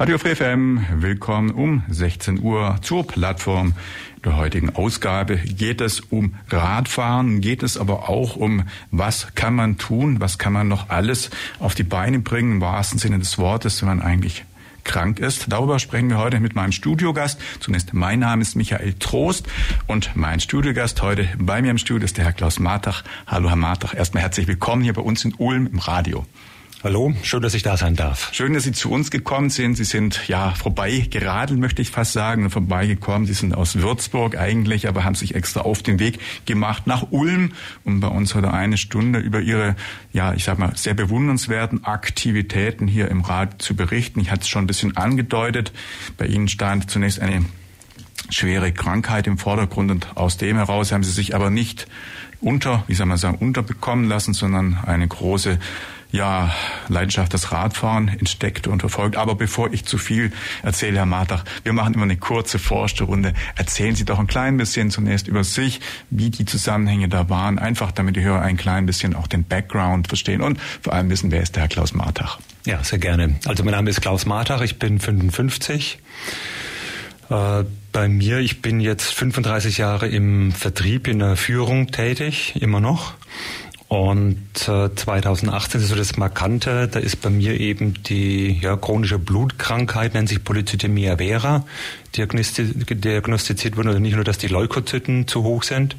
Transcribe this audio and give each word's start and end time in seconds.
Radio 0.00 0.16
Free 0.16 0.34
FM, 0.34 0.80
willkommen 1.02 1.50
um 1.50 1.82
16 1.90 2.40
Uhr 2.40 2.78
zur 2.80 3.06
Plattform 3.06 3.74
der 4.24 4.36
heutigen 4.36 4.74
Ausgabe. 4.74 5.36
Geht 5.36 5.82
es 5.82 6.00
um 6.00 6.36
Radfahren, 6.48 7.42
geht 7.42 7.62
es 7.62 7.76
aber 7.76 8.08
auch 8.08 8.34
um, 8.34 8.64
was 8.90 9.34
kann 9.34 9.54
man 9.54 9.76
tun, 9.76 10.18
was 10.18 10.38
kann 10.38 10.54
man 10.54 10.68
noch 10.68 10.88
alles 10.88 11.28
auf 11.58 11.74
die 11.74 11.82
Beine 11.82 12.18
bringen, 12.20 12.52
im 12.52 12.60
wahrsten 12.62 12.98
Sinne 12.98 13.18
des 13.18 13.36
Wortes, 13.36 13.82
wenn 13.82 13.88
man 13.88 14.00
eigentlich 14.00 14.46
krank 14.84 15.18
ist. 15.18 15.46
Darüber 15.48 15.78
sprechen 15.78 16.10
wir 16.10 16.18
heute 16.18 16.40
mit 16.40 16.54
meinem 16.54 16.72
Studiogast. 16.72 17.40
Zunächst 17.60 17.94
mein 17.94 18.20
Name 18.20 18.42
ist 18.42 18.56
Michael 18.56 18.94
Trost 18.94 19.46
und 19.86 20.14
mein 20.14 20.40
Studiogast 20.40 21.02
heute 21.02 21.28
bei 21.38 21.62
mir 21.62 21.70
im 21.70 21.78
Studio 21.78 22.04
ist 22.04 22.16
der 22.16 22.24
Herr 22.24 22.32
Klaus 22.32 22.58
Martach. 22.58 23.04
Hallo 23.26 23.48
Herr 23.48 23.56
Martach, 23.56 23.94
erstmal 23.94 24.22
herzlich 24.22 24.48
willkommen 24.48 24.82
hier 24.82 24.94
bei 24.94 25.02
uns 25.02 25.24
in 25.24 25.34
Ulm 25.34 25.66
im 25.66 25.78
Radio. 25.78 26.26
Hallo, 26.82 27.12
schön, 27.22 27.42
dass 27.42 27.52
ich 27.52 27.62
da 27.62 27.76
sein 27.76 27.94
darf. 27.94 28.32
Schön, 28.32 28.54
dass 28.54 28.62
Sie 28.62 28.72
zu 28.72 28.90
uns 28.90 29.10
gekommen 29.10 29.50
sind. 29.50 29.74
Sie 29.74 29.84
sind 29.84 30.26
ja 30.28 30.52
vorbei 30.52 31.06
geradelt, 31.10 31.60
möchte 31.60 31.82
ich 31.82 31.90
fast 31.90 32.14
sagen, 32.14 32.48
vorbeigekommen. 32.48 33.26
Sie 33.26 33.34
sind 33.34 33.54
aus 33.54 33.76
Würzburg 33.76 34.38
eigentlich, 34.38 34.88
aber 34.88 35.04
haben 35.04 35.14
sich 35.14 35.34
extra 35.34 35.60
auf 35.60 35.82
den 35.82 35.98
Weg 35.98 36.18
gemacht 36.46 36.86
nach 36.86 37.08
Ulm, 37.10 37.52
um 37.84 38.00
bei 38.00 38.08
uns 38.08 38.34
heute 38.34 38.54
eine 38.54 38.78
Stunde 38.78 39.18
über 39.18 39.42
Ihre, 39.42 39.76
ja, 40.14 40.32
ich 40.32 40.44
sag 40.44 40.58
mal, 40.58 40.74
sehr 40.74 40.94
bewundernswerten 40.94 41.84
Aktivitäten 41.84 42.86
hier 42.86 43.08
im 43.08 43.20
Rat 43.20 43.60
zu 43.60 43.76
berichten. 43.76 44.18
Ich 44.18 44.30
hatte 44.30 44.40
es 44.40 44.48
schon 44.48 44.64
ein 44.64 44.66
bisschen 44.66 44.96
angedeutet. 44.96 45.74
Bei 46.16 46.24
Ihnen 46.24 46.48
stand 46.48 46.90
zunächst 46.90 47.20
eine 47.20 47.44
schwere 48.30 48.72
Krankheit 48.72 49.26
im 49.26 49.36
Vordergrund 49.36 49.90
und 49.90 50.16
aus 50.16 50.38
dem 50.38 50.56
heraus 50.56 50.92
haben 50.92 51.04
Sie 51.04 51.12
sich 51.12 51.34
aber 51.34 51.50
nicht 51.50 51.88
unter, 52.40 52.84
wie 52.86 52.94
soll 52.94 53.04
man 53.04 53.18
sagen, 53.18 53.36
unterbekommen 53.36 54.08
lassen, 54.08 54.32
sondern 54.32 54.78
eine 54.86 55.06
große 55.06 55.58
ja, 56.12 56.54
Leidenschaft 56.88 57.32
das 57.34 57.52
Radfahren 57.52 58.08
entdeckt 58.08 58.66
und 58.66 58.80
verfolgt. 58.80 59.16
Aber 59.16 59.34
bevor 59.34 59.72
ich 59.72 59.84
zu 59.84 59.98
viel 59.98 60.32
erzähle, 60.62 60.98
Herr 60.98 61.06
Martach, 61.06 61.44
wir 61.62 61.72
machen 61.72 61.94
immer 61.94 62.04
eine 62.04 62.16
kurze 62.16 62.58
Forsterunde. 62.58 63.34
Erzählen 63.56 63.94
Sie 63.94 64.04
doch 64.04 64.18
ein 64.18 64.26
klein 64.26 64.56
bisschen 64.56 64.90
zunächst 64.90 65.28
über 65.28 65.44
sich, 65.44 65.80
wie 66.10 66.30
die 66.30 66.44
Zusammenhänge 66.44 67.08
da 67.08 67.28
waren, 67.28 67.58
einfach 67.58 67.92
damit 67.92 68.16
die 68.16 68.22
Hörer 68.22 68.42
ein 68.42 68.56
klein 68.56 68.86
bisschen 68.86 69.14
auch 69.14 69.26
den 69.26 69.44
Background 69.44 70.08
verstehen 70.08 70.40
und 70.40 70.60
vor 70.82 70.92
allem 70.92 71.10
wissen, 71.10 71.30
wer 71.30 71.42
ist 71.42 71.56
der 71.56 71.62
Herr 71.62 71.68
Klaus 71.68 71.92
Martach. 71.92 72.38
Ja, 72.66 72.82
sehr 72.84 72.98
gerne. 72.98 73.36
Also 73.46 73.64
mein 73.64 73.72
Name 73.72 73.90
ist 73.90 74.00
Klaus 74.00 74.26
Martach, 74.26 74.60
ich 74.60 74.78
bin 74.78 75.00
55. 75.00 75.98
Äh, 77.30 77.64
bei 77.92 78.08
mir, 78.08 78.38
ich 78.38 78.60
bin 78.60 78.80
jetzt 78.80 79.14
35 79.14 79.78
Jahre 79.78 80.08
im 80.08 80.52
Vertrieb, 80.52 81.08
in 81.08 81.20
der 81.20 81.36
Führung 81.36 81.88
tätig, 81.88 82.54
immer 82.60 82.80
noch. 82.80 83.14
Und 83.90 84.68
äh, 84.68 84.94
2018 84.94 85.80
ist 85.80 85.88
so 85.88 85.96
das 85.96 86.16
Markante, 86.16 86.86
da 86.86 87.00
ist 87.00 87.20
bei 87.22 87.28
mir 87.28 87.58
eben 87.58 88.00
die 88.04 88.60
ja, 88.60 88.76
chronische 88.76 89.18
Blutkrankheit, 89.18 90.14
nennt 90.14 90.28
sich 90.28 90.44
Polycythemia 90.44 91.16
vera, 91.16 91.66
diagnostiziert 92.16 93.76
worden. 93.76 93.88
Also 93.88 93.98
nicht 93.98 94.14
nur, 94.14 94.22
dass 94.22 94.38
die 94.38 94.46
Leukozyten 94.46 95.26
zu 95.26 95.42
hoch 95.42 95.64
sind, 95.64 95.96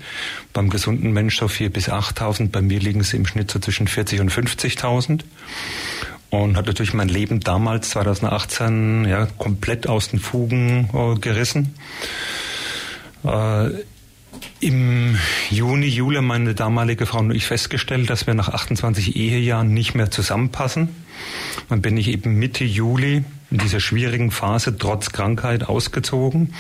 beim 0.54 0.70
gesunden 0.70 1.12
Mensch 1.12 1.38
so 1.38 1.48
4.000 1.48 1.70
bis 1.72 1.90
8.000, 1.90 2.48
bei 2.50 2.62
mir 2.62 2.80
liegen 2.80 3.04
sie 3.04 3.18
im 3.18 3.26
Schnitt 3.26 3.52
so 3.52 3.60
zwischen 3.60 3.90
40.000 3.90 4.22
und 4.22 4.32
50.000 4.32 5.24
und 6.30 6.56
hat 6.56 6.68
natürlich 6.68 6.94
mein 6.94 7.10
Leben 7.10 7.42
damals 7.42 7.90
2018 7.90 9.04
ja 9.04 9.28
komplett 9.38 9.88
aus 9.88 10.08
den 10.08 10.22
Fugen 10.22 10.90
äh, 10.94 11.20
gerissen. 11.20 11.76
Äh, 13.26 13.72
im 14.60 15.18
Juni, 15.50 15.88
Juli 15.88 16.18
haben 16.18 16.28
meine 16.28 16.54
damalige 16.54 17.06
Frau 17.06 17.20
und 17.20 17.32
ich 17.32 17.46
festgestellt, 17.46 18.10
dass 18.10 18.28
wir 18.28 18.34
nach 18.34 18.50
28 18.50 19.16
Ehejahren 19.16 19.74
nicht 19.74 19.96
mehr 19.96 20.12
zusammenpassen. 20.12 20.90
Dann 21.70 21.82
bin 21.82 21.98
ich 21.98 22.08
eben 22.08 22.36
Mitte 22.36 22.64
Juli 22.64 23.24
in 23.50 23.58
dieser 23.58 23.80
schwierigen 23.80 24.32
Phase 24.32 24.78
trotz 24.78 25.12
Krankheit 25.12 25.68
ausgezogen. 25.68 26.54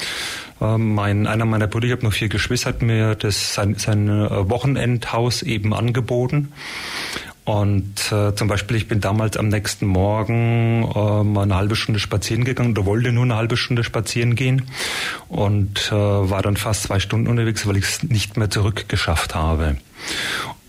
Ähm, 0.60 0.94
mein, 0.94 1.26
einer 1.26 1.46
meiner 1.46 1.68
Brüder, 1.68 1.88
ich 1.88 1.94
habe 1.94 2.04
noch 2.04 2.14
vier 2.14 2.30
Geschwister, 2.30 2.70
hat 2.70 2.82
mir 2.82 3.16
das 3.16 3.54
sein, 3.54 3.76
sein 3.76 4.08
äh, 4.10 4.50
Wochenendhaus 4.50 5.42
eben 5.42 5.74
angeboten. 5.74 6.52
Und 7.52 8.14
äh, 8.14 8.34
zum 8.34 8.48
Beispiel, 8.48 8.78
ich 8.78 8.88
bin 8.88 9.02
damals 9.02 9.36
am 9.36 9.50
nächsten 9.50 9.86
Morgen 9.86 10.90
äh, 10.96 11.38
eine 11.38 11.54
halbe 11.54 11.76
Stunde 11.76 12.00
spazieren 12.00 12.46
gegangen 12.46 12.72
oder 12.72 12.86
wollte 12.86 13.12
nur 13.12 13.26
eine 13.26 13.36
halbe 13.36 13.58
Stunde 13.58 13.84
spazieren 13.84 14.36
gehen 14.36 14.68
und 15.28 15.90
äh, 15.92 15.94
war 15.94 16.42
dann 16.44 16.56
fast 16.56 16.84
zwei 16.84 17.02
Stunden 17.02 17.28
unterwegs, 17.28 17.68
weil 17.68 17.76
ich 17.76 17.84
es 17.84 18.04
nicht 18.04 18.38
mehr 18.38 18.50
zurückgeschafft 18.50 19.36
habe. 19.36 19.76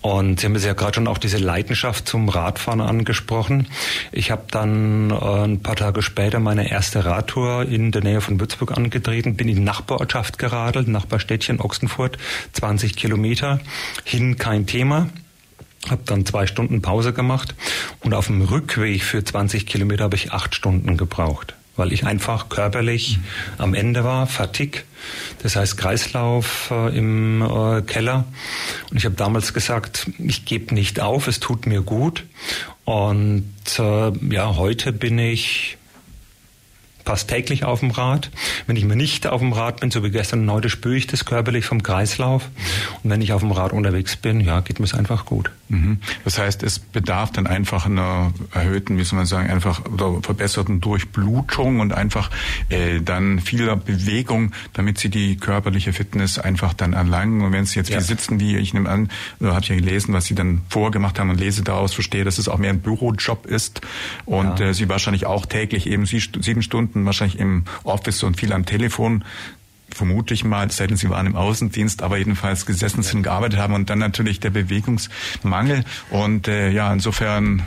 Und 0.00 0.40
Sie 0.40 0.46
haben 0.46 0.56
es 0.56 0.64
ja 0.64 0.72
gerade 0.72 0.96
schon 0.96 1.06
auch 1.06 1.18
diese 1.18 1.38
Leidenschaft 1.38 2.08
zum 2.08 2.28
Radfahren 2.28 2.80
angesprochen. 2.80 3.68
Ich 4.10 4.32
habe 4.32 4.46
dann 4.50 5.10
äh, 5.10 5.14
ein 5.14 5.62
paar 5.62 5.76
Tage 5.76 6.02
später 6.02 6.40
meine 6.40 6.68
erste 6.68 7.04
Radtour 7.04 7.64
in 7.64 7.92
der 7.92 8.02
Nähe 8.02 8.20
von 8.20 8.40
Würzburg 8.40 8.76
angetreten, 8.76 9.36
bin 9.36 9.48
in 9.48 9.54
die 9.54 9.62
Nachbarortschaft 9.62 10.36
geradelt, 10.36 10.88
Nachbarstädtchen 10.88 11.60
Ochsenfurt, 11.60 12.18
20 12.54 12.96
Kilometer, 12.96 13.60
hin 14.02 14.36
kein 14.36 14.66
Thema 14.66 15.06
habe 15.90 16.02
dann 16.04 16.26
zwei 16.26 16.46
Stunden 16.46 16.82
Pause 16.82 17.12
gemacht 17.12 17.54
und 18.00 18.14
auf 18.14 18.26
dem 18.26 18.42
Rückweg 18.42 19.02
für 19.02 19.24
20 19.24 19.66
Kilometer 19.66 20.04
habe 20.04 20.16
ich 20.16 20.32
acht 20.32 20.54
Stunden 20.54 20.96
gebraucht, 20.96 21.54
weil 21.76 21.92
ich 21.92 22.04
einfach 22.06 22.48
körperlich 22.48 23.18
mhm. 23.18 23.24
am 23.58 23.74
Ende 23.74 24.04
war, 24.04 24.26
Fatigue, 24.26 24.82
das 25.42 25.56
heißt 25.56 25.76
Kreislauf 25.76 26.70
äh, 26.70 26.96
im 26.96 27.42
äh, 27.42 27.82
Keller. 27.82 28.24
Und 28.90 28.96
ich 28.96 29.04
habe 29.04 29.16
damals 29.16 29.54
gesagt, 29.54 30.08
ich 30.18 30.44
gebe 30.44 30.74
nicht 30.74 31.00
auf, 31.00 31.26
es 31.26 31.40
tut 31.40 31.66
mir 31.66 31.82
gut. 31.82 32.24
Und 32.84 33.54
äh, 33.78 34.12
ja, 34.30 34.56
heute 34.56 34.92
bin 34.92 35.18
ich 35.18 35.78
fast 37.04 37.28
täglich 37.28 37.64
auf 37.64 37.80
dem 37.80 37.90
Rad. 37.90 38.30
Wenn 38.66 38.76
ich 38.76 38.84
mir 38.84 38.96
nicht 38.96 39.26
auf 39.26 39.40
dem 39.40 39.52
Rad 39.52 39.80
bin, 39.80 39.90
so 39.90 40.02
wie 40.04 40.10
gestern 40.10 40.40
und 40.40 40.50
heute, 40.50 40.68
spüre 40.68 40.96
ich 40.96 41.06
das 41.06 41.24
körperlich 41.24 41.64
vom 41.64 41.82
Kreislauf. 41.82 42.48
Und 43.02 43.10
wenn 43.10 43.20
ich 43.20 43.32
auf 43.32 43.40
dem 43.40 43.52
Rad 43.52 43.72
unterwegs 43.72 44.16
bin, 44.16 44.40
ja, 44.40 44.60
geht 44.60 44.78
mir 44.78 44.84
es 44.86 44.94
einfach 44.94 45.24
gut. 45.24 45.50
Mhm. 45.72 45.98
Das 46.24 46.38
heißt, 46.38 46.62
es 46.62 46.78
bedarf 46.78 47.32
dann 47.32 47.46
einfach 47.46 47.86
einer 47.86 48.32
erhöhten, 48.52 48.98
wie 48.98 49.04
soll 49.04 49.16
man 49.16 49.26
sagen, 49.26 49.50
einfach 49.50 49.84
oder 49.86 50.20
verbesserten 50.22 50.80
Durchblutung 50.80 51.80
und 51.80 51.92
einfach 51.92 52.30
äh, 52.68 53.00
dann 53.00 53.40
vieler 53.40 53.76
Bewegung, 53.76 54.52
damit 54.72 54.98
sie 54.98 55.08
die 55.08 55.36
körperliche 55.36 55.92
Fitness 55.92 56.38
einfach 56.38 56.74
dann 56.74 56.92
erlangen. 56.92 57.40
Und 57.42 57.52
wenn 57.52 57.64
sie 57.64 57.78
jetzt 57.78 57.90
ja. 57.90 57.96
hier 57.96 58.04
sitzen, 58.04 58.38
wie 58.38 58.56
ich 58.56 58.74
nehme 58.74 58.88
an, 58.88 59.08
oder 59.40 59.52
habe 59.52 59.62
ich 59.62 59.68
ja 59.68 59.76
gelesen, 59.76 60.14
was 60.14 60.26
sie 60.26 60.34
dann 60.34 60.62
vorgemacht 60.68 61.18
haben 61.18 61.30
und 61.30 61.40
lese 61.40 61.62
daraus, 61.62 61.94
verstehe, 61.94 62.24
dass 62.24 62.38
es 62.38 62.48
auch 62.48 62.58
mehr 62.58 62.70
ein 62.70 62.80
Bürojob 62.80 63.46
ist 63.46 63.80
und 64.24 64.60
ja. 64.60 64.66
äh, 64.66 64.74
sie 64.74 64.88
wahrscheinlich 64.88 65.26
auch 65.26 65.46
täglich 65.46 65.86
eben 65.86 66.06
sieben 66.06 66.62
Stunden 66.62 66.82
Stunden 66.92 67.06
wahrscheinlich 67.06 67.38
im 67.38 67.64
Office 67.84 68.22
und 68.22 68.38
viel 68.38 68.52
am 68.52 68.64
Telefon 68.64 69.24
vermute 69.94 70.34
ich 70.34 70.44
mal, 70.44 70.70
selten 70.70 70.96
sie 70.96 71.10
waren 71.10 71.26
im 71.26 71.36
Außendienst, 71.36 72.02
aber 72.02 72.18
jedenfalls 72.18 72.66
gesessen 72.66 73.02
sind, 73.02 73.22
gearbeitet 73.22 73.58
haben 73.58 73.74
und 73.74 73.90
dann 73.90 73.98
natürlich 73.98 74.40
der 74.40 74.50
Bewegungsmangel 74.50 75.84
und 76.10 76.48
äh, 76.48 76.70
ja, 76.70 76.92
insofern 76.92 77.66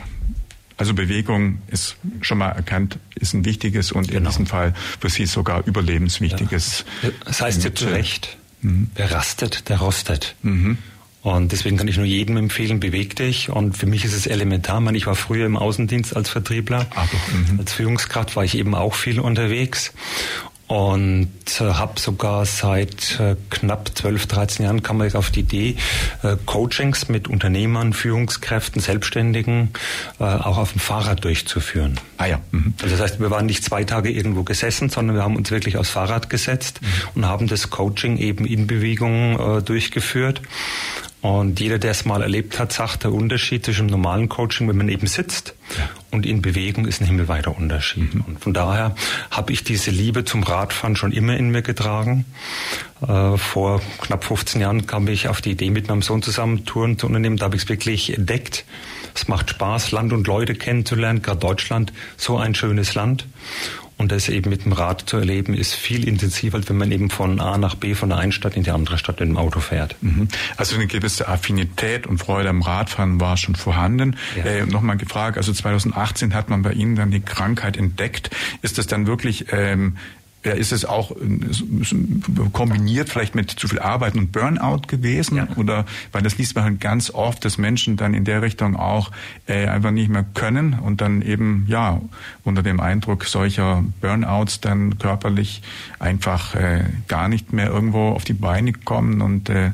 also 0.76 0.92
Bewegung 0.92 1.62
ist 1.68 1.96
schon 2.20 2.38
mal 2.38 2.50
erkannt, 2.50 2.98
ist 3.14 3.32
ein 3.32 3.44
wichtiges 3.44 3.92
und 3.92 4.08
genau. 4.08 4.18
in 4.18 4.24
diesem 4.26 4.46
Fall 4.46 4.74
für 5.00 5.08
Sie 5.08 5.26
sogar 5.26 5.66
überlebenswichtiges. 5.66 6.84
Ja. 7.02 7.10
Das 7.24 7.40
heißt 7.40 7.64
ja 7.64 7.74
zu 7.74 7.86
Recht, 7.86 8.36
mhm. 8.60 8.90
wer 8.94 9.10
rastet, 9.10 9.68
der 9.70 9.78
rostet. 9.78 10.34
Mhm. 10.42 10.78
Und 11.22 11.50
deswegen 11.50 11.76
kann 11.76 11.88
ich 11.88 11.96
nur 11.96 12.06
jedem 12.06 12.36
empfehlen, 12.36 12.78
beweg 12.78 13.16
dich. 13.16 13.48
Und 13.48 13.76
für 13.76 13.86
mich 13.86 14.04
ist 14.04 14.12
es 14.12 14.28
elementar. 14.28 14.80
Ich 14.92 15.06
war 15.06 15.16
früher 15.16 15.46
im 15.46 15.56
Außendienst 15.56 16.14
als 16.14 16.28
Vertriebler. 16.28 16.86
Ach, 16.94 17.08
mhm. 17.12 17.58
Als 17.58 17.72
Führungskraft 17.72 18.36
war 18.36 18.44
ich 18.44 18.56
eben 18.56 18.76
auch 18.76 18.94
viel 18.94 19.18
unterwegs 19.18 19.92
und 20.68 21.30
äh, 21.60 21.64
habe 21.64 22.00
sogar 22.00 22.44
seit 22.44 23.20
äh, 23.20 23.36
knapp 23.50 23.90
12, 23.94 24.26
13 24.26 24.64
Jahren 24.64 24.82
kam 24.82 25.00
ich 25.02 25.14
auf 25.14 25.30
die 25.30 25.40
Idee, 25.40 25.76
äh, 26.22 26.36
Coachings 26.44 27.08
mit 27.08 27.28
Unternehmern, 27.28 27.92
Führungskräften, 27.92 28.80
Selbstständigen 28.80 29.70
äh, 30.18 30.24
auch 30.24 30.58
auf 30.58 30.72
dem 30.72 30.80
Fahrrad 30.80 31.24
durchzuführen. 31.24 32.00
Ah 32.18 32.26
ja. 32.26 32.40
Mhm. 32.50 32.74
Also 32.82 32.96
das 32.96 33.00
heißt, 33.04 33.20
wir 33.20 33.30
waren 33.30 33.46
nicht 33.46 33.62
zwei 33.62 33.84
Tage 33.84 34.10
irgendwo 34.10 34.42
gesessen, 34.42 34.88
sondern 34.88 35.16
wir 35.16 35.22
haben 35.22 35.36
uns 35.36 35.50
wirklich 35.50 35.76
aufs 35.76 35.90
Fahrrad 35.90 36.30
gesetzt 36.30 36.80
mhm. 36.82 36.88
und 37.14 37.26
haben 37.26 37.46
das 37.46 37.70
Coaching 37.70 38.16
eben 38.16 38.44
in 38.44 38.66
Bewegung 38.66 39.58
äh, 39.58 39.62
durchgeführt. 39.62 40.42
Und 41.26 41.58
jeder, 41.58 41.80
der 41.80 41.90
es 41.90 42.04
mal 42.04 42.22
erlebt 42.22 42.60
hat, 42.60 42.72
sagt, 42.72 43.02
der 43.02 43.12
Unterschied 43.12 43.64
zwischen 43.64 43.86
normalen 43.86 44.28
Coaching, 44.28 44.68
wenn 44.68 44.76
man 44.76 44.88
eben 44.88 45.08
sitzt 45.08 45.56
ja. 45.76 45.88
und 46.12 46.24
in 46.24 46.40
Bewegung, 46.40 46.86
ist 46.86 47.00
ein 47.00 47.06
himmelweiter 47.08 47.56
Unterschied. 47.56 48.14
Mhm. 48.14 48.20
Und 48.20 48.40
von 48.40 48.54
daher 48.54 48.94
habe 49.32 49.52
ich 49.52 49.64
diese 49.64 49.90
Liebe 49.90 50.24
zum 50.24 50.44
Radfahren 50.44 50.94
schon 50.94 51.10
immer 51.10 51.36
in 51.36 51.50
mir 51.50 51.62
getragen. 51.62 52.26
Äh, 53.02 53.36
vor 53.38 53.82
knapp 54.02 54.22
15 54.22 54.60
Jahren 54.60 54.86
kam 54.86 55.08
ich 55.08 55.26
auf 55.26 55.40
die 55.40 55.50
Idee, 55.50 55.70
mit 55.70 55.88
meinem 55.88 56.02
Sohn 56.02 56.22
zusammen 56.22 56.64
Touren 56.64 56.96
zu 56.96 57.08
unternehmen. 57.08 57.38
Da 57.38 57.46
habe 57.46 57.56
ich 57.56 57.64
es 57.64 57.68
wirklich 57.68 58.16
entdeckt. 58.16 58.64
Es 59.12 59.26
macht 59.26 59.50
Spaß, 59.50 59.90
Land 59.90 60.12
und 60.12 60.28
Leute 60.28 60.54
kennenzulernen, 60.54 61.22
gerade 61.22 61.40
Deutschland, 61.40 61.92
so 62.16 62.38
ein 62.38 62.54
schönes 62.54 62.94
Land. 62.94 63.26
Und 63.98 64.12
das 64.12 64.28
eben 64.28 64.50
mit 64.50 64.66
dem 64.66 64.72
Rad 64.72 65.08
zu 65.08 65.16
erleben, 65.16 65.54
ist 65.54 65.74
viel 65.74 66.06
intensiver, 66.06 66.58
als 66.58 66.68
wenn 66.68 66.76
man 66.76 66.92
eben 66.92 67.08
von 67.08 67.40
A 67.40 67.56
nach 67.56 67.76
B, 67.76 67.94
von 67.94 68.10
der 68.10 68.18
einen 68.18 68.32
Stadt 68.32 68.54
in 68.54 68.62
die 68.62 68.70
andere 68.70 68.98
Stadt 68.98 69.20
mit 69.20 69.28
dem 69.28 69.38
Auto 69.38 69.60
fährt. 69.60 69.96
Mhm. 70.02 70.28
Also 70.58 70.74
eine 70.74 70.86
gewisse 70.86 71.28
Affinität 71.28 72.06
und 72.06 72.18
Freude 72.18 72.50
am 72.50 72.60
Radfahren 72.60 73.20
war 73.20 73.38
schon 73.38 73.54
vorhanden. 73.54 74.16
Ja. 74.36 74.44
Äh, 74.44 74.66
Nochmal 74.66 74.98
gefragt, 74.98 75.38
also 75.38 75.52
2018 75.52 76.34
hat 76.34 76.50
man 76.50 76.60
bei 76.60 76.72
Ihnen 76.72 76.94
dann 76.94 77.10
die 77.10 77.20
Krankheit 77.20 77.78
entdeckt. 77.78 78.30
Ist 78.60 78.76
das 78.76 78.86
dann 78.86 79.06
wirklich 79.06 79.46
ähm, 79.52 79.96
ja, 80.46 80.52
ist 80.52 80.70
es 80.70 80.84
auch 80.84 81.10
kombiniert 82.52 83.08
vielleicht 83.08 83.34
mit 83.34 83.50
zu 83.50 83.66
viel 83.66 83.80
Arbeit 83.80 84.14
und 84.14 84.30
Burnout 84.30 84.82
gewesen? 84.86 85.36
Ja. 85.36 85.48
Oder 85.56 85.84
weil 86.12 86.22
das 86.22 86.38
liest 86.38 86.54
man 86.54 86.64
halt 86.64 86.80
ganz 86.80 87.10
oft, 87.10 87.44
dass 87.44 87.58
Menschen 87.58 87.96
dann 87.96 88.14
in 88.14 88.24
der 88.24 88.42
Richtung 88.42 88.76
auch 88.76 89.10
äh, 89.48 89.66
einfach 89.66 89.90
nicht 89.90 90.08
mehr 90.08 90.24
können 90.34 90.74
und 90.74 91.00
dann 91.00 91.20
eben 91.20 91.66
ja 91.68 92.00
unter 92.44 92.62
dem 92.62 92.78
Eindruck 92.78 93.24
solcher 93.24 93.82
Burnouts 94.00 94.60
dann 94.60 94.98
körperlich 94.98 95.62
einfach 95.98 96.54
äh, 96.54 96.84
gar 97.08 97.28
nicht 97.28 97.52
mehr 97.52 97.66
irgendwo 97.66 98.10
auf 98.10 98.22
die 98.22 98.32
Beine 98.32 98.72
kommen 98.72 99.22
und 99.22 99.48
äh, 99.48 99.72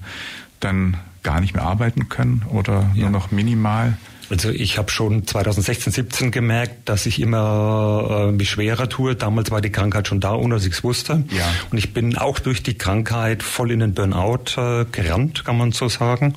dann 0.60 0.96
gar 1.22 1.40
nicht 1.40 1.54
mehr 1.54 1.64
arbeiten 1.64 2.08
können 2.08 2.44
oder 2.50 2.90
ja. 2.94 3.02
nur 3.02 3.10
noch 3.10 3.30
minimal. 3.30 3.96
Also 4.30 4.48
ich 4.48 4.78
habe 4.78 4.90
schon 4.90 5.26
2016, 5.26 5.92
17 5.92 6.30
gemerkt, 6.30 6.88
dass 6.88 7.04
ich 7.04 7.20
immer 7.20 8.28
äh, 8.28 8.32
mich 8.32 8.48
schwerer 8.48 8.88
tue. 8.88 9.14
Damals 9.14 9.50
war 9.50 9.60
die 9.60 9.70
Krankheit 9.70 10.08
schon 10.08 10.20
da, 10.20 10.34
ohne 10.34 10.54
dass 10.54 10.64
ich 10.64 10.72
es 10.72 10.82
wusste. 10.82 11.24
Ja. 11.30 11.44
Und 11.70 11.76
ich 11.76 11.92
bin 11.92 12.16
auch 12.16 12.38
durch 12.38 12.62
die 12.62 12.74
Krankheit 12.74 13.42
voll 13.42 13.70
in 13.70 13.80
den 13.80 13.92
Burnout 13.92 14.56
äh, 14.56 14.86
gerannt, 14.90 15.44
kann 15.44 15.58
man 15.58 15.72
so 15.72 15.88
sagen. 15.88 16.34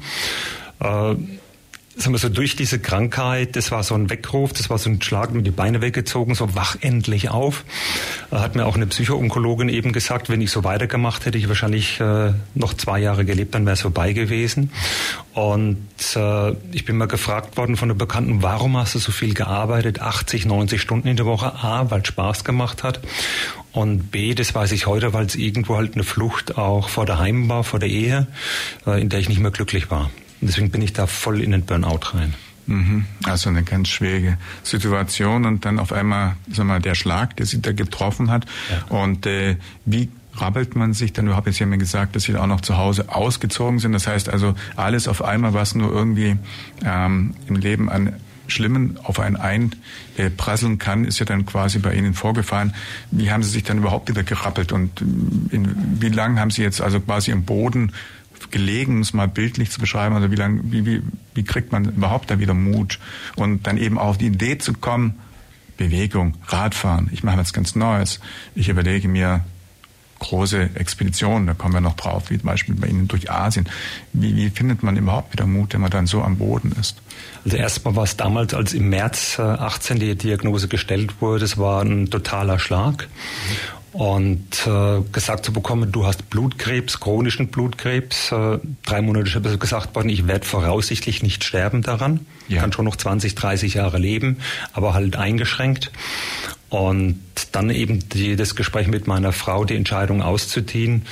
Äh, 0.82 1.16
sagen 1.96 2.14
wir 2.14 2.20
so, 2.20 2.30
durch 2.30 2.56
diese 2.56 2.80
Krankheit, 2.80 3.56
das 3.56 3.72
war 3.72 3.84
so 3.84 3.96
ein 3.96 4.10
Weckruf, 4.10 4.52
das 4.52 4.70
war 4.70 4.78
so 4.78 4.90
ein 4.90 5.02
Schlag 5.02 5.34
mit 5.34 5.46
die 5.46 5.52
Beine 5.52 5.82
weggezogen, 5.82 6.36
so 6.36 6.54
wach 6.54 6.76
endlich 6.82 7.30
auf. 7.30 7.64
Hat 8.32 8.56
mir 8.56 8.66
auch 8.66 8.76
eine 8.76 8.88
Psychoonkologin 8.88 9.70
eben 9.70 9.94
gesagt, 9.94 10.30
wenn 10.30 10.42
ich 10.42 10.52
so 10.52 10.64
weitergemacht 10.64 11.26
hätte, 11.26 11.38
ich 11.38 11.48
wahrscheinlich 11.48 12.00
äh, 12.02 12.34
noch 12.54 12.74
zwei 12.74 13.00
Jahre 13.00 13.24
gelebt, 13.24 13.56
dann 13.56 13.66
wäre 13.66 13.76
es 13.76 13.82
vorbei 13.82 14.12
gewesen. 14.12 14.72
Und 15.34 15.78
äh, 16.16 16.52
ich 16.72 16.84
bin 16.86 16.98
mal 16.98 17.08
gefragt 17.08 17.56
worden 17.56 17.78
von 17.78 17.90
einer 17.90 17.98
Bekannten, 17.98 18.44
warum 18.44 18.76
hast 18.78 18.96
du 18.96 19.00
so 19.00 19.12
viel 19.12 19.34
gearbeitet, 19.34 20.02
80, 20.02 20.46
90 20.46 20.82
Stunden 20.82 21.08
in 21.08 21.16
der 21.16 21.26
Woche? 21.26 21.54
A, 21.56 21.90
weil 21.92 22.02
es 22.02 22.08
Spaß 22.08 22.44
gemacht 22.44 22.84
hat. 22.84 23.00
Und 23.72 24.12
B, 24.12 24.34
das 24.34 24.54
weiß 24.54 24.72
ich 24.74 24.86
heute, 24.86 25.14
weil 25.14 25.26
es 25.26 25.36
irgendwo 25.36 25.76
halt 25.76 25.96
eine 25.96 26.04
Flucht 26.04 26.58
auch 26.58 26.90
vor 26.90 27.06
der 27.06 27.20
Heim 27.20 27.50
war, 27.50 27.64
vor 27.64 27.80
der 27.80 27.90
Ehe, 27.90 28.28
äh, 28.86 29.02
in 29.02 29.10
der 29.10 29.20
ich 29.20 29.30
nicht 29.30 29.40
mehr 29.40 29.52
glücklich 29.52 29.90
war. 29.92 30.12
Und 30.42 30.48
deswegen 30.48 30.72
bin 30.72 30.82
ich 30.82 30.94
da 30.94 31.08
voll 31.08 31.42
in 31.42 31.52
den 31.52 31.66
Burnout 31.66 32.14
rein. 32.14 32.34
Mhm. 32.68 33.06
Also 33.24 33.50
eine 33.50 33.64
ganz 33.64 33.90
schwierige 33.90 34.38
Situation 34.64 35.46
und 35.46 35.66
dann 35.66 35.80
auf 35.80 35.92
einmal, 35.92 36.36
sag 36.52 36.66
mal, 36.66 36.80
der 36.80 36.96
Schlag, 36.96 37.36
der 37.38 37.46
sie 37.46 37.62
da 37.62 37.72
getroffen 37.72 38.32
hat. 38.32 38.46
Ja. 38.70 38.98
Und 38.98 39.26
äh, 39.26 39.58
wie 39.86 40.10
rabbelt 40.34 40.76
man 40.76 40.94
sich 40.94 41.14
dann 41.14 41.28
überhaupt? 41.28 41.48
Jetzt 41.48 41.62
haben 41.62 41.72
wir 41.72 41.78
gesagt, 41.78 42.16
dass 42.16 42.24
sie 42.24 42.36
auch 42.36 42.48
noch 42.48 42.62
zu 42.62 42.78
Hause 42.78 43.10
ausgezogen 43.10 43.80
sind. 43.80 43.94
Das 43.94 44.08
heißt 44.08 44.30
also, 44.30 44.56
alles 44.76 45.08
auf 45.08 45.24
einmal, 45.24 45.54
was 45.54 45.76
nur 45.76 45.92
irgendwie 45.92 46.38
ähm, 46.84 47.36
im 47.48 47.56
Leben 47.56 47.90
an 47.90 48.16
Schlimmen 48.48 49.00
auf 49.02 49.20
einen 49.20 49.38
einprasseln 49.38 50.78
kann, 50.78 51.06
ist 51.06 51.20
ja 51.20 51.26
dann 51.26 51.46
quasi 51.46 51.80
bei 51.80 51.96
Ihnen 51.96 52.14
vorgefallen. 52.14 52.76
Wie 53.10 53.32
haben 53.32 53.42
Sie 53.42 53.50
sich 53.50 53.64
dann 53.64 53.80
überhaupt 53.80 54.10
wieder 54.10 54.24
gerappelt 54.24 54.72
und 54.72 55.02
in, 55.02 55.76
wie 56.00 56.10
lange 56.10 56.40
haben 56.40 56.52
Sie 56.52 56.62
jetzt 56.62 56.80
also 56.80 57.00
quasi 57.00 57.32
im 57.32 57.44
Boden 57.44 57.92
gelegen, 58.52 59.02
es 59.02 59.14
mal 59.14 59.28
bildlich 59.28 59.72
zu 59.72 59.80
beschreiben, 59.80 60.16
also 60.16 60.32
wie, 60.32 60.36
lang, 60.36 60.62
wie, 60.66 60.86
wie, 60.86 61.02
wie 61.34 61.44
kriegt 61.44 61.72
man 61.72 61.86
überhaupt 61.86 62.32
da 62.32 62.40
wieder 62.40 62.54
Mut 62.54 63.00
und 63.36 63.68
dann 63.68 63.78
eben 63.78 63.98
auf 63.98 64.18
die 64.18 64.28
Idee 64.28 64.58
zu 64.58 64.74
kommen, 64.74 65.16
Bewegung, 65.78 66.36
Radfahren, 66.48 67.10
ich 67.12 67.24
mache 67.24 67.38
was 67.38 67.52
ganz 67.52 67.76
Neues. 67.76 68.20
Ich 68.56 68.70
überlege 68.70 69.08
mir 69.08 69.44
große 70.20 70.72
Expeditionen, 70.76 71.48
da 71.48 71.54
kommen 71.54 71.74
wir 71.74 71.82
noch 71.82 71.96
drauf, 71.96 72.30
wie 72.30 72.38
zum 72.38 72.48
Beispiel 72.48 72.76
bei 72.76 72.88
Ihnen 72.88 73.08
durch 73.08 73.30
Asien. 73.30 73.68
Wie, 74.14 74.36
wie 74.36 74.50
findet 74.50 74.82
man 74.82 74.96
überhaupt 74.96 75.34
wieder 75.34 75.46
Mut, 75.46 75.74
wenn 75.74 75.82
man 75.82 75.92
dann 75.92 76.08
so 76.08 76.24
am 76.24 76.38
Boden 76.38 76.72
ist? 76.80 77.02
Also 77.44 77.58
erstmal 77.58 77.96
war 77.96 78.04
es 78.04 78.16
damals, 78.16 78.54
als 78.54 78.74
im 78.74 78.90
März 78.90 79.40
18 79.40 79.98
äh, 79.98 80.00
die 80.00 80.16
Diagnose 80.16 80.68
gestellt 80.68 81.22
wurde, 81.22 81.46
es 81.46 81.58
war 81.58 81.82
ein 81.82 82.10
totaler 82.10 82.60
Schlag 82.60 83.08
und 83.96 84.68
äh, 84.68 85.00
gesagt 85.14 85.46
zu 85.46 85.54
bekommen, 85.54 85.90
du 85.94 86.06
hast 86.06 86.30
Blutkrebs, 86.30 87.00
chronischen 87.00 87.48
Blutkrebs. 87.48 88.30
Äh, 88.34 88.60
drei 88.84 89.02
Monate 89.02 89.28
später 89.28 89.56
gesagt 89.56 89.96
worden, 89.96 90.10
ich 90.10 90.28
werde 90.28 90.46
voraussichtlich 90.46 91.24
nicht 91.24 91.46
sterben 91.46 91.82
daran. 91.82 92.26
Ja. 92.50 92.60
Kann 92.60 92.74
schon 92.74 92.84
noch 92.84 92.98
20, 92.98 93.36
30 93.36 93.76
Jahre 93.76 93.98
leben, 93.98 94.40
aber 94.74 94.94
halt 94.94 95.16
eingeschränkt. 95.16 95.94
Und 96.70 97.22
dann 97.52 97.70
eben 97.70 98.10
die, 98.10 98.36
das 98.36 98.56
Gespräch 98.56 98.88
mit 98.88 99.08
meiner 99.08 99.32
Frau, 99.32 99.66
die 99.66 99.76
Entscheidung 99.76 100.22
auszuziehen, 100.22 101.04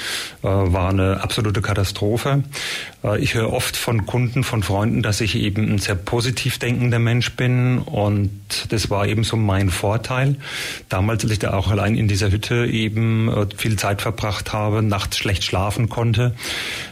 äh, 0.42 0.48
war 0.48 0.90
eine 0.90 1.22
absolute 1.22 1.62
Katastrophe. 1.62 2.44
Äh, 3.04 3.20
ich 3.20 3.36
höre 3.36 3.54
oft 3.54 3.78
von 3.78 4.06
Kunden, 4.06 4.44
von 4.44 4.64
Freunden, 4.64 5.04
dass 5.04 5.22
ich 5.22 5.36
eben 5.36 5.72
ein 5.72 5.78
sehr 5.78 5.96
positiv 5.96 6.58
denkender 6.58 7.00
Mensch 7.00 7.34
bin 7.34 7.78
und 7.78 8.32
das 8.70 8.90
war 8.90 9.08
eben 9.08 9.24
so 9.24 9.38
mein 9.38 9.70
Vorteil. 9.70 10.36
Damals, 10.90 11.24
als 11.24 11.34
ich 11.34 11.40
da 11.40 11.54
auch 11.54 11.70
allein 11.70 11.96
in 11.96 12.08
dieser 12.08 12.32
Hütte 12.32 12.66
eben 12.66 13.30
äh, 13.30 13.46
viel 13.56 13.78
Zeit 13.78 14.02
verbracht 14.02 14.54
habe, 14.54 14.82
nachts 14.82 15.18
schlecht 15.18 15.44
schlafen 15.44 15.88
konnte, 15.88 16.34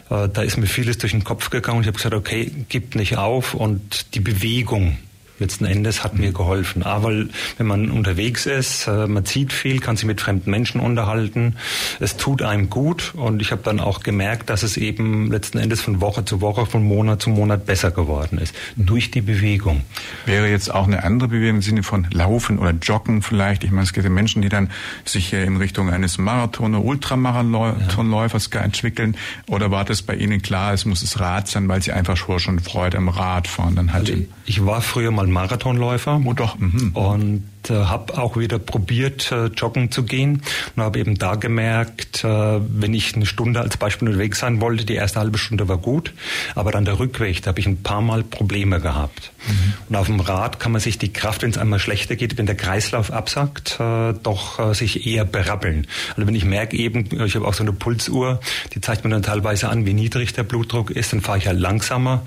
äh, 0.10 0.30
da 0.30 0.44
ist 0.44 0.58
mir 0.58 0.68
vieles 0.68 1.00
durch 1.00 1.14
den 1.14 1.24
Kopf 1.24 1.50
gegangen. 1.50 1.82
Ich 1.82 1.88
habe 1.88 1.98
gesagt, 1.98 2.16
okay, 2.16 2.52
gib 2.70 2.96
nicht 2.96 3.18
auf 3.18 3.56
und 3.56 4.14
die 4.14 4.20
Bewegung 4.20 4.98
letzten 5.42 5.66
Endes 5.66 6.04
hat 6.04 6.18
mir 6.18 6.32
geholfen. 6.32 6.84
A, 6.84 7.04
weil 7.04 7.30
wenn 7.58 7.68
man 7.68 7.92
unterwegs 7.92 8.46
ist, 8.46 8.88
äh, 8.88 9.08
man 9.08 9.26
zieht 9.26 9.52
viel, 9.52 9.80
kann 9.80 9.98
sich 9.98 10.06
mit 10.06 10.22
fremden 10.22 10.50
Menschen 10.52 10.80
unterhalten. 10.80 11.56
Es 12.00 12.16
tut 12.16 12.42
einem 12.42 12.70
gut 12.70 13.14
und 13.16 13.42
ich 13.42 13.52
habe 13.52 13.62
dann 13.64 13.80
auch 13.80 14.02
gemerkt, 14.02 14.50
dass 14.50 14.64
es 14.64 14.78
eben 14.78 15.32
letzten 15.32 15.58
Endes 15.58 15.82
von 15.82 16.00
Woche 16.00 16.24
zu 16.24 16.40
Woche, 16.42 16.66
von 16.66 16.84
Monat 16.84 17.22
zu 17.22 17.30
Monat 17.30 17.66
besser 17.66 17.92
geworden 17.92 18.38
ist. 18.38 18.56
Durch 18.76 19.12
die 19.12 19.22
Bewegung. 19.22 19.82
Wäre 20.26 20.48
jetzt 20.48 20.74
auch 20.74 20.88
eine 20.88 21.04
andere 21.04 21.30
Bewegung 21.30 21.58
im 21.58 21.62
Sinne 21.62 21.84
von 21.84 22.08
Laufen 22.12 22.60
oder 22.60 22.72
Joggen 22.72 23.22
vielleicht? 23.22 23.64
Ich 23.64 23.72
meine, 23.72 23.84
es 23.84 23.94
gibt 23.94 24.04
ja 24.06 24.12
Menschen, 24.12 24.42
die 24.42 24.50
dann 24.50 24.70
sich 25.04 25.34
in 25.34 25.58
Richtung 25.58 25.90
eines 25.90 26.18
Marathon- 26.18 26.76
oder 26.76 26.86
Ultramarathonläufers 26.86 28.50
ja. 28.54 28.62
entwickeln. 28.62 29.18
Oder 29.48 29.72
war 29.72 29.86
das 29.86 30.04
bei 30.04 30.16
Ihnen 30.16 30.42
klar, 30.42 30.74
es 30.74 30.86
muss 30.86 31.02
das 31.02 31.20
Rad 31.20 31.48
sein, 31.48 31.68
weil 31.68 31.82
Sie 31.82 31.92
einfach 31.92 32.18
schon 32.18 32.60
Freude 32.60 32.98
am 32.98 33.10
Radfahren 33.10 33.76
dann 33.76 33.94
hatten? 33.94 34.12
Also 34.12 34.26
ich 34.46 34.66
war 34.66 34.82
früher 34.82 35.12
mal 35.12 35.28
Marathonläufer. 35.32 36.22
Oh 36.26 36.34
doch. 36.34 36.58
Mhm. 36.58 36.92
Und 36.94 37.44
habe 37.70 38.18
auch 38.18 38.38
wieder 38.38 38.60
probiert, 38.60 39.32
äh, 39.32 39.46
joggen 39.48 39.92
zu 39.92 40.04
gehen 40.04 40.42
und 40.76 40.84
habe 40.84 41.00
eben 41.00 41.18
da 41.18 41.36
gemerkt, 41.36 42.24
äh, 42.24 42.28
wenn 42.28 42.94
ich 42.94 43.16
eine 43.16 43.26
Stunde 43.26 43.62
als 43.62 43.78
Beispiel 43.78 44.08
unterwegs 44.08 44.40
sein 44.40 44.62
wollte, 44.62 44.86
die 44.86 44.96
erste 44.96 45.20
halbe 45.20 45.38
Stunde 45.38 45.68
war 45.68 45.78
gut, 45.78 46.14
aber 46.56 46.72
dann 46.72 46.86
der 46.86 47.00
Rückweg, 47.00 47.42
da 47.42 47.50
habe 47.50 47.60
ich 47.60 47.68
ein 47.68 47.84
paar 47.84 48.02
Mal 48.02 48.24
Probleme 48.24 48.80
gehabt. 48.80 49.32
Mhm. 49.48 49.74
Und 49.90 49.96
auf 49.96 50.08
dem 50.08 50.20
Rad 50.20 50.60
kann 50.60 50.72
man 50.72 50.82
sich 50.82 50.98
die 50.98 51.14
Kraft, 51.14 51.44
wenn 51.44 51.52
es 51.52 51.58
einmal 51.58 51.80
schlechter 51.80 52.16
geht, 52.16 52.38
wenn 52.38 52.46
der 52.46 52.56
Kreislauf 52.56 53.12
absackt, 53.12 53.80
äh, 53.80 54.14
doch 54.14 54.60
äh, 54.60 54.74
sich 54.74 55.06
eher 55.06 55.26
berappeln. 55.26 55.88
Also 56.16 56.28
wenn 56.28 56.36
ich 56.36 56.46
merke 56.46 56.78
eben, 56.78 57.08
ich 57.26 57.36
habe 57.36 57.48
auch 57.48 57.54
so 57.54 57.64
eine 57.64 57.74
Pulsuhr, 57.74 58.40
die 58.74 58.82
zeigt 58.82 59.04
mir 59.04 59.12
dann 59.12 59.24
teilweise 59.24 59.70
an, 59.70 59.86
wie 59.86 59.94
niedrig 59.94 60.34
der 60.34 60.44
Blutdruck 60.44 60.92
ist, 60.92 61.14
dann 61.14 61.22
fahre 61.22 61.38
ich 61.38 61.48
halt 61.48 61.60
langsamer 61.60 62.24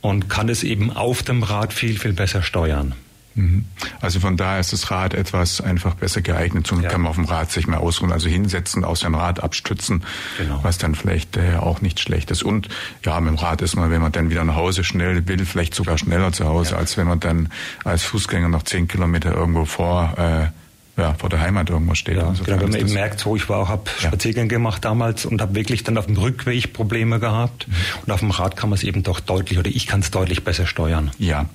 und 0.00 0.28
kann 0.28 0.48
es 0.48 0.62
eben 0.62 0.90
auf 0.90 1.22
dem 1.22 1.42
Rad 1.42 1.72
viel, 1.72 1.98
viel 1.98 2.12
besser 2.12 2.42
steuern. 2.42 2.94
Mhm. 3.40 3.64
Also 4.00 4.20
von 4.20 4.36
daher 4.36 4.60
ist 4.60 4.72
das 4.72 4.90
Rad 4.90 5.14
etwas 5.14 5.60
einfach 5.60 5.94
besser 5.94 6.22
geeignet. 6.22 6.66
So 6.66 6.76
ja. 6.76 6.88
kann 6.88 7.02
man 7.02 7.10
auf 7.10 7.16
dem 7.16 7.24
Rad 7.24 7.50
sich 7.50 7.66
mal 7.66 7.78
ausruhen, 7.78 8.12
also 8.12 8.28
hinsetzen, 8.28 8.84
aus 8.84 9.00
dem 9.00 9.14
Rad 9.14 9.42
abstützen, 9.42 10.04
genau. 10.38 10.60
was 10.62 10.78
dann 10.78 10.94
vielleicht 10.94 11.36
äh, 11.36 11.56
auch 11.56 11.80
nicht 11.80 12.00
schlecht 12.00 12.30
ist. 12.30 12.42
Und 12.42 12.68
ja, 13.04 13.20
mit 13.20 13.30
dem 13.30 13.38
Rad 13.38 13.62
ist 13.62 13.76
man, 13.76 13.90
wenn 13.90 14.02
man 14.02 14.12
dann 14.12 14.30
wieder 14.30 14.44
nach 14.44 14.56
Hause 14.56 14.84
schnell 14.84 15.26
will, 15.26 15.44
vielleicht 15.44 15.74
sogar 15.74 15.98
schneller 15.98 16.32
zu 16.32 16.46
Hause, 16.46 16.72
ja. 16.72 16.78
als 16.78 16.96
wenn 16.96 17.06
man 17.06 17.20
dann 17.20 17.48
als 17.84 18.04
Fußgänger 18.04 18.48
noch 18.48 18.62
zehn 18.62 18.88
Kilometer 18.88 19.34
irgendwo 19.34 19.64
vor 19.64 20.14
äh, 20.18 20.59
ja, 21.00 21.14
vor 21.14 21.28
der 21.30 21.40
Heimat 21.40 21.70
irgendwo 21.70 21.94
steht. 21.94 22.16
Ja, 22.16 22.32
genau, 22.44 22.60
wenn 22.60 22.70
man 22.70 22.80
eben 22.80 22.92
merkt, 22.92 23.20
so 23.20 23.34
ich 23.36 23.48
war 23.48 23.58
auch, 23.58 23.68
habe 23.68 23.90
ja. 24.00 24.08
Spaziergang 24.08 24.48
gemacht 24.48 24.84
damals 24.84 25.24
und 25.24 25.40
habe 25.40 25.54
wirklich 25.54 25.82
dann 25.82 25.96
auf 25.98 26.06
dem 26.06 26.16
Rückweg 26.16 26.72
Probleme 26.72 27.18
gehabt 27.18 27.66
mhm. 27.66 27.74
und 28.06 28.12
auf 28.12 28.20
dem 28.20 28.30
Rad 28.30 28.56
kann 28.56 28.70
man 28.70 28.76
es 28.76 28.82
eben 28.82 29.02
doch 29.02 29.20
deutlich 29.20 29.58
oder 29.58 29.70
ich 29.70 29.86
kann 29.86 30.00
es 30.00 30.10
deutlich 30.10 30.44
besser 30.44 30.66
steuern. 30.66 31.10
Ja, 31.18 31.46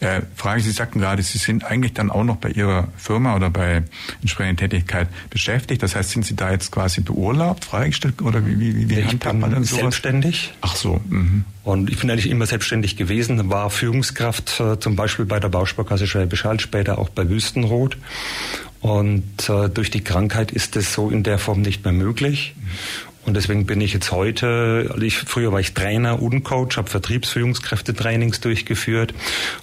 äh, 0.00 0.22
Frage, 0.36 0.62
Sie 0.62 0.70
sagten 0.70 1.00
gerade, 1.00 1.22
Sie 1.22 1.38
sind 1.38 1.64
eigentlich 1.64 1.94
dann 1.94 2.10
auch 2.10 2.24
noch 2.24 2.36
bei 2.36 2.50
Ihrer 2.50 2.88
Firma 2.96 3.34
oder 3.34 3.50
bei 3.50 3.82
entsprechender 4.20 4.60
Tätigkeit 4.60 5.08
beschäftigt. 5.30 5.82
Das 5.82 5.96
heißt, 5.96 6.10
sind 6.10 6.24
Sie 6.24 6.36
da 6.36 6.50
jetzt 6.50 6.70
quasi 6.70 7.00
beurlaubt, 7.00 7.64
freigestellt 7.64 8.22
oder 8.22 8.46
wie, 8.46 8.58
wie, 8.58 8.88
wie 8.88 8.94
ja, 8.94 9.06
ich 9.06 9.18
bin 9.18 9.40
man 9.40 9.50
dann 9.50 9.64
sowas? 9.64 9.80
selbstständig. 9.80 10.54
Ach 10.60 10.76
so. 10.76 11.00
Mhm. 11.08 11.44
Und 11.64 11.90
ich 11.90 11.98
bin 12.00 12.10
eigentlich 12.10 12.28
immer 12.28 12.46
selbstständig 12.46 12.96
gewesen, 12.96 13.50
war 13.50 13.70
Führungskraft 13.70 14.60
äh, 14.60 14.80
zum 14.80 14.96
Beispiel 14.96 15.24
bei 15.24 15.38
der 15.38 15.48
Bausparkasse 15.48 16.06
Schwäbisch 16.06 16.44
Hall, 16.44 16.58
später 16.58 16.98
auch 16.98 17.08
bei 17.08 17.28
Wüstenrot 17.28 17.96
und 18.82 19.48
äh, 19.48 19.68
durch 19.68 19.90
die 19.90 20.02
Krankheit 20.02 20.50
ist 20.50 20.76
es 20.76 20.92
so 20.92 21.08
in 21.08 21.22
der 21.22 21.38
Form 21.38 21.62
nicht 21.62 21.84
mehr 21.84 21.94
möglich. 21.94 22.54
Und 23.24 23.34
deswegen 23.34 23.66
bin 23.66 23.80
ich 23.80 23.92
jetzt 23.92 24.10
heute, 24.10 24.88
also 24.90 25.02
ich, 25.02 25.16
früher 25.18 25.52
war 25.52 25.60
ich 25.60 25.74
Trainer 25.74 26.20
und 26.20 26.42
Coach, 26.42 26.76
habe 26.76 26.90
Vertriebsführungskräfte-Trainings 26.90 28.40
durchgeführt. 28.40 29.14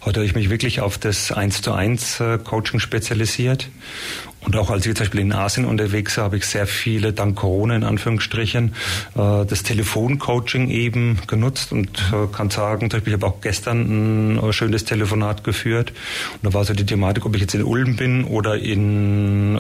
Heute 0.06 0.22
habe 0.22 0.25
ich 0.25 0.36
mich 0.36 0.50
wirklich 0.50 0.80
auf 0.80 0.98
das 0.98 1.32
1 1.32 1.62
zu 1.62 1.74
1 1.74 2.20
äh, 2.22 2.38
Coaching 2.38 2.80
spezialisiert 2.80 3.70
und 4.42 4.56
auch 4.56 4.70
als 4.70 4.86
ich 4.86 4.96
zum 4.96 5.04
Beispiel 5.04 5.20
in 5.20 5.34
Asien 5.34 5.66
unterwegs 5.66 6.16
war, 6.18 6.25
habe 6.25 6.38
ich 6.38 6.46
sehr 6.46 6.66
viele, 6.66 7.12
dank 7.12 7.36
Corona 7.36 7.75
in 7.75 7.84
Anführungsstrichen, 7.84 8.74
äh, 9.16 9.46
das 9.46 9.63
Telefoncoaching 9.63 10.70
eben 10.70 11.20
genutzt 11.28 11.74
und 11.74 11.89
äh, 12.13 12.28
kann 12.32 12.50
sagen, 12.50 12.89
zum 12.89 13.00
Beispiel, 13.00 13.13
ich 13.13 13.22
habe 13.22 13.28
auch 13.28 13.42
gestern 13.42 14.38
ein 14.38 14.54
schönes 14.54 14.86
Telefonat 14.86 15.44
geführt. 15.44 15.92
Und 16.42 16.46
da 16.46 16.54
war 16.54 16.63
so 16.63 16.74
die 16.74 16.86
Thematik, 16.86 17.25
ob 17.25 17.36
ich 17.36 17.42
jetzt 17.42 17.56
in 17.56 17.63
Ulm 17.63 17.98
bin 17.98 18.24
oder 18.24 18.58
in 18.58 19.60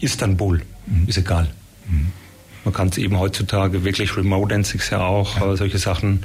Istanbul. 0.00 0.62
Mhm. 0.86 1.08
Ist 1.08 1.18
egal. 1.18 1.48
Mhm. 1.88 2.12
Man 2.64 2.74
kann 2.74 2.88
es 2.88 2.98
eben 2.98 3.18
heutzutage 3.18 3.84
wirklich 3.84 4.16
remote 4.16 4.52
nennt 4.52 4.66
sich 4.66 4.90
ja 4.90 5.00
auch, 5.00 5.40
ja. 5.40 5.56
solche 5.56 5.78
Sachen 5.78 6.24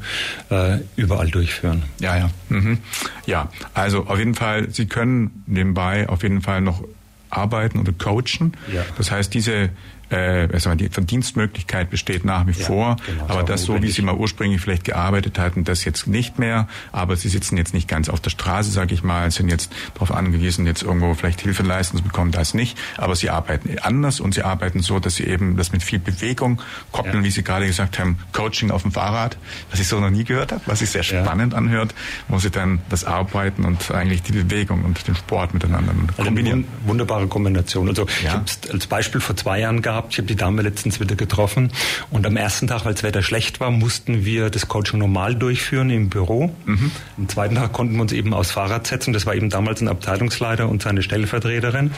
äh, 0.50 0.80
überall 0.96 1.30
durchführen. 1.30 1.84
Ja, 2.00 2.18
ja. 2.18 2.30
Mhm. 2.50 2.80
Ja, 3.25 3.50
also 3.74 4.08
auf 4.08 4.20
jeden 4.20 4.36
Fall, 4.36 4.70
Sie 4.70 4.86
können 4.86 5.44
nebenbei 5.48 6.10
auf 6.10 6.24
jeden 6.24 6.42
Fall 6.42 6.62
noch 6.62 6.84
arbeiten 7.30 7.80
oder 7.80 7.92
coachen. 7.92 8.54
Ja. 8.74 8.84
Das 8.98 9.12
heißt, 9.12 9.34
diese 9.34 9.70
äh, 10.09 10.47
also 10.51 10.74
die 10.75 10.89
Verdienstmöglichkeit 10.89 11.89
besteht 11.89 12.25
nach 12.25 12.47
wie 12.47 12.51
ja, 12.51 12.65
vor, 12.65 12.97
genau, 13.05 13.25
aber 13.27 13.43
das 13.43 13.63
so, 13.63 13.81
wie 13.81 13.91
Sie 13.91 14.01
mal 14.01 14.15
ursprünglich 14.15 14.62
vielleicht 14.62 14.83
gearbeitet 14.83 15.39
hatten, 15.39 15.63
das 15.63 15.85
jetzt 15.85 16.07
nicht 16.07 16.39
mehr. 16.39 16.67
Aber 16.91 17.15
Sie 17.15 17.29
sitzen 17.29 17.57
jetzt 17.57 17.74
nicht 17.74 17.88
ganz 17.88 18.09
auf 18.09 18.19
der 18.19 18.29
Straße, 18.29 18.71
sage 18.71 18.93
ich 18.93 19.03
mal, 19.03 19.31
sind 19.31 19.50
jetzt 19.50 19.71
darauf 19.93 20.12
angewiesen, 20.12 20.65
jetzt 20.65 20.83
irgendwo 20.83 21.13
vielleicht 21.13 21.41
Hilfe 21.41 21.63
leisten 21.63 21.97
zu 21.97 22.03
bekommen, 22.03 22.31
das 22.31 22.53
nicht. 22.53 22.77
Aber 22.97 23.15
Sie 23.15 23.29
arbeiten 23.29 23.77
anders 23.79 24.19
und 24.19 24.33
Sie 24.33 24.43
arbeiten 24.43 24.81
so, 24.81 25.00
dass 25.00 25.15
Sie 25.15 25.25
eben 25.25 25.57
das 25.57 25.71
mit 25.71 25.83
viel 25.83 26.00
Bewegung 26.00 26.62
koppeln, 26.91 27.17
ja. 27.17 27.24
wie 27.24 27.31
Sie 27.31 27.43
gerade 27.43 27.65
gesagt 27.65 28.00
haben, 28.00 28.17
Coaching 28.33 28.71
auf 28.71 28.83
dem 28.83 28.91
Fahrrad, 28.91 29.38
was 29.71 29.79
ich 29.79 29.88
so 29.88 30.00
noch 30.00 30.09
nie 30.09 30.24
gehört 30.24 30.51
habe, 30.51 30.62
was 30.65 30.79
sich 30.79 30.89
sehr 30.89 31.03
spannend 31.03 31.53
ja. 31.53 31.59
anhört, 31.59 31.95
wo 32.27 32.39
Sie 32.39 32.50
dann 32.50 32.79
das 32.89 33.03
Arbeiten 33.03 33.65
und 33.65 33.91
eigentlich 33.91 34.21
die 34.24 34.33
Bewegung 34.33 34.83
und 34.83 35.07
den 35.07 35.15
Sport 35.15 35.53
miteinander 35.53 35.93
also 36.17 36.24
kombinieren. 36.24 36.65
Eine 36.79 36.89
wunderbare 36.89 37.27
Kombination. 37.27 37.88
Also 37.89 38.05
ich 38.07 38.29
habe 38.29 38.45
als 38.71 38.88
Beispiel 38.88 39.21
vor 39.21 39.35
zwei 39.35 39.59
Jahren 39.59 39.81
gehabt, 39.81 39.95
gehabt. 39.96 40.14
Ich 40.14 40.18
habe 40.18 40.28
die 40.28 40.36
Dame 40.36 40.62
letztens 40.62 41.00
wieder 41.00 41.16
getroffen. 41.16 41.72
Und 42.12 42.25
am 42.25 42.36
ersten 42.36 42.68
Tag, 42.68 42.86
weil 42.86 42.94
das 42.94 43.04
Wetter 43.04 43.24
schlecht 43.24 43.60
war, 43.60 43.72
mussten 43.72 44.25
wir 44.25 44.50
das 44.50 44.68
Coaching 44.68 45.00
normal 45.00 45.36
durchführen 45.36 45.90
im 45.90 46.10
Büro. 46.10 46.54
Mhm. 46.66 46.92
Am 47.18 47.30
zweiten 47.30 47.56
Tag 47.56 47.72
konnten 47.72 47.96
wir 47.96 48.02
uns 48.02 48.12
eben 48.12 48.34
aufs 48.34 48.52
Fahrrad 48.52 48.86
setzen. 48.88 49.14
Das 49.14 49.25
war 49.25 49.36
eben 49.36 49.50
damals 49.50 49.82
ein 49.82 49.88
Abteilungsleiter 49.88 50.68
und 50.68 50.82
seine 50.82 51.02
Stellvertreterin. 51.02 51.92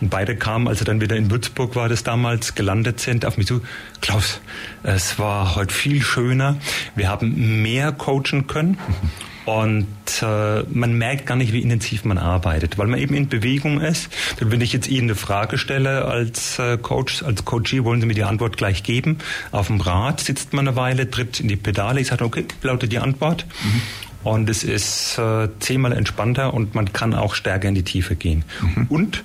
Und 0.00 0.08
beide 0.08 0.34
kamen, 0.36 0.66
als 0.66 0.80
er 0.80 0.86
dann 0.86 1.00
wieder 1.00 1.16
in 1.16 1.30
Würzburg 1.30 1.76
war, 1.76 1.88
das 1.88 2.02
damals 2.02 2.54
gelandet 2.54 3.00
sind, 3.00 3.26
auf 3.26 3.36
mich 3.36 3.46
zu. 3.46 3.60
Klaus, 4.00 4.40
es 4.82 5.18
war 5.18 5.54
heute 5.54 5.74
viel 5.74 6.02
schöner. 6.02 6.56
Wir 6.94 7.08
haben 7.08 7.62
mehr 7.62 7.92
coachen 7.92 8.46
können. 8.46 8.72
Mhm. 8.72 9.31
Und 9.44 9.86
äh, 10.22 10.62
man 10.70 10.96
merkt 10.96 11.26
gar 11.26 11.36
nicht, 11.36 11.52
wie 11.52 11.60
intensiv 11.60 12.04
man 12.04 12.18
arbeitet, 12.18 12.78
weil 12.78 12.86
man 12.86 13.00
eben 13.00 13.14
in 13.14 13.28
Bewegung 13.28 13.80
ist. 13.80 14.08
Wenn 14.38 14.60
ich 14.60 14.72
jetzt 14.72 14.88
Ihnen 14.88 15.08
eine 15.08 15.14
Frage 15.16 15.58
stelle 15.58 16.04
als 16.04 16.58
äh, 16.58 16.78
Coach, 16.78 17.22
als 17.22 17.44
Coachie, 17.44 17.82
wollen 17.82 18.00
Sie 18.00 18.06
mir 18.06 18.14
die 18.14 18.24
Antwort 18.24 18.56
gleich 18.56 18.82
geben. 18.82 19.18
Auf 19.50 19.66
dem 19.66 19.80
Rad 19.80 20.20
sitzt 20.20 20.52
man 20.52 20.68
eine 20.68 20.76
Weile, 20.76 21.10
tritt 21.10 21.40
in 21.40 21.48
die 21.48 21.56
Pedale, 21.56 22.00
ich 22.00 22.08
sage, 22.08 22.24
okay, 22.24 22.44
lautet 22.62 22.92
die 22.92 22.98
Antwort. 22.98 23.46
Mhm. 23.64 23.82
Und 24.24 24.48
es 24.48 24.62
ist 24.62 25.18
äh, 25.18 25.48
zehnmal 25.58 25.92
entspannter 25.92 26.54
und 26.54 26.76
man 26.76 26.92
kann 26.92 27.12
auch 27.12 27.34
stärker 27.34 27.68
in 27.68 27.74
die 27.74 27.82
Tiefe 27.82 28.14
gehen. 28.14 28.44
Mhm. 28.60 28.86
Und 28.88 29.24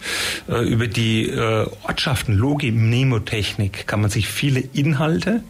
äh, 0.50 0.68
über 0.68 0.88
die 0.88 1.30
äh, 1.30 1.68
Ortschaften, 1.84 2.34
Logi, 2.34 2.72
Mnemotechnik 2.72 3.86
kann 3.86 4.02
man 4.02 4.10
sich 4.10 4.28
viele 4.28 4.60
Inhalte, 4.60 5.44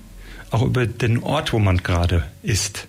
auch 0.51 0.63
über 0.63 0.85
den 0.85 1.23
Ort, 1.23 1.53
wo 1.53 1.59
man 1.59 1.77
gerade 1.77 2.23
ist, 2.43 2.87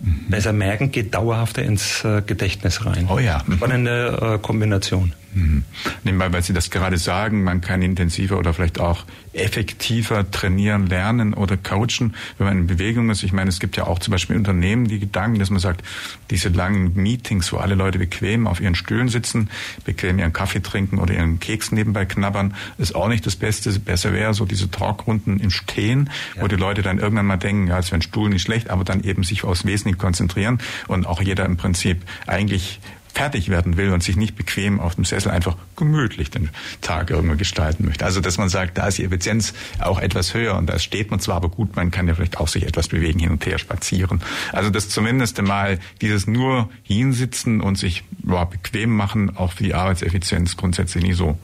Mhm. 0.00 0.26
Besser 0.28 0.52
merken 0.52 0.90
geht 0.90 1.14
dauerhafter 1.14 1.62
ins 1.62 2.04
äh, 2.04 2.22
Gedächtnis 2.22 2.84
rein. 2.86 3.08
Oh 3.10 3.18
ja. 3.18 3.42
Spannende 3.52 4.34
äh, 4.34 4.38
Kombination. 4.38 5.12
Mhm. 5.34 5.64
Nebenbei, 6.04 6.32
weil 6.32 6.42
Sie 6.42 6.52
das 6.52 6.70
gerade 6.70 6.96
sagen, 6.96 7.44
man 7.44 7.60
kann 7.60 7.82
intensiver 7.82 8.38
oder 8.38 8.54
vielleicht 8.54 8.80
auch 8.80 9.04
effektiver 9.32 10.30
trainieren, 10.30 10.86
lernen 10.86 11.34
oder 11.34 11.56
coachen, 11.56 12.14
wenn 12.38 12.46
man 12.46 12.58
in 12.58 12.66
Bewegung 12.66 13.10
ist. 13.10 13.22
Ich 13.22 13.32
meine, 13.32 13.50
es 13.50 13.60
gibt 13.60 13.76
ja 13.76 13.86
auch 13.86 13.98
zum 13.98 14.12
Beispiel 14.12 14.36
Unternehmen 14.36 14.88
die 14.88 14.98
Gedanken, 14.98 15.38
dass 15.38 15.50
man 15.50 15.60
sagt, 15.60 15.84
diese 16.30 16.48
langen 16.48 16.94
Meetings, 16.94 17.52
wo 17.52 17.58
alle 17.58 17.74
Leute 17.74 17.98
bequem 17.98 18.46
auf 18.46 18.60
ihren 18.60 18.74
Stühlen 18.74 19.08
sitzen, 19.08 19.50
bequem 19.84 20.18
ihren 20.18 20.32
Kaffee 20.32 20.60
trinken 20.60 20.98
oder 20.98 21.14
ihren 21.14 21.40
Keks 21.40 21.72
nebenbei 21.72 22.04
knabbern, 22.04 22.54
ist 22.78 22.94
auch 22.94 23.08
nicht 23.08 23.26
das 23.26 23.36
Beste. 23.36 23.78
Besser 23.78 24.12
wäre 24.12 24.34
so 24.34 24.44
diese 24.44 24.70
Talkrunden 24.70 25.40
im 25.40 25.50
Stehen, 25.50 26.10
ja. 26.34 26.42
wo 26.42 26.48
die 26.48 26.56
Leute 26.56 26.82
dann 26.82 26.98
irgendwann 26.98 27.26
mal 27.26 27.36
denken, 27.36 27.68
ja, 27.68 27.78
es 27.78 27.86
wäre 27.86 27.98
ein 27.98 28.02
Stuhl 28.02 28.30
nicht 28.30 28.42
schlecht, 28.42 28.70
aber 28.70 28.84
dann 28.84 29.02
eben 29.04 29.22
sich 29.22 29.44
aufs 29.44 29.64
Wesentliche 29.64 29.98
konzentrieren 29.98 30.58
und 30.88 31.06
auch 31.06 31.20
jeder 31.20 31.44
im 31.44 31.56
Prinzip 31.56 32.02
eigentlich 32.26 32.80
fertig 33.12 33.48
werden 33.48 33.76
will 33.76 33.90
und 33.90 34.02
sich 34.02 34.16
nicht 34.16 34.36
bequem 34.36 34.80
auf 34.80 34.94
dem 34.94 35.04
Sessel 35.04 35.30
einfach 35.30 35.56
gemütlich 35.76 36.30
den 36.30 36.50
Tag 36.80 37.10
irgendwo 37.10 37.36
gestalten 37.36 37.84
möchte. 37.84 38.04
Also 38.04 38.20
dass 38.20 38.38
man 38.38 38.48
sagt, 38.48 38.78
da 38.78 38.88
ist 38.88 38.98
die 38.98 39.04
Effizienz 39.04 39.54
auch 39.78 39.98
etwas 39.98 40.34
höher 40.34 40.56
und 40.56 40.66
da 40.66 40.78
steht 40.78 41.10
man 41.10 41.20
zwar, 41.20 41.36
aber 41.36 41.48
gut, 41.48 41.76
man 41.76 41.90
kann 41.90 42.08
ja 42.08 42.14
vielleicht 42.14 42.38
auch 42.38 42.48
sich 42.48 42.66
etwas 42.66 42.88
bewegen, 42.88 43.18
hin 43.18 43.30
und 43.30 43.44
her 43.46 43.58
spazieren. 43.58 44.20
Also 44.52 44.70
dass 44.70 44.88
zumindest 44.88 45.38
einmal 45.38 45.78
dieses 46.00 46.26
nur 46.26 46.68
hinsitzen 46.82 47.60
und 47.60 47.76
sich 47.76 48.04
ja, 48.26 48.44
bequem 48.44 48.94
machen 48.94 49.36
auch 49.36 49.52
für 49.52 49.64
die 49.64 49.74
Arbeitseffizienz 49.74 50.56
grundsätzlich 50.56 51.02
nie 51.02 51.14
so 51.14 51.38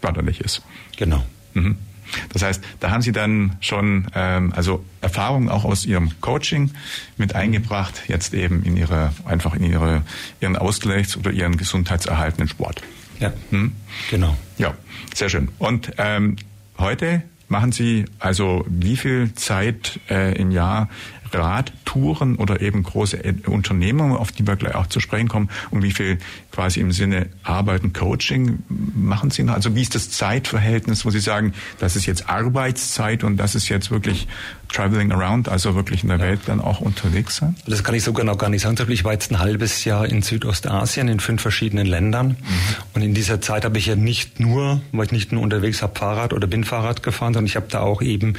förderlich 0.00 0.40
ist. 0.40 0.62
Genau. 0.96 1.24
Mhm. 1.54 1.76
Das 2.32 2.42
heißt, 2.42 2.62
da 2.80 2.90
haben 2.90 3.02
Sie 3.02 3.12
dann 3.12 3.56
schon 3.60 4.08
ähm, 4.14 4.52
also 4.54 4.84
Erfahrungen 5.00 5.48
auch 5.48 5.64
aus 5.64 5.84
Ihrem 5.84 6.20
Coaching 6.20 6.70
mit 7.16 7.34
eingebracht, 7.34 8.02
jetzt 8.08 8.34
eben 8.34 8.62
in 8.62 8.76
Ihre 8.76 9.12
einfach 9.24 9.54
in 9.54 9.64
Ihre 9.64 10.02
Ihren 10.40 10.56
Ausgleichs- 10.56 11.16
oder 11.16 11.30
Ihren 11.30 11.56
gesundheitserhaltenden 11.56 12.48
Sport. 12.48 12.82
Ja, 13.18 13.32
hm? 13.50 13.72
genau. 14.10 14.36
Ja, 14.58 14.74
sehr 15.14 15.28
schön. 15.28 15.48
Und 15.58 15.92
ähm, 15.98 16.36
heute 16.78 17.22
machen 17.48 17.72
Sie 17.72 18.06
also 18.18 18.64
wie 18.68 18.96
viel 18.96 19.34
Zeit 19.34 20.00
äh, 20.08 20.36
im 20.36 20.50
Jahr 20.50 20.88
Radtouren 21.32 22.36
oder 22.36 22.60
eben 22.60 22.82
große 22.82 23.20
Unternehmungen, 23.46 24.16
auf 24.16 24.32
die 24.32 24.46
wir 24.46 24.56
gleich 24.56 24.74
auch 24.74 24.86
zu 24.86 25.00
sprechen 25.00 25.28
kommen, 25.28 25.50
und 25.70 25.82
wie 25.82 25.92
viel 25.92 26.18
quasi 26.50 26.80
im 26.80 26.92
Sinne 26.92 27.28
Arbeiten, 27.42 27.92
Coaching 27.92 28.60
machen 28.68 29.30
Sie 29.30 29.42
noch? 29.42 29.54
Also 29.54 29.74
wie 29.74 29.82
ist 29.82 29.94
das 29.94 30.10
Zeitverhältnis, 30.10 31.04
wo 31.04 31.10
Sie 31.10 31.20
sagen, 31.20 31.54
das 31.78 31.96
ist 31.96 32.06
jetzt 32.06 32.28
Arbeitszeit 32.28 33.24
und 33.24 33.36
das 33.36 33.54
ist 33.54 33.68
jetzt 33.68 33.90
wirklich 33.90 34.28
traveling 34.72 35.12
around, 35.12 35.48
also 35.48 35.74
wirklich 35.74 36.02
in 36.02 36.08
der 36.08 36.18
ja. 36.18 36.24
Welt 36.24 36.40
dann 36.46 36.60
auch 36.60 36.80
unterwegs 36.80 37.36
sein? 37.36 37.56
Das 37.66 37.84
kann 37.84 37.94
ich 37.94 38.04
so 38.04 38.12
genau 38.12 38.36
gar 38.36 38.48
nicht 38.48 38.62
sagen. 38.62 38.76
Ich 38.90 39.04
war 39.04 39.12
jetzt 39.12 39.30
ein 39.30 39.38
halbes 39.38 39.84
Jahr 39.84 40.06
in 40.06 40.22
Südostasien 40.22 41.08
in 41.08 41.20
fünf 41.20 41.42
verschiedenen 41.42 41.86
Ländern 41.86 42.28
mhm. 42.28 42.36
und 42.94 43.02
in 43.02 43.14
dieser 43.14 43.40
Zeit 43.40 43.64
habe 43.64 43.78
ich 43.78 43.86
ja 43.86 43.96
nicht 43.96 44.40
nur, 44.40 44.80
weil 44.92 45.06
ich 45.06 45.12
nicht 45.12 45.32
nur 45.32 45.42
unterwegs 45.42 45.82
habe 45.82 45.98
Fahrrad 45.98 46.32
oder 46.32 46.46
bin 46.46 46.64
Fahrrad 46.64 47.02
gefahren, 47.02 47.34
sondern 47.34 47.46
ich 47.46 47.56
habe 47.56 47.66
da 47.68 47.80
auch 47.80 48.02
eben 48.02 48.34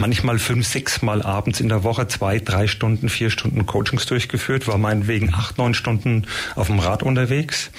manchmal 0.00 0.38
fünf, 0.38 0.66
sechs 0.66 1.02
Mal 1.02 1.22
abends 1.22 1.60
in 1.60 1.68
der 1.68 1.84
Woche 1.84 2.08
zwei, 2.08 2.38
drei 2.38 2.66
Stunden, 2.66 3.08
vier 3.08 3.30
Stunden 3.30 3.66
Coachings 3.66 4.06
durchgeführt, 4.06 4.68
war 4.68 4.78
meinetwegen 4.78 5.34
acht, 5.34 5.58
neun 5.58 5.74
Stunden 5.74 6.26
auf 6.54 6.68
dem 6.68 6.78
Rad 6.78 7.02
unterwegs 7.02 7.70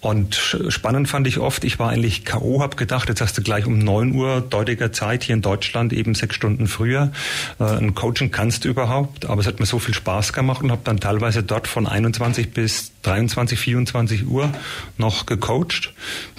und 0.00 0.36
spannend 0.68 1.08
fand 1.08 1.26
ich 1.26 1.38
oft, 1.38 1.64
ich 1.64 1.80
war 1.80 1.90
eigentlich 1.90 2.24
K.O., 2.24 2.60
hab 2.62 2.76
gedacht, 2.76 3.08
jetzt 3.08 3.20
hast 3.20 3.36
du 3.36 3.42
gleich 3.42 3.66
um 3.66 3.80
neun 3.80 4.14
Uhr 4.14 4.40
deutiger 4.40 4.92
Zeit 4.92 5.24
hier 5.24 5.34
in 5.34 5.42
Deutschland, 5.42 5.92
eben 5.92 6.14
sechs 6.14 6.36
Stunden 6.36 6.68
früher. 6.68 7.10
Äh, 7.58 7.64
ein 7.64 7.96
Coaching 7.96 8.30
kannst 8.30 8.64
du 8.64 8.68
überhaupt, 8.68 9.26
aber 9.26 9.40
es 9.40 9.48
hat 9.48 9.58
mir 9.58 9.66
so 9.66 9.80
viel 9.80 9.94
Spaß 9.94 10.32
gemacht 10.32 10.62
und 10.62 10.70
habe 10.70 10.82
dann 10.84 11.00
teilweise 11.00 11.42
dort 11.42 11.66
von 11.66 11.88
21 11.88 12.52
bis 12.52 12.92
23, 13.02 13.58
24 13.58 14.28
Uhr 14.28 14.52
noch 14.98 15.26
gecoacht. 15.26 15.92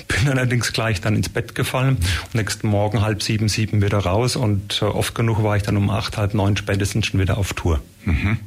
Bin 0.08 0.30
allerdings 0.30 0.72
gleich 0.72 1.02
dann 1.02 1.16
ins 1.16 1.28
Bett 1.28 1.54
gefallen. 1.54 1.98
Nächsten 2.32 2.68
Morgen 2.68 3.02
halb 3.02 3.22
sieben, 3.22 3.50
sieben 3.50 3.82
wieder 3.82 4.00
raus 4.00 4.38
und 4.38 4.82
äh, 4.82 4.86
oft 4.86 5.16
genug 5.16 5.44
war 5.44 5.58
ich 5.58 5.64
dann 5.64 5.76
um 5.76 5.90
acht, 5.90 6.18
halb 6.18 6.34
neun 6.34 6.56
spätestens 6.56 7.08
schon 7.08 7.20
wieder 7.20 7.38
auf 7.38 7.54
Tour. 7.54 7.82
Mhm. 8.06 8.38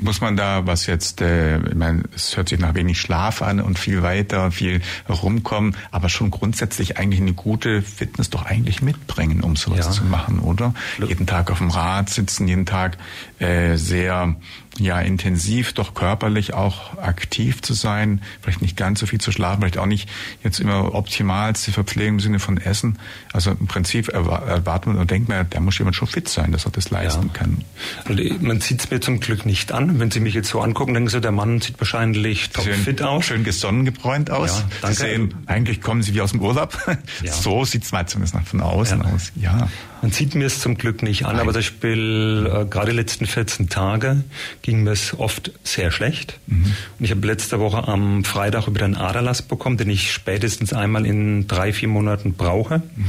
Muss 0.00 0.20
man 0.20 0.36
da, 0.36 0.66
was 0.66 0.86
jetzt, 0.86 1.20
äh, 1.20 1.58
ich 1.58 1.74
meine, 1.74 2.02
es 2.14 2.36
hört 2.36 2.48
sich 2.48 2.58
nach 2.58 2.74
wenig 2.74 3.00
Schlaf 3.00 3.42
an 3.42 3.60
und 3.60 3.78
viel 3.78 4.02
weiter, 4.02 4.50
viel 4.50 4.80
rumkommen, 5.08 5.76
aber 5.90 6.08
schon 6.08 6.30
grundsätzlich 6.30 6.98
eigentlich 6.98 7.20
eine 7.20 7.32
gute 7.32 7.82
Fitness 7.82 8.30
doch 8.30 8.44
eigentlich 8.44 8.82
mitbringen, 8.82 9.42
um 9.42 9.56
sowas 9.56 9.86
ja. 9.86 9.90
zu 9.90 10.04
machen, 10.04 10.40
oder? 10.40 10.74
Jeden 11.06 11.26
Tag 11.26 11.50
auf 11.50 11.58
dem 11.58 11.70
Rad 11.70 12.10
sitzen, 12.10 12.48
jeden 12.48 12.66
Tag 12.66 12.98
äh, 13.38 13.76
sehr 13.76 14.36
ja 14.78 15.00
intensiv, 15.00 15.72
doch 15.72 15.94
körperlich 15.94 16.54
auch 16.54 16.98
aktiv 16.98 17.62
zu 17.62 17.74
sein, 17.74 18.22
vielleicht 18.40 18.62
nicht 18.62 18.76
ganz 18.76 19.00
so 19.00 19.06
viel 19.06 19.20
zu 19.20 19.30
schlafen, 19.32 19.60
vielleicht 19.60 19.78
auch 19.78 19.86
nicht 19.86 20.08
jetzt 20.42 20.60
immer 20.60 20.94
optimalste 20.94 21.72
Verpflegung 21.72 22.14
im 22.14 22.20
Sinne 22.20 22.38
von 22.38 22.58
Essen. 22.58 22.98
Also 23.32 23.50
im 23.50 23.66
Prinzip 23.66 24.08
erwartet 24.08 24.86
man 24.86 24.98
und 24.98 25.10
denkt 25.10 25.28
man, 25.28 25.46
da 25.50 25.60
muss 25.60 25.78
jemand 25.78 25.96
schon 25.96 26.08
fit 26.08 26.28
sein, 26.28 26.52
dass 26.52 26.64
er 26.64 26.72
das 26.72 26.90
leisten 26.90 27.28
ja. 27.28 27.32
kann. 27.32 27.64
Also 28.04 28.22
man 28.40 28.60
sieht 28.60 28.80
es 28.80 28.90
mir 28.90 29.00
zum 29.00 29.20
Glück 29.20 29.46
nicht 29.46 29.72
an. 29.72 29.98
Wenn 30.00 30.10
Sie 30.10 30.20
mich 30.20 30.34
jetzt 30.34 30.48
so 30.48 30.60
angucken, 30.60 30.94
denken 30.94 31.08
Sie, 31.08 31.20
der 31.20 31.32
Mann 31.32 31.60
sieht 31.60 31.78
wahrscheinlich 31.80 32.50
top 32.50 32.64
fit 32.64 33.02
aus. 33.02 33.26
Schön 33.26 33.44
gesonnengebräunt 33.44 34.30
aus. 34.30 34.58
Ja, 34.58 34.64
danke. 34.82 34.96
Sie 34.96 35.02
sehen, 35.02 35.34
eigentlich 35.46 35.80
kommen 35.80 36.02
Sie 36.02 36.14
wie 36.14 36.20
aus 36.20 36.32
dem 36.32 36.40
Urlaub. 36.40 36.78
Ja. 37.22 37.32
So 37.44 37.64
sieht 37.64 37.84
es 37.84 37.92
mal 37.92 38.06
zumindest 38.06 38.34
nach 38.34 38.46
von 38.46 38.60
außen 38.60 39.00
ja. 39.00 39.04
aus. 39.04 39.32
Ja. 39.34 39.68
Man 40.00 40.12
sieht 40.12 40.34
mir 40.34 40.44
es 40.46 40.60
zum 40.60 40.76
Glück 40.76 41.02
nicht 41.02 41.24
an, 41.24 41.32
Nein. 41.32 41.40
aber 41.40 41.52
zum 41.52 41.60
Beispiel 41.60 42.46
äh, 42.46 42.64
gerade 42.66 42.90
die 42.90 42.96
letzten 42.96 43.26
14 43.26 43.68
Tage 43.68 44.22
ging 44.64 44.82
mir 44.82 44.92
es 44.92 45.16
oft 45.18 45.52
sehr 45.62 45.90
schlecht. 45.90 46.40
Mhm. 46.46 46.74
Und 46.98 47.04
ich 47.04 47.10
habe 47.10 47.26
letzte 47.26 47.60
Woche 47.60 47.86
am 47.86 48.24
Freitag 48.24 48.66
wieder 48.66 48.86
einen 48.86 48.96
Aderlass 48.96 49.42
bekommen, 49.42 49.76
den 49.76 49.90
ich 49.90 50.10
spätestens 50.10 50.72
einmal 50.72 51.04
in 51.04 51.46
drei, 51.46 51.74
vier 51.74 51.88
Monaten 51.88 52.32
brauche. 52.32 52.78
Mhm. 52.78 53.04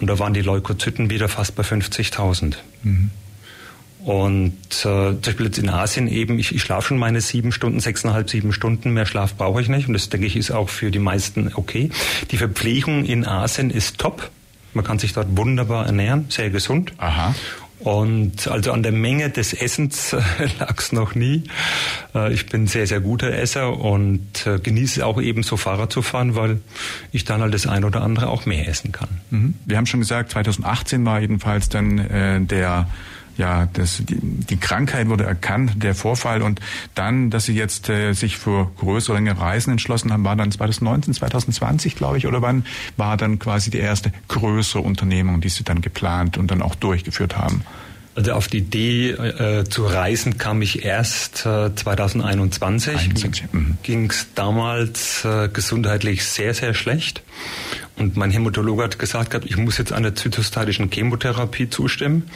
Und 0.00 0.06
da 0.06 0.18
waren 0.18 0.32
die 0.32 0.40
Leukozyten 0.40 1.10
wieder 1.10 1.28
fast 1.28 1.54
bei 1.54 1.62
50.000. 1.62 2.54
Mhm. 2.82 3.10
Und 4.06 4.54
äh, 4.70 4.82
zum 4.82 5.20
Beispiel 5.20 5.46
jetzt 5.46 5.58
in 5.58 5.68
Asien 5.68 6.08
eben, 6.08 6.38
ich, 6.38 6.54
ich 6.54 6.62
schlafe 6.62 6.88
schon 6.88 6.98
meine 6.98 7.20
sieben 7.20 7.52
Stunden, 7.52 7.78
sechseinhalb, 7.80 8.30
sieben 8.30 8.54
Stunden, 8.54 8.92
mehr 8.92 9.04
Schlaf 9.04 9.34
brauche 9.34 9.60
ich 9.60 9.68
nicht. 9.68 9.88
Und 9.88 9.92
das 9.92 10.08
denke 10.08 10.26
ich 10.26 10.34
ist 10.34 10.50
auch 10.50 10.70
für 10.70 10.90
die 10.90 10.98
meisten 10.98 11.52
okay. 11.54 11.90
Die 12.30 12.38
Verpflegung 12.38 13.04
in 13.04 13.26
Asien 13.26 13.68
ist 13.68 13.98
top. 13.98 14.30
Man 14.72 14.84
kann 14.84 14.98
sich 14.98 15.12
dort 15.12 15.36
wunderbar 15.36 15.84
ernähren, 15.84 16.24
sehr 16.30 16.48
gesund. 16.48 16.94
Aha. 16.96 17.34
Und 17.78 18.48
also 18.48 18.72
an 18.72 18.82
der 18.82 18.92
Menge 18.92 19.28
des 19.30 19.52
Essens 19.52 20.16
lag 20.58 20.78
es 20.78 20.92
noch 20.92 21.14
nie. 21.14 21.44
Äh, 22.14 22.32
ich 22.32 22.46
bin 22.46 22.66
sehr, 22.66 22.86
sehr 22.86 23.00
guter 23.00 23.32
Esser 23.32 23.78
und 23.78 24.46
äh, 24.46 24.58
genieße 24.58 25.04
auch 25.04 25.20
eben 25.20 25.42
so 25.42 25.56
Fahrrad 25.56 25.92
zu 25.92 26.02
fahren, 26.02 26.34
weil 26.34 26.60
ich 27.12 27.24
dann 27.24 27.42
halt 27.42 27.52
das 27.52 27.66
ein 27.66 27.84
oder 27.84 28.02
andere 28.02 28.28
auch 28.28 28.46
mehr 28.46 28.66
essen 28.66 28.92
kann. 28.92 29.08
Mhm. 29.30 29.54
Wir 29.66 29.76
haben 29.76 29.86
schon 29.86 30.00
gesagt, 30.00 30.32
2018 30.32 31.04
war 31.04 31.20
jedenfalls 31.20 31.68
dann 31.68 31.98
äh, 31.98 32.40
der 32.40 32.88
ja, 33.36 33.66
das, 33.72 34.02
die, 34.04 34.18
die 34.20 34.56
Krankheit 34.56 35.08
wurde 35.08 35.24
erkannt, 35.24 35.82
der 35.82 35.94
Vorfall 35.94 36.42
und 36.42 36.60
dann, 36.94 37.30
dass 37.30 37.44
Sie 37.44 37.54
jetzt 37.54 37.88
äh, 37.88 38.12
sich 38.12 38.38
für 38.38 38.70
größere 38.78 39.16
längere 39.16 39.40
Reisen 39.40 39.72
entschlossen 39.72 40.12
haben, 40.12 40.24
war 40.24 40.36
dann 40.36 40.50
2019, 40.50 41.14
2020, 41.14 41.96
glaube 41.96 42.18
ich, 42.18 42.26
oder 42.26 42.42
wann 42.42 42.64
war 42.96 43.16
dann 43.16 43.38
quasi 43.38 43.70
die 43.70 43.78
erste 43.78 44.12
größere 44.28 44.82
Unternehmung, 44.82 45.40
die 45.40 45.48
Sie 45.48 45.64
dann 45.64 45.80
geplant 45.80 46.38
und 46.38 46.50
dann 46.50 46.62
auch 46.62 46.74
durchgeführt 46.74 47.36
haben? 47.36 47.62
Also 48.16 48.32
auf 48.32 48.48
die 48.48 48.58
Idee 48.58 49.10
äh, 49.10 49.64
zu 49.64 49.84
reisen 49.84 50.38
kam 50.38 50.62
ich 50.62 50.86
erst 50.86 51.44
äh, 51.44 51.74
2021. 51.74 53.52
Mhm. 53.52 53.76
Ging 53.82 54.10
es 54.10 54.28
damals 54.34 55.22
äh, 55.26 55.50
gesundheitlich 55.52 56.24
sehr, 56.24 56.54
sehr 56.54 56.72
schlecht. 56.72 57.22
Und 57.96 58.16
mein 58.16 58.30
Hämatologe 58.30 58.84
hat 58.84 58.98
gesagt 58.98 59.30
gehabt, 59.30 59.44
ich 59.46 59.58
muss 59.58 59.76
jetzt 59.76 59.92
einer 59.92 60.14
zytostatischen 60.14 60.90
Chemotherapie 60.90 61.68
zustimmen. 61.68 62.30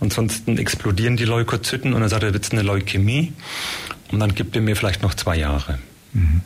Ansonsten 0.00 0.56
explodieren 0.56 1.18
die 1.18 1.26
Leukozyten 1.26 1.92
und 1.92 2.00
er 2.00 2.08
sagt, 2.08 2.22
er 2.22 2.32
wird 2.32 2.50
eine 2.50 2.62
Leukämie. 2.62 3.34
Und 4.10 4.20
dann 4.20 4.34
gibt 4.34 4.56
er 4.56 4.62
mir 4.62 4.76
vielleicht 4.76 5.02
noch 5.02 5.12
zwei 5.12 5.36
Jahre. 5.36 5.78
Mhm. 6.14 6.40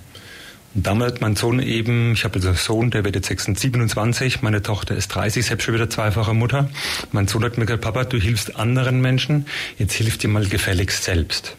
Und 0.75 0.87
damals 0.87 1.21
mein 1.21 1.37
Sohn 1.37 1.61
eben, 1.61 2.13
ich 2.13 2.25
habe 2.25 2.37
also 2.37 2.49
einen 2.49 2.57
Sohn, 2.57 2.91
der 2.91 3.05
wird 3.05 3.15
jetzt 3.15 3.29
27, 3.29 4.43
meine 4.43 4.63
Tochter 4.63 4.97
ist 4.97 5.09
30, 5.09 5.45
selbst 5.45 5.65
schon 5.65 5.75
wieder 5.75 5.91
zweifache 5.91 6.35
Mutter. 6.35 6.71
Mein 7.13 7.29
Sohn 7.29 7.45
hat 7.45 7.59
mir 7.59 7.67
gesagt, 7.67 7.83
Papa, 7.83 8.05
du 8.05 8.19
hilfst 8.19 8.57
anderen 8.57 9.01
Menschen, 9.01 9.47
jetzt 9.79 9.95
hilf 9.95 10.19
dir 10.19 10.29
mal 10.29 10.47
gefälligst 10.47 11.05
selbst. 11.05 11.57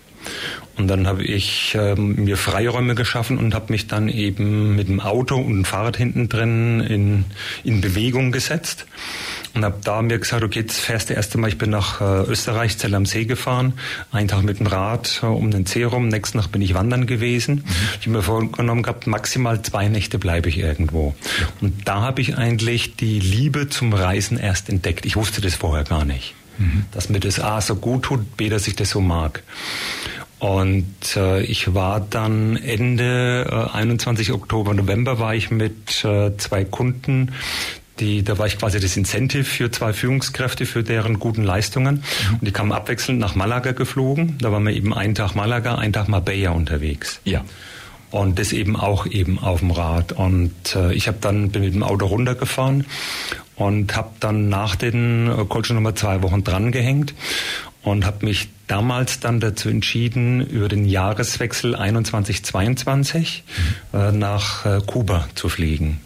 Und 0.75 0.88
dann 0.88 1.06
habe 1.06 1.24
ich 1.24 1.75
ähm, 1.80 2.15
mir 2.15 2.36
Freiräume 2.36 2.96
geschaffen 2.96 3.38
und 3.38 3.53
habe 3.53 3.72
mich 3.72 3.88
dann 3.88 4.10
eben 4.10 4.75
mit 4.75 4.88
dem 4.88 5.00
Auto 5.00 5.36
und 5.36 5.50
dem 5.50 5.65
Fahrrad 5.65 5.98
hinten 5.98 6.30
drin 6.30 6.80
in, 6.80 7.25
in 7.63 7.80
Bewegung 7.82 8.32
gesetzt 8.32 8.88
und 9.53 9.63
habe 9.63 9.77
da 9.84 10.01
mir 10.01 10.18
gesagt, 10.18 10.44
okay, 10.44 10.62
jetzt 10.62 10.80
fährst 10.80 11.10
du 11.10 11.13
erste 11.13 11.38
Mal, 11.38 11.50
ich 11.50 11.60
bin 11.60 11.70
nach 11.70 12.01
äh, 12.01 12.24
Österreich, 12.24 12.77
Zell 12.80 12.96
am 12.96 13.06
See 13.06 13.25
gefahren, 13.25 13.74
einen 14.12 14.27
Tag 14.27 14.44
mit 14.44 14.60
dem 14.60 14.68
Rad 14.68 15.20
äh, 15.22 15.27
um 15.27 15.51
den 15.51 15.68
See 15.68 15.84
rum, 15.84 16.08
nächsten 16.08 16.39
Tag 16.39 16.51
bin 16.51 16.62
ich 16.62 16.74
wandern 16.74 17.06
gewesen. 17.06 17.56
Mhm. 17.56 17.63
Ich 18.00 18.08
habe 18.08 18.18
mir 18.18 18.24
vorgenommen 18.24 18.82
gehabt, 18.82 19.06
maximal 19.06 19.62
zwei 19.62 19.88
Nächte 19.89 20.17
bleibe 20.17 20.50
ich 20.50 20.58
irgendwo. 20.58 21.13
Und 21.62 21.88
da 21.88 22.02
habe 22.02 22.21
ich 22.21 22.36
eigentlich 22.38 22.95
die 22.95 23.19
Liebe 23.19 23.69
zum 23.69 23.93
Reisen 23.93 24.39
erst 24.39 24.69
entdeckt. 24.69 25.06
Ich 25.06 25.15
wusste 25.15 25.39
das 25.41 25.54
vorher 25.54 25.84
gar 25.84 26.04
nicht. 26.04 26.34
Mhm. 26.58 26.86
Dass 26.91 27.10
mir 27.10 27.19
das 27.19 27.39
A 27.39 27.62
so 27.62 27.76
gut 27.76 28.04
tut, 28.04 28.38
B, 28.38 28.50
dass 28.50 28.67
ich 28.67 28.76
das 28.76 28.89
so 28.89 29.02
mag. 29.02 29.43
Und 30.43 31.15
äh, 31.15 31.41
ich 31.43 31.73
war 31.73 32.01
dann 32.01 32.58
Ende 32.58 33.47
äh, 33.49 33.77
21 33.77 34.34
Oktober, 34.34 34.73
November 34.73 35.17
war 35.17 35.34
ich 35.34 35.51
mit 35.51 36.03
äh, 36.03 36.36
zwei 36.36 36.65
Kunden 36.65 37.32
die, 37.99 38.23
da 38.23 38.38
war 38.39 38.47
ich 38.47 38.58
quasi 38.58 38.79
das 38.79 38.97
Incentive 38.97 39.45
für 39.45 39.71
zwei 39.71 39.93
Führungskräfte 39.93 40.65
für 40.65 40.84
deren 40.84 41.19
guten 41.19 41.43
Leistungen. 41.43 42.03
Mhm. 42.27 42.34
Und 42.34 42.47
die 42.47 42.51
kamen 42.51 42.71
abwechselnd 42.73 43.19
nach 43.19 43.36
Malaga 43.36 43.71
geflogen. 43.71 44.38
Da 44.41 44.51
waren 44.51 44.65
wir 44.65 44.73
eben 44.73 44.93
einen 44.93 45.15
Tag 45.15 45.36
Malaga, 45.36 45.75
einen 45.75 45.93
Tag 45.93 46.10
Marbella 46.10 46.51
unterwegs. 46.51 47.21
Ja. 47.23 47.45
Und 48.10 48.39
das 48.39 48.51
eben 48.51 48.75
auch 48.75 49.06
eben 49.06 49.39
auf 49.39 49.60
dem 49.60 49.71
Rad. 49.71 50.12
Und 50.12 50.75
äh, 50.75 50.91
ich 50.93 51.08
habe 51.08 51.19
dann 51.21 51.51
bin 51.51 51.62
mit 51.62 51.75
dem 51.75 51.84
Auto 51.84 52.08
runtergefahren 52.08 52.86
und 53.56 53.95
habe 53.95 54.10
dann 54.19 54.49
nach 54.49 54.75
den 54.75 55.29
äh, 55.29 55.45
Colchon 55.45 55.75
Nummer 55.75 55.95
zwei 55.95 56.23
Wochen 56.23 56.43
drangehängt 56.43 57.13
und 57.84 58.06
habe 58.06 58.26
mich 58.26 58.50
damals 58.67 59.19
dann 59.19 59.39
dazu 59.39 59.69
entschieden, 59.69 60.41
über 60.41 60.67
den 60.67 60.86
Jahreswechsel 60.86 61.76
21-22 61.76 63.41
mhm. 63.91 64.00
äh, 64.00 64.12
nach 64.12 64.65
äh, 64.65 64.82
Kuba 64.86 65.28
zu 65.36 65.50
fliegen. 65.50 66.00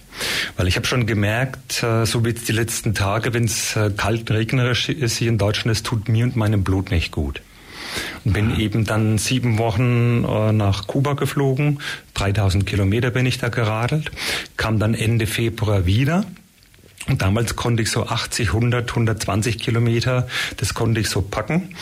Weil 0.55 0.67
ich 0.67 0.75
habe 0.75 0.87
schon 0.87 1.05
gemerkt, 1.05 1.83
äh, 1.83 2.05
so 2.05 2.25
wie 2.25 2.29
jetzt 2.29 2.47
die 2.47 2.53
letzten 2.53 2.93
Tage, 2.93 3.33
wenn 3.33 3.45
es 3.45 3.75
äh, 3.75 3.91
kalt 3.95 4.29
regnerisch 4.31 4.89
ist 4.89 5.17
hier 5.17 5.29
in 5.29 5.37
Deutschland, 5.37 5.77
es 5.77 5.83
tut 5.83 6.09
mir 6.09 6.25
und 6.25 6.35
meinem 6.35 6.63
Blut 6.63 6.91
nicht 6.91 7.11
gut. 7.11 7.41
Und 8.25 8.33
bin 8.33 8.53
ah. 8.53 8.57
eben 8.57 8.85
dann 8.85 9.17
sieben 9.17 9.57
Wochen 9.57 10.23
äh, 10.23 10.51
nach 10.51 10.87
Kuba 10.87 11.13
geflogen. 11.13 11.79
3000 12.15 12.65
Kilometer 12.65 13.11
bin 13.11 13.25
ich 13.25 13.37
da 13.37 13.49
geradelt. 13.49 14.11
Kam 14.57 14.79
dann 14.79 14.93
Ende 14.93 15.27
Februar 15.27 15.85
wieder. 15.85 16.25
Und 17.07 17.21
damals 17.21 17.55
konnte 17.55 17.83
ich 17.83 17.91
so 17.91 18.05
80, 18.05 18.49
100, 18.49 18.89
120 18.89 19.59
Kilometer, 19.59 20.27
das 20.57 20.73
konnte 20.73 20.99
ich 20.99 21.09
so 21.09 21.21
packen. 21.21 21.75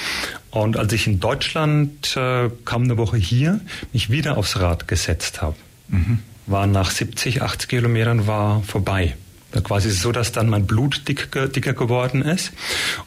Und 0.52 0.78
als 0.78 0.94
ich 0.94 1.08
in 1.08 1.20
Deutschland 1.20 2.16
äh, 2.16 2.50
kam 2.64 2.84
eine 2.84 2.98
Woche 2.98 3.18
hier, 3.18 3.60
mich 3.92 4.10
wieder 4.10 4.38
aufs 4.38 4.60
Rad 4.60 4.88
gesetzt 4.88 5.42
habe, 5.42 5.56
mhm. 5.88 6.20
war 6.46 6.68
nach 6.68 6.92
70, 6.92 7.42
80 7.42 7.70
Kilometern 7.70 8.28
war 8.28 8.62
vorbei. 8.64 9.16
Quasi 9.62 9.92
so, 9.92 10.12
dass 10.12 10.32
dann 10.32 10.50
mein 10.50 10.66
Blut 10.66 11.08
dicker, 11.08 11.48
dicker 11.48 11.74
geworden 11.74 12.22
ist 12.22 12.52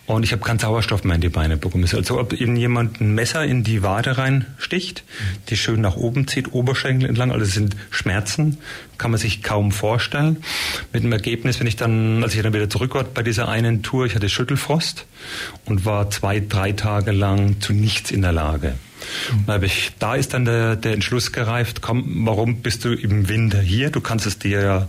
und 0.06 0.22
ich 0.22 0.32
habe 0.32 0.42
keinen 0.42 0.58
Sauerstoff 0.58 1.04
mehr 1.04 1.16
in 1.16 1.20
die 1.20 1.28
Beine 1.28 1.56
bekommen. 1.56 1.84
Es 1.84 1.92
ist 1.92 1.98
als 1.98 2.10
ob 2.10 2.32
ihnen 2.32 2.56
jemand 2.56 3.00
ein 3.00 3.14
Messer 3.14 3.44
in 3.44 3.64
die 3.64 3.82
Wade 3.82 4.18
reinsticht, 4.18 5.04
die 5.48 5.56
schön 5.56 5.80
nach 5.80 5.96
oben 5.96 6.26
zieht, 6.26 6.52
Oberschenkel 6.52 7.08
entlang. 7.08 7.30
Also 7.30 7.44
es 7.44 7.52
sind 7.52 7.76
Schmerzen, 7.90 8.58
kann 8.96 9.10
man 9.10 9.20
sich 9.20 9.42
kaum 9.42 9.72
vorstellen. 9.72 10.38
Mit 10.92 11.04
dem 11.04 11.12
Ergebnis, 11.12 11.60
wenn 11.60 11.66
ich 11.66 11.76
dann, 11.76 12.22
als 12.22 12.34
ich 12.34 12.42
dann 12.42 12.52
wieder 12.52 12.70
zurück 12.70 12.94
war 12.94 13.04
bei 13.04 13.22
dieser 13.22 13.48
einen 13.48 13.82
Tour, 13.82 14.06
ich 14.06 14.14
hatte 14.14 14.28
Schüttelfrost 14.28 15.06
und 15.64 15.84
war 15.84 16.10
zwei, 16.10 16.40
drei 16.40 16.72
Tage 16.72 17.12
lang 17.12 17.60
zu 17.60 17.72
nichts 17.72 18.10
in 18.10 18.22
der 18.22 18.32
Lage. 18.32 18.74
Da, 19.46 19.60
ich, 19.62 19.92
da 19.98 20.14
ist 20.14 20.34
dann 20.34 20.44
der, 20.44 20.76
der 20.76 20.94
Entschluss 20.94 21.32
gereift, 21.32 21.82
komm, 21.82 22.26
warum 22.26 22.56
bist 22.62 22.84
du 22.84 22.92
im 22.92 23.28
Winter 23.28 23.60
hier? 23.60 23.90
Du 23.90 24.00
kannst 24.00 24.26
es 24.26 24.38
dir 24.38 24.60
ja 24.62 24.88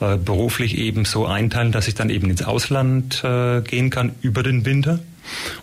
äh, 0.00 0.16
beruflich 0.16 0.76
eben 0.78 1.04
so 1.04 1.26
einteilen, 1.26 1.72
dass 1.72 1.88
ich 1.88 1.94
dann 1.94 2.10
eben 2.10 2.30
ins 2.30 2.42
Ausland 2.42 3.22
äh, 3.24 3.60
gehen 3.62 3.90
kann 3.90 4.12
über 4.22 4.42
den 4.42 4.64
Winter 4.64 5.00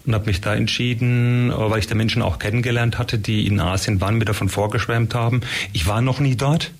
und 0.06 0.13
habe 0.13 0.25
mich 0.25 0.41
da 0.41 0.56
entschieden, 0.56 1.51
äh, 1.51 1.54
weil 1.56 1.80
ich 1.80 1.88
da 1.88 1.95
Menschen 1.95 2.21
auch 2.21 2.39
kennengelernt 2.39 2.97
hatte, 2.97 3.17
die 3.17 3.47
in 3.47 3.60
Asien 3.60 4.01
waren, 4.01 4.17
mir 4.17 4.25
davon 4.25 4.49
vorgeschwärmt 4.49 5.15
haben. 5.15 5.41
Ich 5.73 5.88
war 5.88 6.01
noch 6.01 6.19
nie 6.19 6.36
dort 6.36 6.71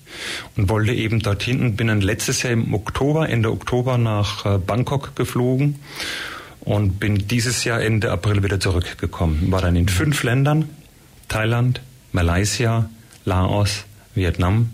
und 0.56 0.68
wollte 0.68 0.92
eben 0.92 1.20
dorthin 1.20 1.60
und 1.62 1.76
bin 1.76 1.88
dann 1.88 2.00
letztes 2.00 2.42
Jahr 2.42 2.52
im 2.52 2.74
Oktober, 2.74 3.28
Ende 3.28 3.50
Oktober 3.50 3.98
nach 3.98 4.46
äh, 4.46 4.58
Bangkok 4.58 5.14
geflogen 5.16 5.76
und 6.60 7.00
bin 7.00 7.26
dieses 7.26 7.64
Jahr 7.64 7.80
Ende 7.80 8.10
April 8.10 8.42
wieder 8.42 8.60
zurückgekommen. 8.60 9.50
War 9.50 9.60
dann 9.60 9.76
in 9.76 9.88
fünf 9.88 10.22
Ländern, 10.22 10.68
Thailand, 11.32 11.80
Malaysia, 12.12 12.90
Laos, 13.24 13.84
Vietnam 14.14 14.68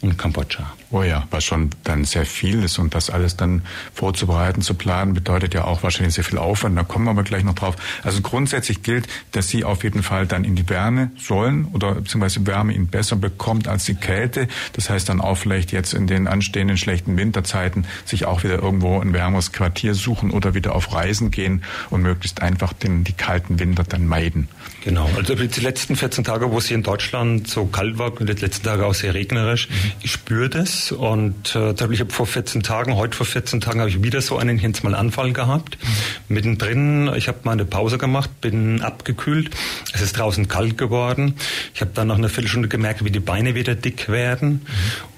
und 0.00 0.18
Kambodscha. 0.18 0.72
Oh 0.92 1.04
ja, 1.04 1.28
was 1.30 1.44
schon 1.44 1.70
dann 1.84 2.04
sehr 2.04 2.26
viel 2.26 2.64
ist 2.64 2.80
und 2.80 2.96
das 2.96 3.10
alles 3.10 3.36
dann 3.36 3.62
vorzubereiten, 3.94 4.60
zu 4.60 4.74
planen, 4.74 5.14
bedeutet 5.14 5.54
ja 5.54 5.62
auch 5.62 5.84
wahrscheinlich 5.84 6.14
sehr 6.14 6.24
viel 6.24 6.38
Aufwand. 6.38 6.76
Da 6.76 6.82
kommen 6.82 7.04
wir 7.04 7.12
aber 7.12 7.22
gleich 7.22 7.44
noch 7.44 7.54
drauf. 7.54 7.76
Also 8.02 8.22
grundsätzlich 8.22 8.82
gilt, 8.82 9.06
dass 9.30 9.46
Sie 9.46 9.62
auf 9.62 9.84
jeden 9.84 10.02
Fall 10.02 10.26
dann 10.26 10.42
in 10.42 10.56
die 10.56 10.68
Wärme 10.68 11.12
sollen 11.16 11.66
oder 11.66 11.94
beziehungsweise 11.94 12.44
Wärme 12.44 12.72
ihn 12.72 12.88
besser 12.88 13.14
bekommt 13.14 13.68
als 13.68 13.84
die 13.84 13.94
Kälte. 13.94 14.48
Das 14.72 14.90
heißt 14.90 15.08
dann 15.08 15.20
auch 15.20 15.36
vielleicht 15.36 15.70
jetzt 15.70 15.94
in 15.94 16.08
den 16.08 16.26
anstehenden 16.26 16.76
schlechten 16.76 17.16
Winterzeiten 17.16 17.86
sich 18.04 18.24
auch 18.24 18.42
wieder 18.42 18.58
irgendwo 18.58 18.98
ein 18.98 19.12
wärmeres 19.12 19.52
Quartier 19.52 19.94
suchen 19.94 20.32
oder 20.32 20.54
wieder 20.54 20.74
auf 20.74 20.92
Reisen 20.92 21.30
gehen 21.30 21.62
und 21.90 22.02
möglichst 22.02 22.42
einfach 22.42 22.72
den, 22.72 23.04
die 23.04 23.12
kalten 23.12 23.60
Winter 23.60 23.84
dann 23.84 24.06
meiden. 24.08 24.48
Genau, 24.82 25.08
also 25.16 25.36
die 25.36 25.60
letzten 25.60 25.94
14 25.94 26.24
Tage, 26.24 26.50
wo 26.50 26.58
es 26.58 26.66
hier 26.66 26.76
in 26.76 26.82
Deutschland 26.82 27.46
so 27.46 27.66
kalt 27.66 27.98
war 27.98 28.10
und 28.18 28.28
die 28.28 28.32
letzten 28.32 28.64
Tage 28.64 28.86
auch 28.86 28.94
sehr 28.94 29.14
regnerisch, 29.14 29.68
mhm. 29.68 29.92
ich 30.02 30.10
spüre 30.10 30.48
das 30.48 30.79
und 30.92 31.54
äh, 31.54 31.72
ich 31.90 32.00
habe 32.00 32.10
vor 32.10 32.26
14 32.26 32.62
Tagen, 32.62 32.96
heute 32.96 33.16
vor 33.16 33.26
14 33.26 33.60
Tagen 33.60 33.80
habe 33.80 33.90
ich 33.90 34.02
wieder 34.02 34.20
so 34.20 34.38
einen 34.38 34.58
jetzt 34.58 34.82
mal 34.84 34.94
Anfall 34.94 35.32
gehabt. 35.32 35.78
Mhm. 35.80 36.34
Mittendrin, 36.34 37.10
ich 37.16 37.28
habe 37.28 37.38
mal 37.44 37.52
eine 37.52 37.64
Pause 37.64 37.98
gemacht, 37.98 38.40
bin 38.40 38.82
abgekühlt. 38.82 39.50
Es 39.92 40.00
ist 40.00 40.18
draußen 40.18 40.48
kalt 40.48 40.78
geworden. 40.78 41.36
Ich 41.74 41.80
habe 41.80 41.90
dann 41.94 42.08
nach 42.08 42.18
einer 42.18 42.28
Viertelstunde 42.28 42.68
gemerkt, 42.68 43.04
wie 43.04 43.10
die 43.10 43.20
Beine 43.20 43.54
wieder 43.54 43.74
dick 43.74 44.08
werden 44.08 44.66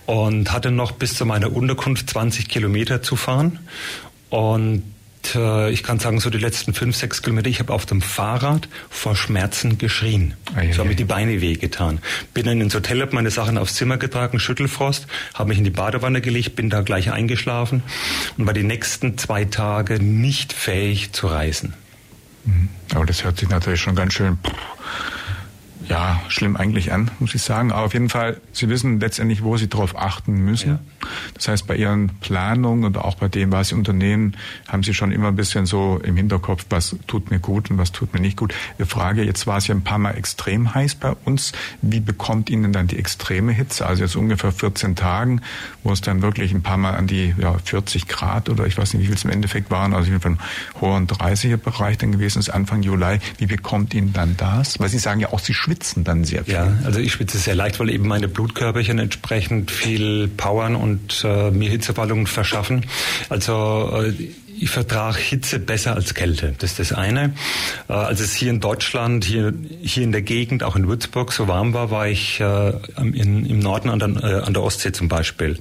mhm. 0.06 0.14
und 0.14 0.52
hatte 0.52 0.70
noch 0.70 0.92
bis 0.92 1.14
zu 1.14 1.24
meiner 1.26 1.52
Unterkunft 1.52 2.10
20 2.10 2.48
Kilometer 2.48 3.02
zu 3.02 3.16
fahren. 3.16 3.58
Und 4.30 4.82
ich 5.24 5.82
kann 5.82 5.98
sagen, 5.98 6.20
so 6.20 6.30
die 6.30 6.38
letzten 6.38 6.74
fünf, 6.74 6.96
sechs 6.96 7.22
Kilometer, 7.22 7.48
ich 7.48 7.60
habe 7.60 7.72
auf 7.72 7.86
dem 7.86 8.02
Fahrrad 8.02 8.68
vor 8.90 9.16
Schmerzen 9.16 9.78
geschrien. 9.78 10.34
Ah, 10.54 10.62
ich 10.62 10.78
habe 10.78 10.88
mir 10.88 10.96
die 10.96 11.04
Beine 11.04 11.40
wehgetan. 11.40 12.00
Bin 12.34 12.46
dann 12.46 12.60
ins 12.60 12.74
Hotel, 12.74 13.00
habe 13.00 13.14
meine 13.14 13.30
Sachen 13.30 13.56
aufs 13.56 13.74
Zimmer 13.74 13.96
getragen, 13.96 14.38
Schüttelfrost, 14.38 15.06
habe 15.34 15.50
mich 15.50 15.58
in 15.58 15.64
die 15.64 15.70
Badewanne 15.70 16.20
gelegt, 16.20 16.56
bin 16.56 16.70
da 16.70 16.82
gleich 16.82 17.12
eingeschlafen 17.12 17.82
und 18.36 18.46
war 18.46 18.52
die 18.52 18.64
nächsten 18.64 19.16
zwei 19.16 19.44
Tage 19.44 20.02
nicht 20.02 20.52
fähig 20.52 21.12
zu 21.12 21.28
reisen. 21.28 21.74
Mhm. 22.44 22.68
Aber 22.94 23.06
das 23.06 23.24
hört 23.24 23.38
sich 23.38 23.48
natürlich 23.48 23.80
schon 23.80 23.94
ganz 23.94 24.14
schön 24.14 24.38
ja, 25.92 26.22
schlimm 26.28 26.56
eigentlich 26.56 26.90
an, 26.90 27.10
muss 27.18 27.34
ich 27.34 27.42
sagen. 27.42 27.70
Aber 27.70 27.84
auf 27.84 27.92
jeden 27.92 28.08
Fall, 28.08 28.40
Sie 28.52 28.70
wissen 28.70 28.98
letztendlich, 28.98 29.42
wo 29.42 29.58
Sie 29.58 29.68
darauf 29.68 29.94
achten 29.94 30.42
müssen. 30.42 30.68
Ja. 30.70 30.78
Das 31.34 31.48
heißt, 31.48 31.66
bei 31.66 31.76
Ihren 31.76 32.08
Planungen 32.20 32.86
und 32.86 32.96
auch 32.96 33.16
bei 33.16 33.28
dem, 33.28 33.52
was 33.52 33.68
Sie 33.68 33.74
unternehmen, 33.74 34.34
haben 34.68 34.82
Sie 34.82 34.94
schon 34.94 35.12
immer 35.12 35.28
ein 35.28 35.36
bisschen 35.36 35.66
so 35.66 36.00
im 36.02 36.16
Hinterkopf, 36.16 36.64
was 36.70 36.96
tut 37.06 37.30
mir 37.30 37.40
gut 37.40 37.70
und 37.70 37.76
was 37.76 37.92
tut 37.92 38.14
mir 38.14 38.20
nicht 38.20 38.38
gut. 38.38 38.54
Ich 38.78 38.88
frage, 38.88 39.22
jetzt 39.22 39.46
war 39.46 39.58
es 39.58 39.66
ja 39.66 39.74
ein 39.74 39.84
paar 39.84 39.98
Mal 39.98 40.12
extrem 40.12 40.74
heiß 40.74 40.94
bei 40.94 41.12
uns. 41.26 41.52
Wie 41.82 42.00
bekommt 42.00 42.48
Ihnen 42.48 42.72
dann 42.72 42.86
die 42.86 42.98
extreme 42.98 43.52
Hitze? 43.52 43.84
Also 43.84 44.02
jetzt 44.02 44.16
ungefähr 44.16 44.50
14 44.50 44.96
Tagen, 44.96 45.42
wo 45.82 45.92
es 45.92 46.00
dann 46.00 46.22
wirklich 46.22 46.54
ein 46.54 46.62
paar 46.62 46.78
Mal 46.78 46.94
an 46.94 47.06
die 47.06 47.34
ja, 47.36 47.58
40 47.62 48.08
Grad 48.08 48.48
oder 48.48 48.66
ich 48.66 48.78
weiß 48.78 48.94
nicht, 48.94 49.02
wie 49.02 49.06
viel 49.08 49.16
es 49.16 49.24
im 49.24 49.30
Endeffekt 49.30 49.70
waren, 49.70 49.92
also 49.92 50.10
von 50.20 50.38
hohen 50.80 51.06
30er 51.06 51.58
Bereich 51.58 51.98
dann 51.98 52.12
gewesen 52.12 52.38
ist, 52.38 52.48
Anfang 52.48 52.82
Juli. 52.82 53.18
Wie 53.36 53.46
bekommt 53.46 53.92
Ihnen 53.92 54.14
dann 54.14 54.38
das? 54.38 54.80
Weil 54.80 54.88
Sie 54.88 54.98
sagen 54.98 55.20
ja 55.20 55.34
auch, 55.34 55.40
Sie 55.40 55.52
schwitzen 55.52 55.81
dann 55.96 56.24
sehr 56.24 56.44
viel. 56.44 56.54
Ja, 56.54 56.78
also 56.84 57.00
ich 57.00 57.12
schwitze 57.12 57.38
sehr 57.38 57.54
leicht, 57.54 57.78
weil 57.80 57.90
eben 57.90 58.06
meine 58.08 58.28
Blutkörperchen 58.28 58.98
entsprechend 58.98 59.70
viel 59.70 60.28
powern 60.28 60.76
und 60.76 61.22
äh, 61.24 61.50
mir 61.50 61.70
Hitzeballungen 61.70 62.26
verschaffen. 62.26 62.86
Also 63.28 64.02
äh, 64.02 64.12
ich 64.62 64.70
vertrage 64.70 65.18
Hitze 65.18 65.58
besser 65.58 65.94
als 65.96 66.14
Kälte. 66.14 66.54
Das 66.58 66.70
ist 66.70 66.78
das 66.78 66.92
eine. 66.92 67.34
Äh, 67.88 67.94
als 67.94 68.20
es 68.20 68.32
hier 68.32 68.50
in 68.50 68.60
Deutschland, 68.60 69.24
hier, 69.24 69.52
hier 69.82 70.04
in 70.04 70.12
der 70.12 70.22
Gegend, 70.22 70.62
auch 70.62 70.76
in 70.76 70.86
Würzburg 70.86 71.32
so 71.32 71.48
warm 71.48 71.74
war, 71.74 71.90
war 71.90 72.06
ich 72.06 72.38
äh, 72.38 72.72
in, 72.96 73.44
im 73.44 73.58
Norden 73.58 73.90
an 73.90 73.98
der, 73.98 74.08
äh, 74.22 74.42
an 74.42 74.54
der 74.54 74.62
Ostsee 74.62 74.92
zum 74.92 75.08
Beispiel. 75.08 75.58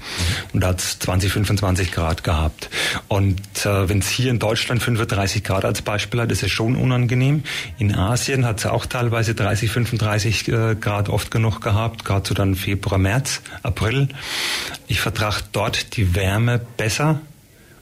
Und 0.54 0.62
da 0.62 0.68
hat 0.68 0.80
es 0.80 1.00
20, 1.00 1.34
25 1.34 1.92
Grad 1.92 2.24
gehabt. 2.24 2.70
Und 3.08 3.42
äh, 3.66 3.90
wenn 3.90 4.00
es 4.00 4.10
hier 4.10 4.30
in 4.30 4.38
Deutschland 4.38 4.84
35 4.84 5.44
Grad 5.44 5.66
als 5.66 5.82
Beispiel 5.82 6.22
hat, 6.22 6.32
ist 6.32 6.44
es 6.44 6.52
schon 6.52 6.76
unangenehm. 6.76 7.42
In 7.80 7.96
Asien 7.96 8.46
hat 8.46 8.60
es 8.60 8.68
auch 8.68 8.86
teilweise 8.86 9.34
30, 9.34 9.72
35 9.72 10.48
äh, 10.48 10.76
Grad 10.76 11.10
oft 11.10 11.32
genug 11.32 11.60
gehabt, 11.62 12.06
gerade 12.06 12.28
so 12.28 12.36
dann 12.36 12.54
Februar, 12.54 13.00
März, 13.00 13.42
April. 13.64 14.10
Ich 14.88 15.02
vertrage 15.02 15.38
dort 15.52 15.98
die 15.98 16.14
Wärme 16.14 16.62
besser 16.78 17.20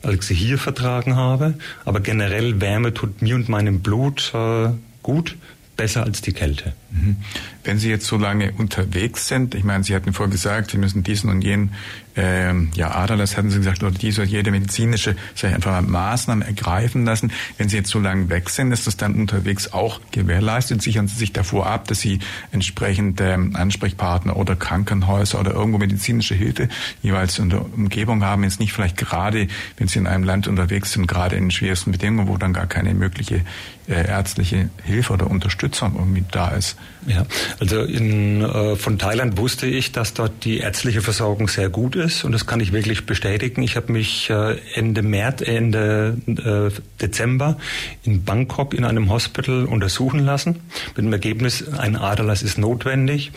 als 0.04 0.16
ich 0.16 0.24
sie 0.24 0.34
hier 0.36 0.58
vertragen 0.58 1.16
habe. 1.16 1.56
Aber 1.86 2.00
generell 2.00 2.62
Wärme 2.62 2.94
tut 2.94 3.22
mir 3.22 3.36
und 3.36 3.50
meinem 3.50 3.82
Blut 3.82 4.32
äh, 4.34 4.70
gut, 5.04 5.38
besser 5.78 6.04
als 6.04 6.22
die 6.22 6.34
Kälte. 6.34 6.74
Mhm. 6.92 7.18
Wenn 7.64 7.78
Sie 7.78 7.90
jetzt 7.90 8.08
so 8.08 8.18
lange 8.18 8.52
unterwegs 8.54 9.28
sind, 9.28 9.54
ich 9.54 9.64
meine, 9.64 9.84
Sie 9.84 9.96
hatten 9.96 10.14
vorher 10.14 10.32
gesagt, 10.32 10.72
Sie 10.72 10.78
müssen 10.78 11.04
diesen 11.04 11.30
und 11.30 11.42
jenen 11.42 11.72
ähm, 12.16 12.72
ja, 12.76 12.92
Aderlass 12.96 13.38
hatten 13.38 13.50
Sie 13.50 13.58
gesagt, 13.58 13.84
oder 13.84 13.92
diese 13.92 14.22
oder 14.22 14.30
jede 14.30 14.52
medizinische 14.52 15.16
sag 15.36 15.50
ich 15.50 15.56
einfach 15.56 15.80
Maßnahmen 15.82 16.46
ergreifen 16.46 17.06
lassen. 17.06 17.32
Wenn 17.58 17.70
Sie 17.70 17.78
jetzt 17.78 17.90
so 17.90 18.00
lange 18.00 18.30
weg 18.30 18.50
sind, 18.50 18.72
ist 18.72 18.88
das 18.88 18.98
dann 18.98 19.16
unterwegs 19.16 19.72
auch 19.72 20.02
gewährleistet? 20.12 20.82
Sichern 20.82 21.08
Sie 21.08 21.16
sich 21.16 21.32
davor 21.32 21.68
ab, 21.68 21.88
dass 21.88 22.00
Sie 22.00 22.20
entsprechende 22.52 23.32
ähm, 23.32 23.56
Ansprechpartner 23.56 24.36
oder 24.36 24.56
Krankenhäuser 24.56 25.40
oder 25.40 25.52
irgendwo 25.52 25.78
medizinische 25.78 26.36
Hilfe 26.36 26.68
jeweils 27.02 27.40
in 27.40 27.52
der 27.52 27.62
Umgebung 27.74 28.24
haben, 28.24 28.44
jetzt 28.44 28.60
nicht 28.60 28.74
vielleicht 28.74 28.98
gerade, 28.98 29.48
wenn 29.78 29.88
Sie 29.88 30.00
in 30.00 30.08
einem 30.08 30.24
Land 30.24 30.48
unterwegs 30.48 30.92
sind, 30.92 31.08
gerade 31.08 31.36
in 31.36 31.52
schwersten 31.52 31.92
Bedingungen, 31.92 32.28
wo 32.28 32.38
dann 32.38 32.54
gar 32.54 32.68
keine 32.68 32.94
mögliche 32.94 33.42
äh, 33.88 34.08
ärztliche 34.08 34.70
Hilfe 34.84 35.14
oder 35.14 35.30
Unterstützung 35.30 35.96
irgendwie 35.96 36.26
da 36.32 36.50
ist. 36.50 36.78
Ja, 37.08 37.26
also 37.60 37.82
in, 37.82 38.42
äh, 38.42 38.76
von 38.76 39.00
Thailand 39.00 39.38
wusste 39.38 39.68
ich, 39.68 39.94
dass 39.94 40.14
dort 40.14 40.44
die 40.44 40.58
ärztliche 40.58 41.02
Versorgung 41.02 41.48
sehr 41.48 41.70
gut 41.70 41.96
ist 41.96 42.26
und 42.26 42.34
das 42.34 42.46
kann 42.46 42.60
ich 42.60 42.74
wirklich 42.74 43.06
bestätigen. 43.06 43.64
Ich 43.64 43.78
habe 43.78 43.94
mich 43.94 44.30
äh, 44.30 44.58
Ende 44.74 45.02
März, 45.02 45.42
Ende 45.42 46.18
äh, 46.28 47.02
Dezember 47.02 47.58
in 48.04 48.26
Bangkok 48.26 48.74
in 48.74 48.84
einem 48.84 49.10
Hospital 49.10 49.66
untersuchen 49.66 50.20
lassen 50.20 50.60
mit 50.96 51.06
dem 51.06 51.14
Ergebnis, 51.14 51.68
ein 51.70 51.96
Aderlass 51.96 52.44
ist 52.44 52.58
notwendig 52.58 53.32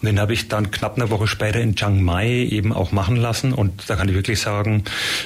und 0.00 0.06
den 0.06 0.18
habe 0.18 0.32
ich 0.32 0.48
dann 0.48 0.70
knapp 0.70 0.96
eine 0.96 1.10
Woche 1.10 1.26
später 1.26 1.60
in 1.60 1.76
Chiang 1.76 2.02
Mai 2.02 2.28
eben 2.28 2.72
auch 2.72 2.90
machen 2.90 3.16
lassen 3.16 3.52
und 3.52 3.82
da 3.88 3.96
kann 3.96 4.08
ich 4.08 4.14
wirklich 4.14 4.40
sagen, 4.40 4.84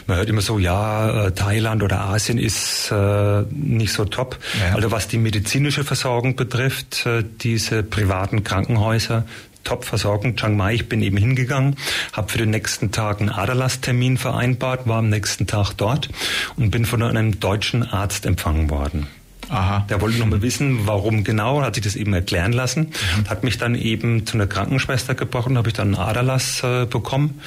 man 0.08 0.16
hört 0.16 0.28
immer 0.28 0.40
so, 0.40 0.58
ja, 0.58 1.26
äh, 1.26 1.32
Thailand 1.32 1.84
oder 1.84 2.00
Asien 2.00 2.38
ist 2.38 2.90
äh, 2.90 3.42
nicht 3.52 3.92
so 3.92 4.04
top. 4.04 4.36
Ja. 4.60 4.74
Also 4.74 4.90
was 4.90 5.06
die 5.06 5.18
medizinische 5.18 5.84
Versorgung 5.84 6.34
betrifft, 6.34 7.06
äh, 7.06 7.22
diese 7.48 7.82
privaten 7.82 8.44
Krankenhäuser, 8.44 9.24
Top-Versorgung, 9.64 10.36
Chiang 10.36 10.54
Mai. 10.54 10.74
Ich 10.74 10.88
bin 10.88 11.00
eben 11.00 11.16
hingegangen, 11.16 11.76
habe 12.12 12.30
für 12.30 12.36
den 12.36 12.50
nächsten 12.50 12.92
Tag 12.92 13.20
einen 13.20 13.30
Aderlasstermin 13.30 14.18
vereinbart, 14.18 14.86
war 14.86 14.98
am 14.98 15.08
nächsten 15.08 15.46
Tag 15.46 15.72
dort 15.72 16.10
und 16.56 16.70
bin 16.70 16.84
von 16.84 17.02
einem 17.02 17.40
deutschen 17.40 17.82
Arzt 17.82 18.26
empfangen 18.26 18.68
worden. 18.68 19.06
Aha. 19.48 19.86
Der 19.88 20.02
wollte 20.02 20.18
noch 20.18 20.26
mal 20.26 20.42
wissen, 20.42 20.86
warum 20.86 21.24
genau, 21.24 21.62
hat 21.62 21.76
sich 21.76 21.84
das 21.84 21.96
eben 21.96 22.12
erklären 22.12 22.52
lassen, 22.52 22.88
mhm. 22.90 23.30
hat 23.30 23.44
mich 23.44 23.56
dann 23.56 23.74
eben 23.74 24.26
zu 24.26 24.34
einer 24.34 24.46
Krankenschwester 24.46 25.14
gebrochen, 25.14 25.56
habe 25.56 25.68
ich 25.68 25.74
dann 25.74 25.94
einen 25.94 26.06
Aderlass 26.06 26.62
äh, 26.62 26.84
bekommen. 26.84 27.40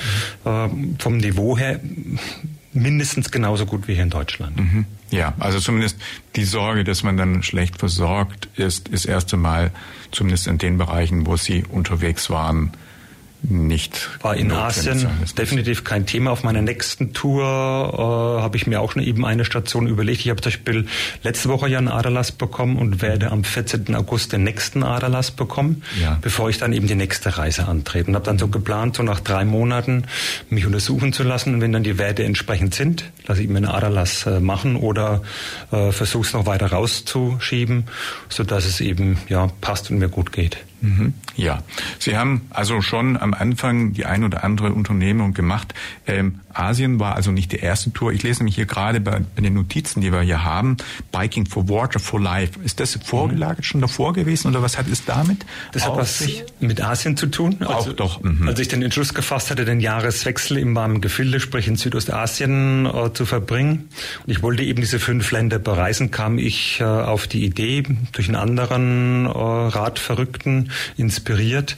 Mhm. 0.43 0.51
Äh, 0.51 0.69
vom 0.97 1.17
Niveau 1.17 1.59
her 1.59 1.79
mindestens 2.73 3.31
genauso 3.31 3.65
gut 3.65 3.87
wie 3.87 3.93
hier 3.93 4.03
in 4.03 4.09
Deutschland. 4.09 4.57
Mhm. 4.57 4.85
Ja, 5.09 5.33
also 5.39 5.59
zumindest 5.59 5.97
die 6.35 6.45
Sorge, 6.45 6.83
dass 6.83 7.03
man 7.03 7.17
dann 7.17 7.43
schlecht 7.43 7.77
versorgt 7.77 8.47
ist, 8.55 8.87
ist 8.87 9.05
erst 9.05 9.33
einmal 9.33 9.71
zumindest 10.11 10.47
in 10.47 10.57
den 10.57 10.77
Bereichen, 10.77 11.25
wo 11.25 11.35
Sie 11.35 11.65
unterwegs 11.69 12.29
waren, 12.29 12.71
nicht. 13.43 14.09
War 14.21 14.35
in 14.35 14.51
Asien 14.51 15.07
definitiv 15.37 15.83
kein 15.83 16.05
Thema. 16.05 16.31
Auf 16.31 16.43
meiner 16.43 16.61
nächsten 16.61 17.13
Tour 17.13 17.43
äh, 17.43 18.41
habe 18.41 18.55
ich 18.57 18.67
mir 18.67 18.81
auch 18.81 18.91
schon 18.91 19.01
eben 19.01 19.25
eine 19.25 19.45
Station 19.45 19.87
überlegt. 19.87 20.21
Ich 20.21 20.29
habe 20.29 20.41
zum 20.41 20.51
Beispiel 20.51 20.87
letzte 21.23 21.49
Woche 21.49 21.67
ja 21.67 21.79
einen 21.79 21.87
Aderlass 21.87 22.31
bekommen 22.31 22.77
und 22.77 23.01
werde 23.01 23.31
am 23.31 23.43
14. 23.43 23.95
August 23.95 24.33
den 24.33 24.43
nächsten 24.43 24.83
Aderlass 24.83 25.31
bekommen, 25.31 25.83
ja. 26.01 26.19
bevor 26.21 26.49
ich 26.49 26.59
dann 26.59 26.73
eben 26.73 26.87
die 26.87 26.95
nächste 26.95 27.37
Reise 27.37 27.67
antrete. 27.67 28.09
Und 28.09 28.15
habe 28.15 28.25
dann 28.25 28.37
so 28.37 28.47
geplant, 28.47 28.95
so 28.95 29.03
nach 29.03 29.19
drei 29.19 29.43
Monaten 29.43 30.03
mich 30.49 30.65
untersuchen 30.65 31.11
zu 31.13 31.23
lassen. 31.23 31.55
Und 31.55 31.61
wenn 31.61 31.71
dann 31.71 31.83
die 31.83 31.97
Werte 31.97 32.23
entsprechend 32.23 32.75
sind, 32.75 33.11
lasse 33.25 33.41
ich 33.41 33.49
mir 33.49 33.57
einen 33.57 33.67
Aderlass 33.67 34.25
äh, 34.27 34.39
machen 34.39 34.75
oder 34.75 35.23
äh, 35.71 35.91
versuche 35.91 36.27
es 36.27 36.33
noch 36.33 36.45
weiter 36.45 36.67
rauszuschieben, 36.67 37.85
sodass 38.29 38.65
es 38.65 38.81
eben 38.81 39.17
ja 39.29 39.47
passt 39.61 39.89
und 39.89 39.97
mir 39.97 40.09
gut 40.09 40.31
geht. 40.31 40.57
Mhm. 40.81 41.13
Ja, 41.35 41.63
Sie 41.99 42.17
haben 42.17 42.41
also 42.49 42.81
schon 42.81 43.17
am 43.17 43.33
Anfang 43.33 43.93
die 43.93 44.05
ein 44.05 44.23
oder 44.23 44.43
andere 44.43 44.73
Unternehmung 44.73 45.33
gemacht. 45.33 45.73
Ähm, 46.07 46.39
Asien 46.53 46.99
war 46.99 47.15
also 47.15 47.31
nicht 47.31 47.51
die 47.51 47.57
erste 47.57 47.91
Tour. 47.91 48.11
Ich 48.11 48.23
lese 48.23 48.39
nämlich 48.39 48.55
hier 48.55 48.65
gerade 48.65 48.99
bei, 48.99 49.21
bei, 49.35 49.41
den 49.41 49.53
Notizen, 49.53 50.01
die 50.01 50.11
wir 50.11 50.21
hier 50.21 50.43
haben, 50.43 50.77
Biking 51.11 51.45
for 51.45 51.69
Water 51.69 51.99
for 51.99 52.19
Life. 52.19 52.59
Ist 52.63 52.79
das 52.79 52.99
vorgelagert 53.03 53.65
schon 53.65 53.81
davor 53.81 54.13
gewesen 54.13 54.47
oder 54.47 54.61
was 54.61 54.77
hat 54.77 54.87
es 54.87 55.05
damit? 55.05 55.45
Das 55.71 55.85
hat 55.85 55.95
was 55.95 56.19
sich? 56.19 56.43
mit 56.59 56.81
Asien 56.81 57.17
zu 57.17 57.27
tun. 57.27 57.57
Also, 57.59 57.91
Auch 57.91 57.93
doch. 57.93 58.23
Mhm. 58.23 58.47
Als 58.47 58.59
ich 58.59 58.67
den 58.67 58.81
Entschluss 58.81 59.13
gefasst 59.13 59.51
hatte, 59.51 59.65
den 59.65 59.79
Jahreswechsel 59.79 60.57
im 60.57 60.75
warmen 60.75 61.01
Gefilde, 61.01 61.39
sprich 61.39 61.67
in 61.67 61.75
Südostasien, 61.75 62.85
äh, 62.85 63.13
zu 63.13 63.25
verbringen. 63.25 63.89
Und 64.25 64.31
ich 64.31 64.41
wollte 64.41 64.63
eben 64.63 64.81
diese 64.81 64.99
fünf 64.99 65.31
Länder 65.31 65.59
bereisen, 65.59 66.11
kam 66.11 66.37
ich 66.37 66.79
äh, 66.79 66.83
auf 66.83 67.27
die 67.27 67.45
Idee, 67.45 67.83
durch 68.11 68.27
einen 68.27 68.35
anderen 68.35 69.25
äh, 69.25 69.29
Radverrückten 69.29 70.71
inspiriert, 71.21 71.77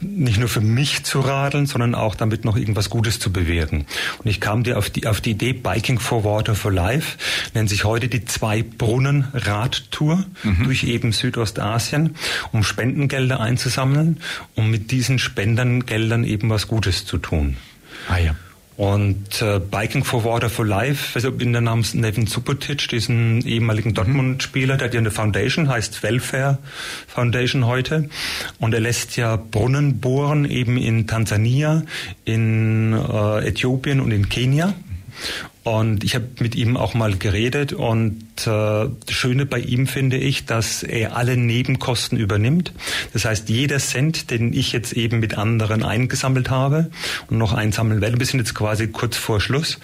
nicht 0.00 0.38
nur 0.38 0.48
für 0.48 0.60
mich 0.60 1.04
zu 1.04 1.20
radeln, 1.20 1.66
sondern 1.66 1.94
auch 1.94 2.14
damit 2.14 2.44
noch 2.44 2.56
irgendwas 2.56 2.90
Gutes 2.90 3.20
zu 3.20 3.32
bewirken. 3.32 3.86
Und 4.18 4.28
ich 4.28 4.40
kam 4.40 4.62
dir 4.62 4.76
auf 4.76 4.90
die, 4.90 5.06
auf 5.06 5.22
die 5.22 5.30
Idee 5.30 5.54
Biking 5.54 5.98
for 5.98 6.24
Water 6.24 6.54
for 6.54 6.70
Life, 6.70 7.16
nennt 7.54 7.70
sich 7.70 7.84
heute 7.84 8.08
die 8.08 8.24
Zwei-Brunnen-Radtour 8.24 10.24
mhm. 10.42 10.64
durch 10.64 10.84
eben 10.84 11.12
Südostasien, 11.12 12.16
um 12.52 12.64
Spendengelder 12.64 13.40
einzusammeln, 13.40 14.20
um 14.56 14.70
mit 14.70 14.90
diesen 14.90 15.18
Spendengeldern 15.18 16.24
eben 16.24 16.50
was 16.50 16.68
Gutes 16.68 17.06
zu 17.06 17.16
tun. 17.16 17.56
Ah 18.08 18.18
ja. 18.18 18.36
Und 18.76 19.40
äh, 19.40 19.60
Biking 19.60 20.02
for 20.02 20.24
Water 20.24 20.50
for 20.50 20.66
Life, 20.66 21.14
also 21.14 21.30
bin 21.30 21.52
der 21.52 21.60
namens 21.60 21.94
Nevin 21.94 22.26
Subotic, 22.26 22.88
diesen 22.88 23.46
ehemaligen 23.46 23.90
mhm. 23.90 23.94
Dortmund-Spieler, 23.94 24.76
der 24.76 24.86
hat 24.86 24.94
ja 24.94 25.00
eine 25.00 25.12
Foundation, 25.12 25.68
heißt 25.68 26.02
Welfare 26.02 26.58
Foundation 27.06 27.66
heute. 27.66 28.08
Und 28.58 28.74
er 28.74 28.80
lässt 28.80 29.16
ja 29.16 29.36
Brunnen 29.36 30.00
bohren, 30.00 30.44
eben 30.44 30.76
in 30.76 31.06
Tansania, 31.06 31.84
in 32.24 32.92
äh, 32.92 33.48
Äthiopien 33.48 34.00
und 34.00 34.10
in 34.10 34.28
Kenia. 34.28 34.74
Und 35.64 36.04
ich 36.04 36.14
habe 36.14 36.26
mit 36.40 36.54
ihm 36.54 36.76
auch 36.76 36.92
mal 36.92 37.16
geredet 37.16 37.72
und 37.72 38.20
äh, 38.40 38.44
das 38.44 38.90
Schöne 39.08 39.46
bei 39.46 39.58
ihm 39.58 39.86
finde 39.86 40.18
ich, 40.18 40.44
dass 40.44 40.82
er 40.82 41.16
alle 41.16 41.38
Nebenkosten 41.38 42.18
übernimmt. 42.18 42.74
Das 43.14 43.24
heißt, 43.24 43.48
jeder 43.48 43.78
Cent, 43.78 44.30
den 44.30 44.52
ich 44.52 44.72
jetzt 44.72 44.92
eben 44.92 45.20
mit 45.20 45.38
anderen 45.38 45.82
eingesammelt 45.82 46.50
habe 46.50 46.90
und 47.30 47.38
noch 47.38 47.54
einsammeln 47.54 48.02
werde, 48.02 48.18
wir 48.18 48.26
sind 48.26 48.40
jetzt 48.40 48.54
quasi 48.54 48.88
kurz 48.88 49.16
vor 49.16 49.40
Schluss, 49.40 49.78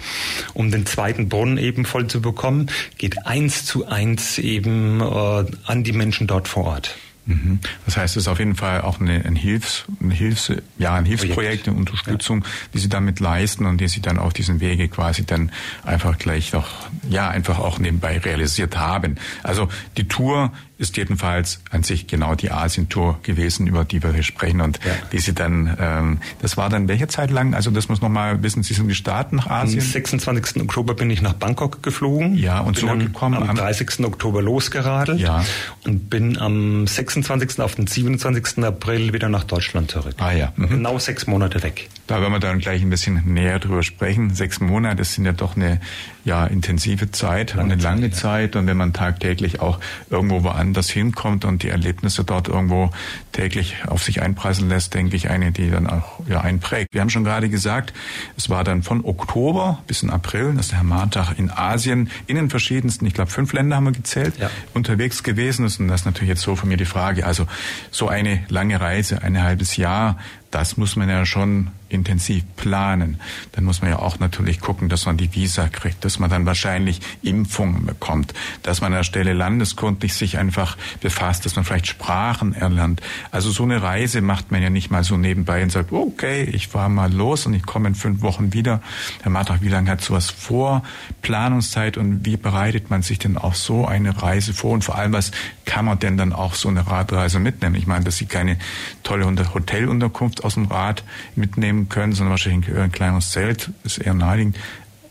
um 0.52 0.70
den 0.70 0.84
zweiten 0.84 1.30
Brunnen 1.30 1.56
eben 1.56 1.86
voll 1.86 2.08
zu 2.08 2.20
bekommen, 2.20 2.70
geht 2.98 3.26
eins 3.26 3.64
zu 3.64 3.86
eins 3.86 4.38
eben 4.38 5.00
äh, 5.00 5.44
an 5.64 5.82
die 5.82 5.92
Menschen 5.92 6.26
dort 6.26 6.46
vor 6.46 6.64
Ort. 6.64 6.94
Mhm. 7.26 7.61
Das 7.85 7.96
heißt, 7.96 8.16
es 8.16 8.24
ist 8.24 8.28
auf 8.28 8.38
jeden 8.38 8.56
Fall 8.56 8.80
auch 8.80 9.00
eine, 9.00 9.24
ein 9.24 9.37
Hilfs, 9.37 9.85
ein 10.00 10.11
Hilfs, 10.11 10.52
ja, 10.78 10.94
ein 10.94 11.04
Hilfsprojekt, 11.04 11.68
eine 11.68 11.76
Unterstützung, 11.76 12.42
ja. 12.42 12.50
die 12.74 12.78
Sie 12.78 12.88
damit 12.88 13.20
leisten 13.20 13.66
und 13.66 13.80
die 13.80 13.88
Sie 13.88 14.00
dann 14.00 14.18
auf 14.18 14.33
diesen 14.33 14.61
Wege 14.61 14.88
quasi 14.88 15.24
dann 15.24 15.52
einfach 15.85 16.18
gleich 16.18 16.52
noch, 16.52 16.68
ja, 17.09 17.28
einfach 17.28 17.59
auch 17.59 17.78
nebenbei 17.78 18.18
realisiert 18.18 18.76
haben. 18.76 19.16
Also 19.42 19.68
die 19.96 20.09
Tour 20.09 20.52
ist 20.80 20.96
jedenfalls 20.96 21.60
an 21.70 21.82
sich 21.82 22.06
genau 22.06 22.34
die 22.34 22.50
Asien-Tour 22.50 23.20
gewesen, 23.22 23.66
über 23.66 23.84
die 23.84 24.02
wir 24.02 24.14
hier 24.14 24.22
sprechen 24.22 24.62
und 24.62 24.80
ja. 24.82 24.92
die 25.12 25.18
Sie 25.18 25.34
dann, 25.34 25.76
ähm, 25.78 26.18
das 26.40 26.56
war 26.56 26.70
dann 26.70 26.88
welche 26.88 27.06
Zeit 27.06 27.30
lang? 27.30 27.54
Also 27.54 27.70
das 27.70 27.90
muss 27.90 28.00
noch 28.00 28.08
mal 28.08 28.42
wissen, 28.42 28.62
Sie 28.62 28.72
sind 28.72 28.88
gestartet 28.88 29.34
nach 29.34 29.46
Asien? 29.46 29.80
Am 29.80 29.86
26. 29.86 30.62
Oktober 30.62 30.94
bin 30.94 31.10
ich 31.10 31.20
nach 31.20 31.34
Bangkok 31.34 31.82
geflogen. 31.82 32.34
Ja, 32.34 32.60
und 32.60 32.78
zurückgekommen. 32.78 33.42
Am, 33.42 33.50
am 33.50 33.56
30. 33.56 34.06
Oktober 34.06 34.40
losgeradelt. 34.40 35.20
Ja. 35.20 35.44
Und 35.84 36.08
bin 36.08 36.38
am 36.38 36.86
26. 36.86 37.60
auf 37.60 37.74
den 37.74 37.86
27. 37.86 38.64
April 38.64 39.12
wieder 39.12 39.28
nach 39.28 39.44
Deutschland 39.44 39.90
zurück. 39.90 40.14
Ah 40.18 40.32
ja. 40.32 40.54
Mhm. 40.56 40.68
Genau 40.70 40.98
sechs 40.98 41.26
Monate 41.26 41.62
weg. 41.62 41.90
Da 42.06 42.22
werden 42.22 42.32
wir 42.32 42.40
dann 42.40 42.58
gleich 42.58 42.80
ein 42.80 42.90
bisschen 42.90 43.22
näher 43.34 43.58
drüber 43.58 43.82
sprechen. 43.82 44.34
Sechs 44.34 44.60
Monate, 44.60 44.96
das 44.96 45.12
sind 45.12 45.26
ja 45.26 45.32
doch 45.32 45.56
eine 45.56 45.78
ja, 46.24 46.46
intensive 46.46 47.11
Zeit, 47.11 47.54
lange 47.54 47.74
eine 47.74 47.83
lange 47.83 48.11
Zeit. 48.11 48.20
Zeit. 48.20 48.56
Und 48.56 48.66
wenn 48.66 48.76
man 48.76 48.92
tagtäglich 48.92 49.61
auch 49.61 49.80
irgendwo 50.11 50.42
woanders 50.42 50.90
hinkommt 50.90 51.44
und 51.44 51.62
die 51.62 51.68
Erlebnisse 51.68 52.24
dort 52.24 52.48
irgendwo 52.48 52.90
täglich 53.33 53.76
auf 53.87 54.02
sich 54.02 54.22
einpreisen 54.22 54.68
lässt, 54.68 54.94
denke 54.94 55.16
ich, 55.16 55.30
eine, 55.30 55.52
die 55.52 55.70
dann 55.70 55.87
auch 55.87 56.20
ja, 56.28 56.40
einprägt. 56.40 56.88
Wir 56.92 57.00
haben 57.00 57.11
schon 57.11 57.24
gerade 57.24 57.48
gesagt, 57.48 57.92
es 58.37 58.50
war 58.50 58.64
dann 58.64 58.83
von 58.83 59.04
Oktober 59.04 59.83
bis 59.87 60.02
in 60.02 60.11
April, 60.11 60.52
das 60.54 60.66
ist 60.66 60.72
der 60.72 60.78
Herr 60.78 60.85
Martag 60.85 61.38
in 61.38 61.50
Asien, 61.50 62.11
in 62.26 62.37
den 62.37 62.50
verschiedensten, 62.50 63.06
ich 63.06 63.14
glaube 63.14 63.30
fünf 63.30 63.52
Länder 63.52 63.76
haben 63.76 63.85
wir 63.85 63.92
gezählt, 63.92 64.35
ja. 64.38 64.50
unterwegs 64.74 65.22
gewesen 65.22 65.64
ist. 65.64 65.80
Und 65.80 65.88
das 65.88 66.02
ist 66.02 66.06
natürlich 66.06 66.28
jetzt 66.28 66.42
so 66.42 66.56
von 66.56 66.68
mir 66.68 66.76
die 66.76 66.85
Frage. 66.85 67.26
Also 67.26 67.46
so 67.90 68.09
eine 68.09 68.44
lange 68.48 68.80
Reise, 68.80 69.22
ein 69.22 69.42
halbes 69.42 69.76
Jahr, 69.76 70.18
das 70.50 70.76
muss 70.76 70.96
man 70.96 71.09
ja 71.09 71.24
schon 71.24 71.70
intensiv 71.90 72.44
planen. 72.57 73.20
Dann 73.53 73.64
muss 73.64 73.83
man 73.83 73.90
ja 73.90 73.98
auch 73.98 74.18
natürlich 74.18 74.61
gucken, 74.61 74.88
dass 74.88 75.07
man 75.07 75.16
die 75.16 75.35
Visa 75.35 75.68
kriegt, 75.68 76.05
dass 76.05 76.18
man 76.18 76.31
dann 76.31 76.46
wahrscheinlich 76.46 77.00
Impfungen 77.22 77.85
bekommt, 77.85 78.33
dass 78.62 78.81
man 78.81 78.92
an 78.92 78.98
der 78.98 79.05
Stelle 79.05 79.33
landeskundlich 79.33 80.14
sich 80.14 80.38
einfach 80.38 80.76
befasst, 81.00 81.44
dass 81.44 81.57
man 81.57 81.64
vielleicht 81.64 81.88
Sprachen 81.88 82.55
erlernt. 82.55 83.03
Also 83.31 83.50
so 83.50 83.64
eine 83.64 83.83
Reise 83.83 84.20
macht 84.20 84.50
man 84.50 84.62
ja 84.62 84.70
nicht 84.70 84.90
mal 84.90 85.05
so 85.05 85.16
nebenbei 85.16 85.62
und 85.62 85.70
sagt, 85.70 85.92
okay, 85.92 86.44
ich 86.44 86.68
fahre 86.68 86.90
mal 86.90 87.12
los 87.12 87.46
und 87.46 87.55
ich 87.55 87.64
komme 87.64 87.88
in 87.88 87.94
fünf 87.94 88.22
Wochen 88.22 88.53
wieder. 88.53 88.81
Herr 89.22 89.31
Martach, 89.31 89.59
wie 89.61 89.68
lange 89.68 89.90
hat 89.90 90.00
sowas 90.00 90.31
vor? 90.31 90.83
Planungszeit 91.22 91.96
und 91.96 92.24
wie 92.24 92.37
bereitet 92.37 92.90
man 92.90 93.03
sich 93.03 93.18
denn 93.18 93.37
auf 93.37 93.57
so 93.57 93.87
eine 93.87 94.22
Reise 94.22 94.55
vor? 94.55 94.72
Und 94.72 94.85
vor 94.85 94.96
allem, 94.96 95.12
was 95.12 95.33
kann 95.64 95.85
man 95.85 95.98
denn 95.98 96.16
dann 96.16 96.33
auch 96.33 96.55
so 96.55 96.68
eine 96.68 96.87
Radreise 96.87 97.38
mitnehmen? 97.38 97.74
Ich 97.74 97.87
meine, 97.87 98.05
dass 98.05 98.16
Sie 98.16 98.26
keine 98.26 98.59
tolle 99.03 99.26
Hotelunterkunft 99.26 100.44
aus 100.44 100.55
dem 100.55 100.66
Rad 100.66 101.05
mitnehmen 101.35 101.79
können, 101.88 102.12
sondern 102.12 102.30
wahrscheinlich 102.32 102.74
ein 102.76 102.92
kleines 102.92 103.30
Zelt, 103.30 103.70
ist 103.84 103.98
eher 103.98 104.14
naheliegend. 104.14 104.58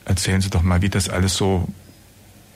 Erzählen 0.06 0.42
Sie 0.42 0.50
doch 0.50 0.64
mal, 0.64 0.82
wie 0.82 0.90
das 0.90 1.10
alles 1.10 1.36
so 1.36 1.68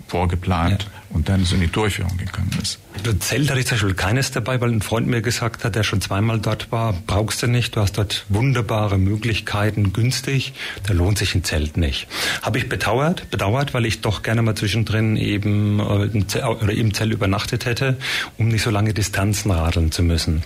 vorgeplant 0.07 0.83
ja. 0.83 0.89
Und 1.13 1.29
dann 1.29 1.45
so 1.45 1.55
in 1.55 1.61
die 1.61 1.71
Durchführung 1.71 2.17
gegangen 2.17 2.51
ist. 2.61 2.79
Das 3.03 3.19
Zelt 3.19 3.49
hatte 3.49 3.59
ich 3.59 3.65
zum 3.65 3.75
Beispiel 3.75 3.93
keines 3.95 4.31
dabei, 4.31 4.61
weil 4.61 4.69
ein 4.69 4.81
Freund 4.81 5.07
mir 5.07 5.21
gesagt 5.21 5.63
hat, 5.63 5.75
der 5.75 5.83
schon 5.83 5.99
zweimal 5.99 6.39
dort 6.39 6.71
war, 6.71 6.93
brauchst 7.07 7.41
du 7.41 7.47
nicht, 7.47 7.75
du 7.75 7.81
hast 7.81 7.97
dort 7.97 8.25
wunderbare 8.29 8.97
Möglichkeiten, 8.97 9.93
günstig, 9.93 10.53
da 10.87 10.93
lohnt 10.93 11.17
sich 11.17 11.33
ein 11.35 11.43
Zelt 11.43 11.75
nicht. 11.75 12.07
Habe 12.41 12.59
ich 12.59 12.69
bedauert, 12.69 13.29
bedauert, 13.31 13.73
weil 13.73 13.85
ich 13.85 14.01
doch 14.01 14.21
gerne 14.21 14.41
mal 14.41 14.55
zwischendrin 14.55 15.17
eben 15.17 15.79
äh, 15.79 16.05
im 16.05 16.27
Zelt, 16.27 16.45
oder 16.45 16.71
im 16.71 16.93
Zelt 16.93 17.11
übernachtet 17.11 17.65
hätte, 17.65 17.97
um 18.37 18.47
nicht 18.47 18.61
so 18.61 18.69
lange 18.69 18.93
Distanzen 18.93 19.51
radeln 19.51 19.91
zu 19.91 20.03
müssen. 20.03 20.43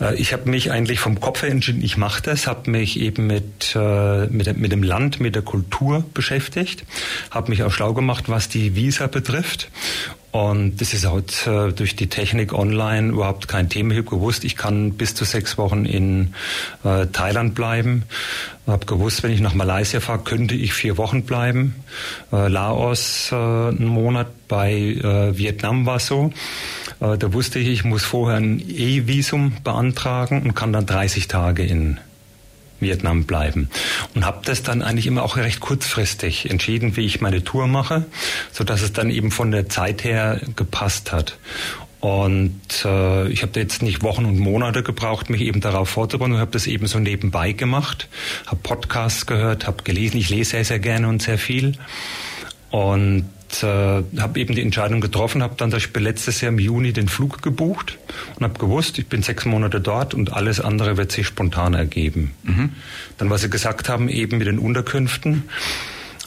Äh, 0.00 0.16
ich 0.16 0.32
habe 0.32 0.50
mich 0.50 0.70
eigentlich 0.70 1.00
vom 1.00 1.20
Kopf 1.20 1.42
her 1.42 1.50
entschieden, 1.50 1.82
ich 1.82 1.96
mache 1.96 2.22
das, 2.22 2.46
habe 2.46 2.70
mich 2.70 3.00
eben 3.00 3.26
mit, 3.26 3.74
äh, 3.76 4.26
mit, 4.26 4.56
mit 4.58 4.72
dem 4.72 4.82
Land, 4.82 5.20
mit 5.20 5.34
der 5.34 5.42
Kultur 5.42 6.04
beschäftigt, 6.12 6.84
habe 7.30 7.50
mich 7.50 7.62
auch 7.62 7.72
schlau 7.72 7.94
gemacht, 7.94 8.24
was 8.28 8.48
die 8.48 8.74
Visa 8.74 9.06
betrifft. 9.06 9.70
Und 10.30 10.80
das 10.80 10.92
ist 10.92 11.06
halt 11.06 11.46
äh, 11.46 11.72
durch 11.72 11.96
die 11.96 12.08
Technik 12.08 12.52
online 12.52 13.12
überhaupt 13.12 13.48
kein 13.48 13.70
Thema. 13.70 13.92
Ich 13.92 13.98
habe 13.98 14.10
gewusst, 14.10 14.44
ich 14.44 14.56
kann 14.56 14.92
bis 14.92 15.14
zu 15.14 15.24
sechs 15.24 15.56
Wochen 15.56 15.86
in 15.86 16.34
äh, 16.84 17.06
Thailand 17.06 17.54
bleiben. 17.54 18.02
Habe 18.66 18.84
gewusst, 18.84 19.22
wenn 19.22 19.30
ich 19.30 19.40
nach 19.40 19.54
Malaysia 19.54 20.00
fahre, 20.00 20.18
könnte 20.18 20.54
ich 20.54 20.74
vier 20.74 20.98
Wochen 20.98 21.22
bleiben. 21.22 21.74
Äh, 22.30 22.48
Laos 22.48 23.30
äh, 23.32 23.36
einen 23.36 23.86
Monat, 23.86 24.28
bei 24.48 24.72
äh, 24.72 25.36
Vietnam 25.36 25.86
war 25.86 25.98
so. 25.98 26.30
Äh, 27.00 27.16
da 27.16 27.32
wusste 27.32 27.58
ich, 27.58 27.68
ich 27.68 27.84
muss 27.84 28.04
vorher 28.04 28.38
ein 28.38 28.60
E-Visum 28.60 29.54
beantragen 29.64 30.42
und 30.42 30.54
kann 30.54 30.72
dann 30.72 30.84
30 30.84 31.28
Tage 31.28 31.64
in 31.64 31.98
Vietnam 32.80 33.24
bleiben. 33.24 33.70
Und 34.14 34.24
habe 34.24 34.40
das 34.44 34.62
dann 34.62 34.82
eigentlich 34.82 35.06
immer 35.06 35.22
auch 35.22 35.36
recht 35.36 35.60
kurzfristig 35.60 36.50
entschieden, 36.50 36.96
wie 36.96 37.06
ich 37.06 37.20
meine 37.20 37.44
Tour 37.44 37.66
mache, 37.66 38.06
so 38.52 38.64
dass 38.64 38.82
es 38.82 38.92
dann 38.92 39.10
eben 39.10 39.30
von 39.30 39.50
der 39.50 39.68
Zeit 39.68 40.04
her 40.04 40.40
gepasst 40.56 41.12
hat. 41.12 41.38
Und 42.00 42.84
äh, 42.84 43.28
ich 43.28 43.42
habe 43.42 43.58
jetzt 43.58 43.82
nicht 43.82 44.02
Wochen 44.02 44.24
und 44.24 44.38
Monate 44.38 44.84
gebraucht, 44.84 45.30
mich 45.30 45.40
eben 45.40 45.60
darauf 45.60 45.88
vorzubereiten 45.88 46.34
und 46.34 46.40
habe 46.40 46.52
das 46.52 46.68
eben 46.68 46.86
so 46.86 47.00
nebenbei 47.00 47.52
gemacht, 47.52 48.08
habe 48.46 48.60
Podcasts 48.62 49.26
gehört, 49.26 49.66
habe 49.66 49.82
gelesen. 49.82 50.16
Ich 50.18 50.30
lese 50.30 50.50
sehr, 50.50 50.64
sehr 50.64 50.78
gerne 50.78 51.08
und 51.08 51.22
sehr 51.22 51.38
viel. 51.38 51.72
Und 52.70 53.28
äh, 53.62 53.66
habe 53.66 54.40
eben 54.40 54.54
die 54.54 54.62
Entscheidung 54.62 55.00
getroffen, 55.00 55.42
habe 55.42 55.54
dann 55.56 55.70
das 55.70 55.88
letztes 55.94 56.40
Jahr 56.40 56.52
im 56.52 56.58
Juni 56.58 56.92
den 56.92 57.08
Flug 57.08 57.42
gebucht 57.42 57.98
und 58.36 58.44
habe 58.44 58.58
gewusst, 58.58 58.98
ich 58.98 59.06
bin 59.06 59.22
sechs 59.22 59.44
Monate 59.44 59.80
dort 59.80 60.14
und 60.14 60.32
alles 60.32 60.60
andere 60.60 60.96
wird 60.96 61.12
sich 61.12 61.26
spontan 61.26 61.74
ergeben. 61.74 62.32
Mhm. 62.42 62.70
Dann, 63.16 63.30
was 63.30 63.42
Sie 63.42 63.50
gesagt 63.50 63.88
haben, 63.88 64.08
eben 64.08 64.38
mit 64.38 64.46
den 64.46 64.58
Unterkünften, 64.58 65.44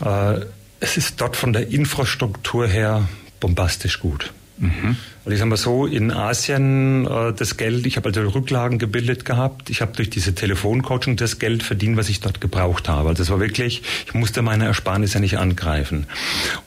äh, 0.04 0.42
es 0.80 0.98
ist 0.98 1.22
dort 1.22 1.36
von 1.36 1.54
der 1.54 1.70
Infrastruktur 1.70 2.68
her 2.68 3.08
bombastisch 3.40 4.00
gut. 4.00 4.34
Mhm. 4.62 4.96
Also 5.26 5.32
ich 5.32 5.40
sage 5.40 5.50
mal 5.50 5.58
so, 5.58 5.86
in 5.88 6.12
Asien 6.12 7.06
äh, 7.06 7.34
das 7.34 7.58
Geld, 7.58 7.86
ich 7.86 7.98
habe 7.98 8.10
also 8.10 8.22
Rücklagen 8.22 8.78
gebildet 8.78 9.26
gehabt, 9.26 9.70
ich 9.70 9.82
habe 9.82 9.92
durch 9.96 10.10
diese 10.10 10.34
Telefoncoaching 10.36 11.16
das 11.16 11.40
Geld 11.40 11.64
verdient, 11.64 11.98
was 11.98 12.10
ich 12.10 12.20
dort 12.20 12.42
gebraucht 12.42 12.88
habe. 12.88 13.10
Also 13.10 13.24
es 13.24 13.30
war 13.30 13.40
wirklich, 13.40 13.82
ich 14.06 14.14
musste 14.14 14.42
meine 14.42 14.66
Ersparnisse 14.66 15.20
nicht 15.20 15.38
angreifen. 15.38 16.06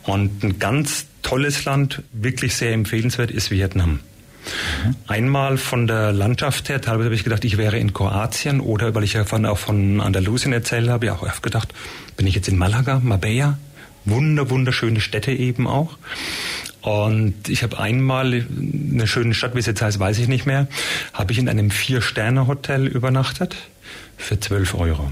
Und 0.02 0.42
ein 0.42 0.58
ganz 0.58 1.06
tolles 1.22 1.64
Land, 1.64 2.02
wirklich 2.12 2.56
sehr 2.56 2.72
empfehlenswert, 2.72 3.30
ist 3.30 3.50
Vietnam. 3.50 4.00
Mhm. 4.84 4.96
Einmal 5.06 5.56
von 5.56 5.86
der 5.86 6.12
Landschaft 6.12 6.68
her, 6.68 6.80
teilweise 6.80 7.06
habe 7.06 7.14
ich 7.14 7.24
gedacht, 7.24 7.44
ich 7.44 7.56
wäre 7.56 7.78
in 7.78 7.92
Kroatien 7.92 8.60
oder 8.60 8.94
weil 8.94 9.04
ich 9.04 9.14
ja 9.14 9.24
von, 9.24 9.46
auch 9.46 9.58
von 9.58 10.00
Andalusien 10.00 10.52
erzählt 10.52 10.88
habe, 10.88 11.06
ja 11.06 11.14
auch 11.14 11.22
oft 11.22 11.42
gedacht, 11.42 11.72
bin 12.16 12.26
ich 12.26 12.34
jetzt 12.34 12.48
in 12.48 12.58
Malaga, 12.58 13.00
Marbella? 13.02 13.56
Wunder, 14.04 14.50
wunderschöne 14.50 15.00
Städte 15.00 15.32
eben 15.32 15.66
auch. 15.66 15.96
Und 16.84 17.48
ich 17.48 17.62
habe 17.62 17.78
einmal 17.80 18.46
eine 18.92 19.06
schöne 19.06 19.32
Stadt, 19.32 19.54
wie 19.54 19.58
es 19.58 19.64
jetzt 19.64 19.80
heißt, 19.80 19.98
weiß 19.98 20.18
ich 20.18 20.28
nicht 20.28 20.44
mehr, 20.44 20.68
habe 21.14 21.32
ich 21.32 21.38
in 21.38 21.48
einem 21.48 21.70
Vier-Sterne-Hotel 21.70 22.86
übernachtet 22.86 23.56
für 24.18 24.38
12 24.38 24.74
Euro. 24.74 25.10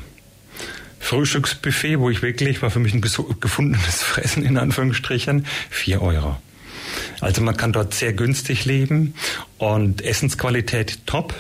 Frühstücksbuffet, 1.01 1.99
wo 1.99 2.11
ich 2.11 2.21
wirklich, 2.21 2.61
war 2.61 2.71
für 2.71 2.79
mich 2.79 2.93
ein 2.93 3.01
gefundenes 3.01 4.03
Fressen 4.03 4.45
in 4.45 4.59
Anführungsstrichen, 4.59 5.47
4 5.71 6.03
Euro. 6.03 6.37
Also 7.21 7.41
man 7.41 7.57
kann 7.57 7.73
dort 7.73 7.95
sehr 7.95 8.13
günstig 8.13 8.67
leben 8.67 9.15
und 9.57 10.05
Essensqualität 10.05 11.07
top. 11.07 11.35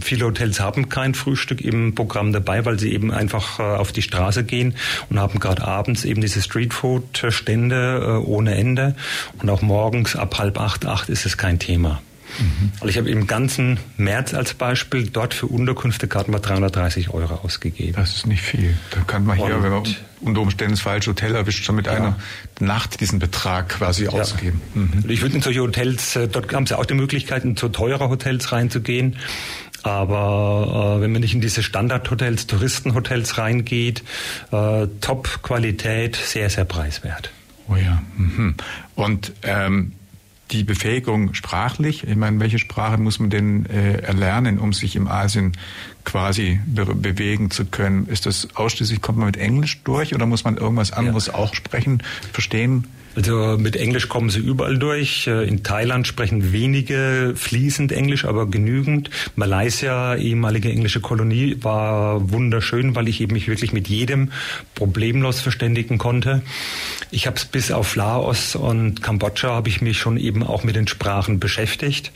Viele 0.00 0.26
Hotels 0.26 0.60
haben 0.60 0.88
kein 0.88 1.14
Frühstück 1.14 1.60
im 1.60 1.94
Programm 1.94 2.32
dabei, 2.32 2.64
weil 2.64 2.78
sie 2.78 2.92
eben 2.92 3.12
einfach 3.12 3.58
äh, 3.60 3.62
auf 3.62 3.92
die 3.92 4.02
Straße 4.02 4.44
gehen 4.44 4.74
und 5.10 5.18
haben 5.18 5.40
gerade 5.40 5.62
abends 5.62 6.04
eben 6.04 6.20
diese 6.20 6.42
Streetfood-Stände 6.42 8.00
äh, 8.02 8.26
ohne 8.26 8.54
Ende. 8.54 8.96
Und 9.40 9.50
auch 9.50 9.62
morgens 9.62 10.16
ab 10.16 10.38
halb 10.38 10.58
acht, 10.58 10.86
acht 10.86 11.08
ist 11.08 11.26
es 11.26 11.36
kein 11.36 11.58
Thema. 11.58 12.00
Mhm. 12.38 12.72
Also 12.74 12.88
ich 12.88 12.98
habe 12.98 13.10
im 13.10 13.26
ganzen 13.26 13.78
März 13.96 14.34
als 14.34 14.54
Beispiel 14.54 15.08
dort 15.08 15.34
für 15.34 15.46
Unterkünfte 15.46 16.08
gerade 16.08 16.30
mal 16.30 16.40
330 16.40 17.10
Euro 17.10 17.34
ausgegeben. 17.34 17.94
Das 17.96 18.16
ist 18.16 18.26
nicht 18.26 18.42
viel. 18.42 18.76
Da 18.90 19.00
kann 19.00 19.24
man 19.24 19.36
hier, 19.36 19.56
Und, 19.56 19.62
wenn 19.62 19.70
man 19.70 19.82
unter 20.20 20.40
Umständen 20.40 20.72
das 20.72 20.80
falsche 20.80 21.10
Hotel 21.10 21.34
erwischt, 21.34 21.64
schon 21.64 21.76
mit 21.76 21.86
ja. 21.86 21.92
einer 21.92 22.16
Nacht 22.60 23.00
diesen 23.00 23.18
Betrag 23.18 23.68
quasi 23.68 24.04
ja. 24.04 24.10
ausgeben. 24.10 24.60
Mhm. 24.74 25.04
Ich 25.08 25.22
würde 25.22 25.36
in 25.36 25.42
solche 25.42 25.60
Hotels, 25.60 26.16
äh, 26.16 26.28
dort 26.28 26.52
haben 26.52 26.66
sie 26.66 26.76
auch 26.76 26.86
die 26.86 26.94
Möglichkeit, 26.94 27.44
in 27.44 27.56
so 27.56 27.68
teure 27.68 28.08
Hotels 28.08 28.52
reinzugehen. 28.52 29.16
Aber 29.84 30.96
äh, 30.96 31.00
wenn 31.02 31.12
man 31.12 31.20
nicht 31.20 31.34
in 31.34 31.42
diese 31.42 31.62
Standardhotels, 31.62 32.46
Touristenhotels 32.46 33.36
reingeht, 33.36 34.02
äh, 34.50 34.86
Top-Qualität, 35.02 36.16
sehr, 36.16 36.48
sehr 36.48 36.64
preiswert. 36.64 37.30
Oh 37.68 37.76
ja. 37.76 38.02
Mhm. 38.16 38.54
Und 38.94 39.32
ähm, 39.42 39.92
die 40.50 40.64
Befähigung 40.64 41.34
sprachlich, 41.34 42.06
ich 42.08 42.16
meine, 42.16 42.40
welche 42.40 42.58
Sprache 42.58 42.96
muss 42.96 43.18
man 43.18 43.28
denn 43.28 43.66
äh, 43.66 43.98
erlernen, 43.98 44.58
um 44.58 44.72
sich 44.72 44.96
im 44.96 45.06
Asien 45.06 45.52
quasi 46.04 46.60
be 46.66 46.86
bewegen 46.86 47.50
zu 47.50 47.66
können? 47.66 48.06
Ist 48.06 48.24
das 48.24 48.48
ausschließlich, 48.54 49.02
kommt 49.02 49.18
man 49.18 49.26
mit 49.26 49.36
Englisch 49.36 49.82
durch 49.84 50.14
oder 50.14 50.24
muss 50.24 50.44
man 50.44 50.56
irgendwas 50.56 50.92
anderes 50.92 51.26
ja. 51.26 51.34
auch 51.34 51.54
sprechen, 51.54 52.02
verstehen? 52.32 52.86
Also 53.16 53.56
mit 53.58 53.76
Englisch 53.76 54.08
kommen 54.08 54.30
sie 54.30 54.40
überall 54.40 54.78
durch. 54.78 55.26
Äh, 55.26 55.46
in 55.46 55.62
Thailand 55.62 56.06
sprechen 56.06 56.52
wenige 56.52 57.34
fließend 57.36 57.92
Englisch, 57.92 58.24
aber 58.24 58.46
genügend. 58.46 59.10
Malaysia, 59.36 60.16
ehemalige 60.16 60.70
englische 60.70 61.00
Kolonie, 61.00 61.56
war 61.62 62.30
wunderschön, 62.30 62.94
weil 62.94 63.08
ich 63.08 63.20
eben 63.20 63.34
mich 63.34 63.48
wirklich 63.48 63.72
mit 63.72 63.88
jedem 63.88 64.32
problemlos 64.74 65.40
verständigen 65.40 65.98
konnte. 65.98 66.42
Ich 67.10 67.26
habe 67.26 67.36
es 67.36 67.44
bis 67.44 67.70
auf 67.70 67.94
Laos 67.94 68.56
und 68.56 69.02
Kambodscha 69.02 69.48
habe 69.48 69.68
ich 69.68 69.80
mich 69.80 69.98
schon 69.98 70.16
eben 70.16 70.42
auch 70.42 70.64
mit 70.64 70.74
den 70.74 70.88
Sprachen 70.88 71.38
beschäftigt 71.38 72.10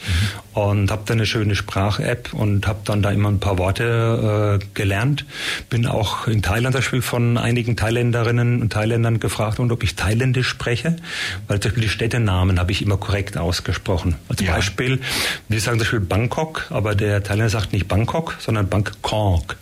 mhm. 0.55 0.61
und 0.61 0.91
habe 0.91 1.03
da 1.07 1.15
eine 1.15 1.27
schöne 1.27 1.55
Sprach-App 1.55 2.33
und 2.33 2.67
habe 2.67 2.81
dann 2.85 3.03
da 3.03 3.11
immer 3.11 3.29
ein 3.29 3.41
paar 3.41 3.59
Worte 3.59 4.59
äh, 4.61 4.67
gelernt. 4.75 5.25
Bin 5.71 5.87
auch 5.87 6.27
in 6.27 6.43
Thailand 6.43 6.75
zum 6.75 6.81
Beispiel 6.81 7.03
von 7.03 7.39
einigen 7.39 7.77
Thailänderinnen 7.77 8.63
und 8.63 8.73
Thailändern 8.73 9.21
gefragt, 9.21 9.61
und 9.61 9.71
ob 9.71 9.83
ich 9.83 9.95
Thailändisch 9.95 10.49
spreche 10.49 10.88
spreche, 10.89 11.03
weil 11.47 11.61
zum 11.61 11.71
Beispiel 11.71 11.83
die 11.83 11.89
Städtenamen 11.89 12.59
habe 12.59 12.73
ich 12.73 12.83
immer 12.83 12.97
korrekt 12.97 13.37
ausgesprochen. 13.37 14.17
Als 14.29 14.41
ja. 14.41 14.53
Beispiel, 14.53 15.01
wir 15.49 15.61
sagen 15.61 15.79
zum 15.79 15.85
Beispiel 15.85 16.01
Bangkok, 16.01 16.67
aber 16.71 16.95
der 16.95 17.23
Thailänder 17.23 17.51
sagt 17.51 17.73
nicht 17.73 17.89
Bangkok, 17.89 18.37
sondern 18.41 18.69
Bangkok. 18.69 19.57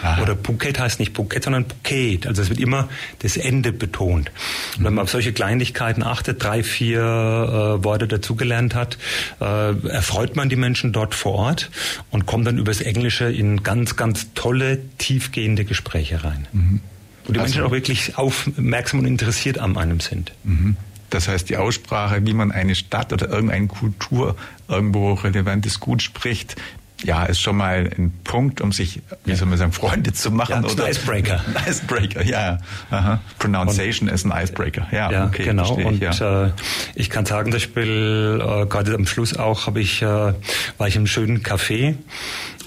Aha. 0.00 0.22
Oder 0.22 0.36
Phuket 0.36 0.78
heißt 0.78 1.00
nicht 1.00 1.16
Phuket, 1.16 1.42
sondern 1.42 1.66
Phuket. 1.66 2.28
Also 2.28 2.40
es 2.40 2.50
wird 2.50 2.60
immer 2.60 2.88
das 3.18 3.36
Ende 3.36 3.72
betont. 3.72 4.30
Und 4.76 4.84
wenn 4.84 4.94
man 4.94 5.02
auf 5.02 5.10
solche 5.10 5.32
Kleinigkeiten 5.32 6.04
achtet, 6.04 6.40
drei, 6.40 6.62
vier 6.62 7.00
äh, 7.00 7.84
Worte 7.84 8.06
dazugelernt 8.06 8.76
hat, 8.76 8.96
äh, 9.40 9.44
erfreut 9.88 10.36
man 10.36 10.48
die 10.48 10.54
Menschen 10.54 10.92
dort 10.92 11.16
vor 11.16 11.34
Ort 11.34 11.70
und 12.12 12.26
kommt 12.26 12.46
dann 12.46 12.58
übers 12.58 12.80
Englische 12.80 13.24
in 13.24 13.64
ganz, 13.64 13.96
ganz 13.96 14.32
tolle, 14.34 14.78
tiefgehende 14.98 15.64
Gespräche 15.64 16.22
rein. 16.22 16.46
Mhm 16.52 16.80
wo 17.28 17.32
die 17.32 17.38
also, 17.38 17.54
Menschen 17.54 17.66
auch 17.66 17.70
wirklich 17.70 18.18
aufmerksam 18.18 19.00
und 19.00 19.06
interessiert 19.06 19.58
an 19.58 19.76
einem 19.76 20.00
sind. 20.00 20.32
Mhm. 20.42 20.76
Das 21.10 21.28
heißt, 21.28 21.48
die 21.48 21.56
Aussprache, 21.56 22.26
wie 22.26 22.34
man 22.34 22.52
eine 22.52 22.74
Stadt 22.74 23.12
oder 23.12 23.28
irgendeine 23.28 23.66
Kultur 23.66 24.36
irgendwo 24.68 25.14
relevantes 25.14 25.80
Gut 25.80 26.02
spricht, 26.02 26.56
ja, 27.04 27.24
ist 27.24 27.40
schon 27.40 27.56
mal 27.56 27.88
ein 27.96 28.12
Punkt, 28.24 28.60
um 28.60 28.72
sich, 28.72 29.02
wie 29.24 29.34
soll 29.36 29.46
man 29.46 29.56
sagen, 29.56 29.72
Freunde 29.72 30.12
zu 30.12 30.32
machen. 30.32 30.64
Ja, 30.64 30.70
oder? 30.70 30.84
Ein 30.84 30.90
Icebreaker. 30.90 31.40
Ein 31.54 31.70
Icebreaker, 31.70 32.24
ja. 32.24 32.58
Aha. 32.90 33.20
Pronunciation 33.38 34.08
und, 34.08 34.14
ist 34.14 34.24
ein 34.24 34.32
Icebreaker. 34.32 34.88
Ja, 34.90 35.10
ja 35.10 35.26
okay, 35.26 35.44
genau. 35.44 35.72
und 35.74 36.02
ich, 36.02 36.18
ja. 36.18 36.46
äh, 36.46 36.50
ich 36.96 37.08
kann 37.08 37.24
sagen, 37.24 37.52
zum 37.52 37.60
Beispiel, 37.60 38.40
äh, 38.42 38.66
gerade 38.66 38.94
am 38.94 39.06
Schluss 39.06 39.36
auch, 39.36 39.66
habe 39.66 39.80
ich, 39.80 40.02
äh, 40.02 40.06
war 40.06 40.88
ich 40.88 40.96
im 40.96 41.06
schönen 41.06 41.42
Café 41.42 41.94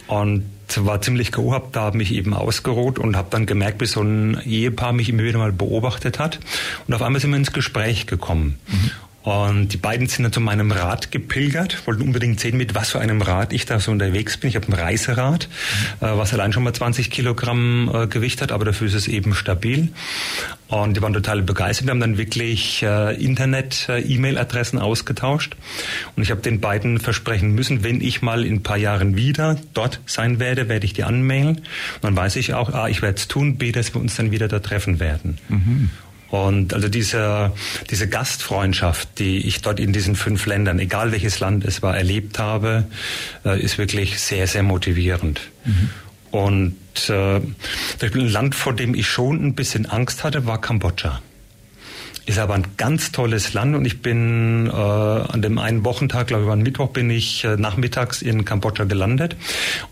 und 0.08 0.46
war 0.78 1.02
ziemlich 1.02 1.32
K.O., 1.32 1.54
habe 1.54 1.70
da 1.72 1.92
mich 1.92 2.14
eben 2.14 2.34
ausgeruht 2.34 3.00
und 3.00 3.16
habe 3.16 3.28
dann 3.32 3.46
gemerkt, 3.46 3.82
wie 3.82 3.86
so 3.86 4.02
ein 4.02 4.42
Ehepaar 4.46 4.94
mich 4.94 5.10
immer 5.10 5.24
wieder 5.24 5.40
mal 5.40 5.52
beobachtet 5.52 6.20
hat. 6.20 6.40
Und 6.88 6.94
auf 6.94 7.02
einmal 7.02 7.22
sind 7.22 7.32
wir 7.32 7.38
ins 7.38 7.54
Gespräch 7.54 8.08
gekommen. 8.08 8.60
Mhm. 8.68 8.92
Und 9.24 9.70
die 9.74 9.78
beiden 9.78 10.08
sind 10.08 10.24
dann 10.24 10.34
zu 10.34 10.40
meinem 10.40 10.72
Rad 10.72 11.12
gepilgert, 11.12 11.86
wollten 11.86 12.02
unbedingt 12.02 12.40
sehen, 12.40 12.58
mit 12.58 12.74
was 12.74 12.90
für 12.90 13.00
einem 13.00 13.22
Rad 13.22 13.54
ich 13.54 13.66
da 13.66 13.80
so 13.80 13.92
unterwegs 13.92 14.38
bin. 14.38 14.50
Ich 14.50 14.56
habe 14.56 14.68
ein 14.68 14.74
Reiserad, 14.74 15.48
mhm. 16.00 16.08
äh, 16.08 16.18
was 16.18 16.34
allein 16.34 16.54
schon 16.54 16.64
mal 16.64 16.74
20 16.74 17.12
Kilogramm 17.12 17.92
äh, 17.94 18.08
Gewicht 18.08 18.42
hat, 18.42 18.52
aber 18.52 18.66
dafür 18.66 18.88
ist 18.88 18.96
es 18.96 19.08
eben 19.08 19.36
stabil. 19.36 19.90
Und 20.68 20.96
die 20.96 21.02
waren 21.02 21.14
total 21.14 21.42
begeistert. 21.42 21.88
Wir 21.88 21.92
haben 21.92 22.00
dann 22.00 22.18
wirklich 22.18 22.82
äh, 22.82 23.14
Internet-E-Mail-Adressen 23.24 24.80
ausgetauscht. 24.80 25.56
Und 26.16 26.24
ich 26.24 26.32
habe 26.32 26.42
den 26.42 26.62
beiden 26.62 27.00
versprechen 27.00 27.54
müssen, 27.54 27.84
wenn 27.84 28.02
ich 28.02 28.22
mal 28.22 28.46
in 28.46 28.56
ein 28.56 28.64
paar 28.64 28.78
Jahren 28.78 29.18
wieder 29.18 29.58
dort 29.74 30.00
sein 30.06 30.40
werde, 30.40 30.70
werde 30.70 30.86
ich 30.86 30.94
die 30.94 31.04
anmailen. 31.04 31.58
Und 31.58 32.04
dann 32.04 32.16
weiß 32.16 32.38
ich 32.38 32.54
auch, 32.54 32.74
A, 32.74 32.88
ich 32.88 33.02
werde 33.02 33.18
es 33.18 33.28
tun, 33.28 33.58
B, 33.58 33.72
dass 33.72 33.94
wir 33.94 34.02
uns 34.02 34.16
dann 34.16 34.32
wieder 34.32 34.48
da 34.48 34.60
treffen 34.60 35.00
werden. 35.00 35.38
Mhm. 35.50 35.90
Und 36.32 36.74
also 36.74 36.88
diese, 36.88 37.52
diese 37.90 38.08
Gastfreundschaft, 38.08 39.20
die 39.20 39.46
ich 39.46 39.62
dort 39.62 39.82
in 39.82 39.92
diesen 39.92 40.16
fünf 40.16 40.46
Ländern, 40.46 40.80
egal 40.80 41.12
welches 41.12 41.42
Land 41.42 41.66
es 41.66 41.82
war, 41.82 41.96
erlebt 41.96 42.40
habe, 42.40 42.86
äh, 43.44 43.62
ist 43.62 43.78
wirklich 43.78 44.18
sehr, 44.20 44.48
sehr 44.48 44.64
motivierend. 44.64 45.42
Mhm. 45.66 45.90
Und 46.32 47.10
äh, 47.10 47.36
ein 47.36 48.30
Land, 48.30 48.56
vor 48.56 48.74
dem 48.74 48.96
ich 48.96 49.08
schon 49.08 49.46
ein 49.46 49.56
bisschen 49.56 49.86
Angst 49.86 50.24
hatte, 50.24 50.46
war 50.46 50.62
Kambodscha. 50.62 51.22
Ist 52.26 52.38
aber 52.38 52.54
ein 52.54 52.68
ganz 52.78 53.12
tolles 53.12 53.54
Land 53.54 53.76
und 53.76 53.86
ich 53.86 54.02
bin 54.02 54.68
äh, 54.68 54.72
an 54.72 55.42
dem 55.42 55.58
einen 55.58 55.84
Wochentag, 55.84 56.28
glaube 56.28 56.44
ich, 56.44 56.48
war 56.48 56.56
ein 56.56 56.62
Mittwoch, 56.62 56.90
bin 56.90 57.10
ich 57.10 57.44
äh, 57.44 57.58
nachmittags 57.58 58.22
in 58.22 58.46
Kambodscha 58.46 58.84
gelandet 58.84 59.36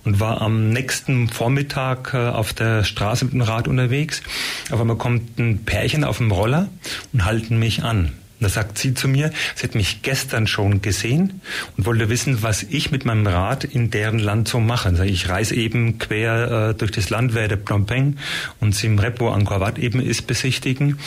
und 0.03 0.19
war 0.19 0.41
am 0.41 0.69
nächsten 0.69 1.27
Vormittag 1.27 2.13
äh, 2.13 2.29
auf 2.29 2.53
der 2.53 2.83
Straße 2.83 3.25
mit 3.25 3.33
dem 3.33 3.41
Rad 3.41 3.67
unterwegs. 3.67 4.21
Auf 4.69 4.79
einmal 4.79 4.97
kommt 4.97 5.39
ein 5.39 5.65
Pärchen 5.65 6.03
auf 6.03 6.17
dem 6.17 6.31
Roller 6.31 6.69
und 7.13 7.25
halten 7.25 7.57
mich 7.57 7.83
an. 7.83 8.13
Und 8.39 8.45
da 8.45 8.49
sagt 8.49 8.77
sie 8.77 8.93
zu 8.93 9.09
mir, 9.09 9.31
sie 9.55 9.63
hat 9.63 9.75
mich 9.75 10.01
gestern 10.01 10.47
schon 10.47 10.81
gesehen 10.81 11.41
und 11.75 11.85
wollte 11.85 12.07
wissen, 12.07 12.41
was 12.41 12.63
ich 12.63 12.89
mit 12.89 13.03
meinem 13.03 13.27
Rad 13.27 13.65
in 13.65 13.91
deren 13.91 14.19
Land 14.19 14.47
so 14.47 14.61
mache. 14.61 14.89
Ich 15.05 15.27
reise 15.27 15.55
eben 15.55 15.99
quer 15.99 16.69
äh, 16.69 16.73
durch 16.73 16.91
das 16.91 17.09
Land, 17.09 17.33
werde 17.33 17.57
Phnom 17.57 17.85
Penh 17.85 18.17
und 18.61 18.73
Sim 18.73 18.97
Repo 18.97 19.29
Angkor 19.29 19.59
Wat 19.59 19.77
eben 19.77 19.99
ist 19.99 20.25
besichtigen. 20.25 20.99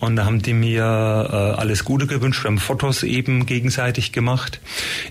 Und 0.00 0.16
da 0.16 0.24
haben 0.24 0.42
die 0.42 0.54
mir 0.54 0.82
äh, 0.82 1.60
alles 1.60 1.84
Gute 1.84 2.08
gewünscht. 2.08 2.42
Wir 2.42 2.48
haben 2.48 2.58
Fotos 2.58 3.04
eben 3.04 3.46
gegenseitig 3.46 4.10
gemacht. 4.10 4.60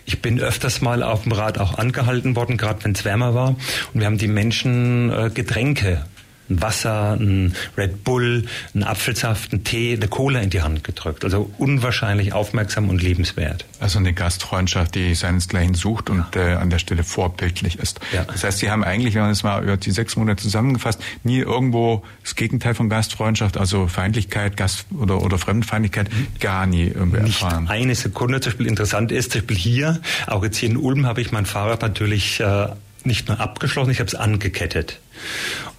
Ich 0.06 0.22
bin 0.22 0.42
öfters 0.42 0.82
mal 0.82 1.04
auf 1.04 1.24
dem 1.24 1.32
Rad 1.32 1.58
auch 1.58 1.78
angehalten 1.78 2.36
worden, 2.36 2.58
gerade 2.58 2.84
wenn 2.84 2.92
es 2.92 3.06
wärmer 3.06 3.34
war. 3.34 3.56
Und 3.94 4.00
wir 4.02 4.08
haben 4.08 4.18
die 4.18 4.28
Menschen 4.28 5.10
äh, 5.10 5.30
Getränke 5.34 6.06
ein 6.52 6.62
Wasser, 6.62 7.14
ein 7.14 7.56
Red 7.78 8.04
Bull, 8.04 8.46
ein 8.76 8.84
Apfelsaft, 8.84 9.54
ein 9.54 9.64
Tee, 9.64 9.94
eine 9.96 10.08
Cola 10.08 10.40
in 10.40 10.50
die 10.50 10.62
Hand 10.62 10.84
gedrückt. 10.84 11.24
Also 11.24 11.52
unwahrscheinlich 11.58 12.34
aufmerksam 12.34 12.90
und 12.90 13.02
liebenswert. 13.02 13.66
Also 13.80 14.00
eine 14.00 14.14
Gastfreundschaft, 14.14 14.96
die 14.96 15.16
seinesgleichen 15.16 15.74
sucht 15.74 16.10
und 16.10 16.36
äh, 16.36 16.54
an 16.54 16.70
der 16.70 16.80
Stelle 16.80 17.04
vorbildlich 17.04 17.80
ist. 17.80 18.00
Ja. 18.14 18.24
Das 18.26 18.44
heißt, 18.44 18.60
Sie 18.60 18.70
haben 18.70 18.84
eigentlich, 18.84 19.16
wenn 19.16 19.24
man 19.24 19.32
es 19.32 19.44
mal 19.44 19.64
über 19.64 19.78
die 19.78 19.92
sechs 19.92 20.16
Monate 20.16 20.44
zusammengefasst, 20.44 21.02
nie 21.24 21.40
irgendwo 21.40 22.04
das 22.24 22.36
Gegenteil 22.36 22.76
von 22.76 22.90
Gastfreundschaft, 22.90 23.58
also 23.58 23.88
Feindlichkeit, 23.88 24.58
Gast 24.58 24.86
oder, 24.98 25.22
oder 25.24 25.38
Fremdenfeindlichkeit, 25.38 26.10
gar 26.40 26.66
nie 26.66 26.88
irgendwie 26.88 27.22
Nicht 27.22 27.42
erfahren. 27.42 27.68
eine 27.68 27.96
Sekunde. 27.96 28.42
Zum 28.42 28.52
Beispiel 28.52 28.68
interessant 28.68 29.12
ist, 29.12 29.32
zum 29.32 29.42
Beispiel 29.42 29.58
hier, 29.58 30.02
auch 30.28 30.44
jetzt 30.44 30.58
hier 30.58 30.70
in 30.70 30.78
Ulm 30.78 31.06
habe 31.06 31.22
ich 31.22 31.32
mein 31.32 31.46
Fahrrad 31.46 31.82
natürlich 31.82 32.40
äh, 32.40 32.68
nicht 33.04 33.28
nur 33.28 33.40
abgeschlossen, 33.40 33.92
ich 33.92 34.00
habe 34.00 34.08
es 34.08 34.16
angekettet. 34.16 35.00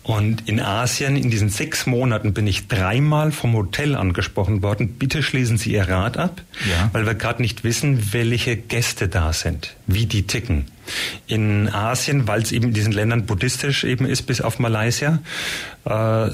Und 0.05 0.49
in 0.49 0.59
Asien 0.59 1.17
in 1.17 1.31
diesen 1.31 1.49
sechs 1.49 1.87
Monaten 1.87 2.35
bin 2.35 2.47
ich 2.49 2.67
dreimal 2.67 3.31
vom 3.31 3.55
Hotel 3.55 3.95
angesprochen 3.95 4.63
worden, 4.63 4.95
bitte 4.99 5.23
schließen 5.23 5.59
Sie 5.59 5.73
Ihr 5.73 5.89
Rad 5.89 6.17
ab, 6.17 6.43
ja. 6.69 6.91
weil 6.93 7.07
wir 7.07 7.15
gerade 7.15 7.41
nicht 7.41 7.63
wissen, 7.63 8.13
welche 8.13 8.57
Gäste 8.57 9.09
da 9.09 9.33
sind, 9.33 9.77
wie 9.87 10.07
die 10.07 10.27
ticken. 10.27 10.67
In 11.29 11.69
Asien, 11.69 12.27
weil 12.27 12.43
es 12.43 12.51
eben 12.51 12.69
in 12.69 12.75
diesen 12.75 12.93
Ländern 12.93 13.27
buddhistisch 13.27 13.85
eben 13.85 14.05
ist, 14.05 14.23
bis 14.23 14.41
auf 14.41 14.59
Malaysia, 14.59 15.21
äh, 15.85 16.31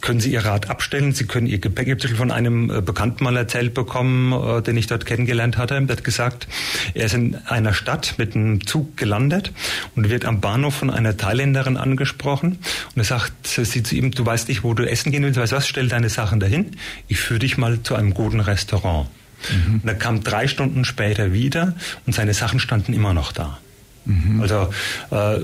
können 0.00 0.20
Sie 0.20 0.32
Ihr 0.32 0.44
Rad 0.44 0.70
abstellen, 0.70 1.12
Sie 1.12 1.26
können 1.26 1.46
Ihr 1.46 1.58
Gepäck. 1.58 1.88
Ich 1.88 2.04
habe 2.04 2.16
von 2.16 2.30
einem 2.30 2.70
äh, 2.70 2.80
Bekannten 2.80 3.24
mal 3.24 3.36
erzählt 3.36 3.74
bekommen, 3.74 4.32
äh, 4.32 4.62
den 4.62 4.76
ich 4.76 4.86
dort 4.86 5.06
kennengelernt 5.06 5.56
hatte. 5.56 5.80
Der 5.80 5.96
hat 5.96 6.04
gesagt, 6.04 6.48
er 6.94 7.06
ist 7.06 7.14
in 7.14 7.36
einer 7.46 7.72
Stadt 7.74 8.14
mit 8.18 8.34
einem 8.34 8.66
Zug 8.66 8.96
gelandet 8.96 9.52
und 9.96 10.08
wird 10.08 10.24
am 10.24 10.40
Bahnhof 10.40 10.74
von 10.74 10.90
einer 10.90 11.16
Thailänderin 11.16 11.76
angesprochen. 11.76 12.58
Und 12.94 12.96
er 12.96 13.04
sagt 13.04 13.46
sie 13.46 13.82
zu 13.82 13.94
ihm, 13.94 14.10
du 14.10 14.24
weißt 14.24 14.48
nicht, 14.48 14.64
wo 14.64 14.74
du 14.74 14.88
essen 14.88 15.12
gehen 15.12 15.22
willst, 15.22 15.38
weißt 15.38 15.52
was, 15.52 15.68
stell 15.68 15.88
deine 15.88 16.08
Sachen 16.08 16.40
dahin. 16.40 16.76
Ich 17.08 17.18
führe 17.18 17.40
dich 17.40 17.58
mal 17.58 17.82
zu 17.82 17.94
einem 17.94 18.14
guten 18.14 18.40
Restaurant. 18.40 19.08
Mhm. 19.50 19.80
Und 19.82 19.88
er 19.88 19.94
kam 19.94 20.22
drei 20.22 20.48
Stunden 20.48 20.84
später 20.84 21.32
wieder 21.32 21.74
und 22.06 22.14
seine 22.14 22.34
Sachen 22.34 22.60
standen 22.60 22.92
immer 22.92 23.14
noch 23.14 23.32
da. 23.32 23.58
Mhm. 24.04 24.40
Also 24.40 24.72
äh, 25.10 25.40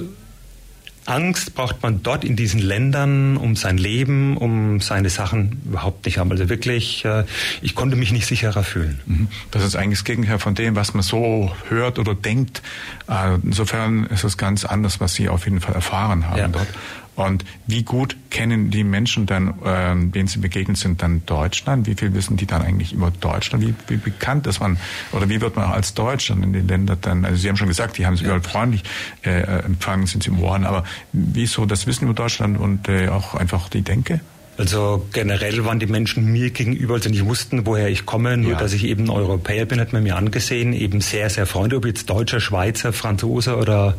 Angst 1.07 1.54
braucht 1.54 1.82
man 1.82 2.02
dort 2.02 2.24
in 2.24 2.36
diesen 2.36 2.61
Ländern 2.61 3.36
um 3.36 3.57
sein 3.57 3.78
Leben, 3.78 4.36
um 4.36 4.80
seine 4.80 5.09
Sachen 5.09 5.62
überhaupt 5.64 6.04
nicht 6.04 6.18
haben. 6.18 6.30
Also 6.30 6.48
wirklich, 6.48 7.04
äh, 7.04 7.24
ich 7.62 7.74
konnte 7.74 7.96
mich 7.96 8.12
nicht 8.12 8.26
sicherer 8.26 8.64
fühlen. 8.64 9.00
Mhm. 9.07 9.28
Das 9.50 9.64
ist 9.64 9.76
eigentlich 9.76 10.00
das 10.00 10.04
Gegenteil 10.04 10.38
von 10.38 10.54
dem, 10.54 10.76
was 10.76 10.94
man 10.94 11.02
so 11.02 11.52
hört 11.68 11.98
oder 11.98 12.14
denkt. 12.14 12.62
Äh, 13.09 13.36
insofern 13.42 14.04
ist 14.07 14.24
es 14.24 14.36
ganz 14.36 14.64
anders, 14.64 15.00
was 15.00 15.14
Sie 15.14 15.28
auf 15.28 15.44
jeden 15.44 15.61
Fall 15.61 15.74
erfahren 15.74 16.28
haben 16.28 16.38
ja. 16.38 16.48
dort. 16.48 16.68
Und 17.16 17.44
wie 17.66 17.82
gut 17.82 18.16
kennen 18.30 18.70
die 18.70 18.84
Menschen 18.84 19.26
dann, 19.26 19.54
ähm, 19.64 20.12
denen 20.12 20.28
sie 20.28 20.38
begegnet 20.38 20.76
sind, 20.76 21.02
dann 21.02 21.24
Deutschland? 21.26 21.86
Wie 21.86 21.94
viel 21.94 22.12
wissen 22.14 22.36
die 22.36 22.46
dann 22.46 22.62
eigentlich 22.62 22.92
über 22.92 23.10
Deutschland? 23.10 23.66
Wie, 23.66 23.74
wie 23.88 23.96
bekannt 23.96 24.46
ist 24.46 24.60
man 24.60 24.76
oder 25.12 25.28
wie 25.28 25.40
wird 25.40 25.56
man 25.56 25.70
als 25.70 25.94
Deutschland 25.94 26.44
in 26.44 26.52
den 26.52 26.68
Ländern 26.68 26.98
dann? 27.00 27.24
Also 27.24 27.38
Sie 27.38 27.48
haben 27.48 27.56
schon 27.56 27.68
gesagt, 27.68 27.98
die 27.98 28.06
haben 28.06 28.14
es 28.14 28.20
überall 28.20 28.42
freundlich 28.42 28.84
äh, 29.24 29.40
empfangen, 29.64 30.06
sind 30.06 30.22
sie 30.22 30.30
im 30.30 30.38
Ohren. 30.40 30.64
Aber 30.64 30.84
wieso 31.12 31.64
das 31.64 31.86
Wissen 31.86 32.04
über 32.04 32.14
Deutschland 32.14 32.58
und 32.58 32.88
äh, 32.88 33.08
auch 33.08 33.34
einfach 33.34 33.68
die 33.70 33.82
Denke? 33.82 34.20
Also 34.59 35.07
generell 35.12 35.64
waren 35.64 35.78
die 35.78 35.86
Menschen 35.86 36.32
mir 36.32 36.50
gegenüber, 36.50 36.94
also 36.94 37.11
nicht 37.11 37.24
wussten, 37.26 37.66
woher 37.66 37.88
ich 37.88 38.07
komme, 38.07 38.36
nur 38.36 38.52
ja. 38.52 38.59
dass 38.59 38.72
ich 38.72 38.84
eben 38.84 39.11
Europäer 39.11 39.66
bin, 39.66 39.80
hat 39.80 39.92
man 39.92 40.02
mir 40.02 40.16
angesehen, 40.16 40.72
eben 40.72 41.00
sehr, 41.00 41.28
sehr 41.28 41.46
Freunde. 41.46 41.76
Ob 41.76 41.84
jetzt 41.84 42.09
Deutscher, 42.09 42.40
Schweizer, 42.40 42.92
Franzose 42.92 43.57
oder 43.57 43.96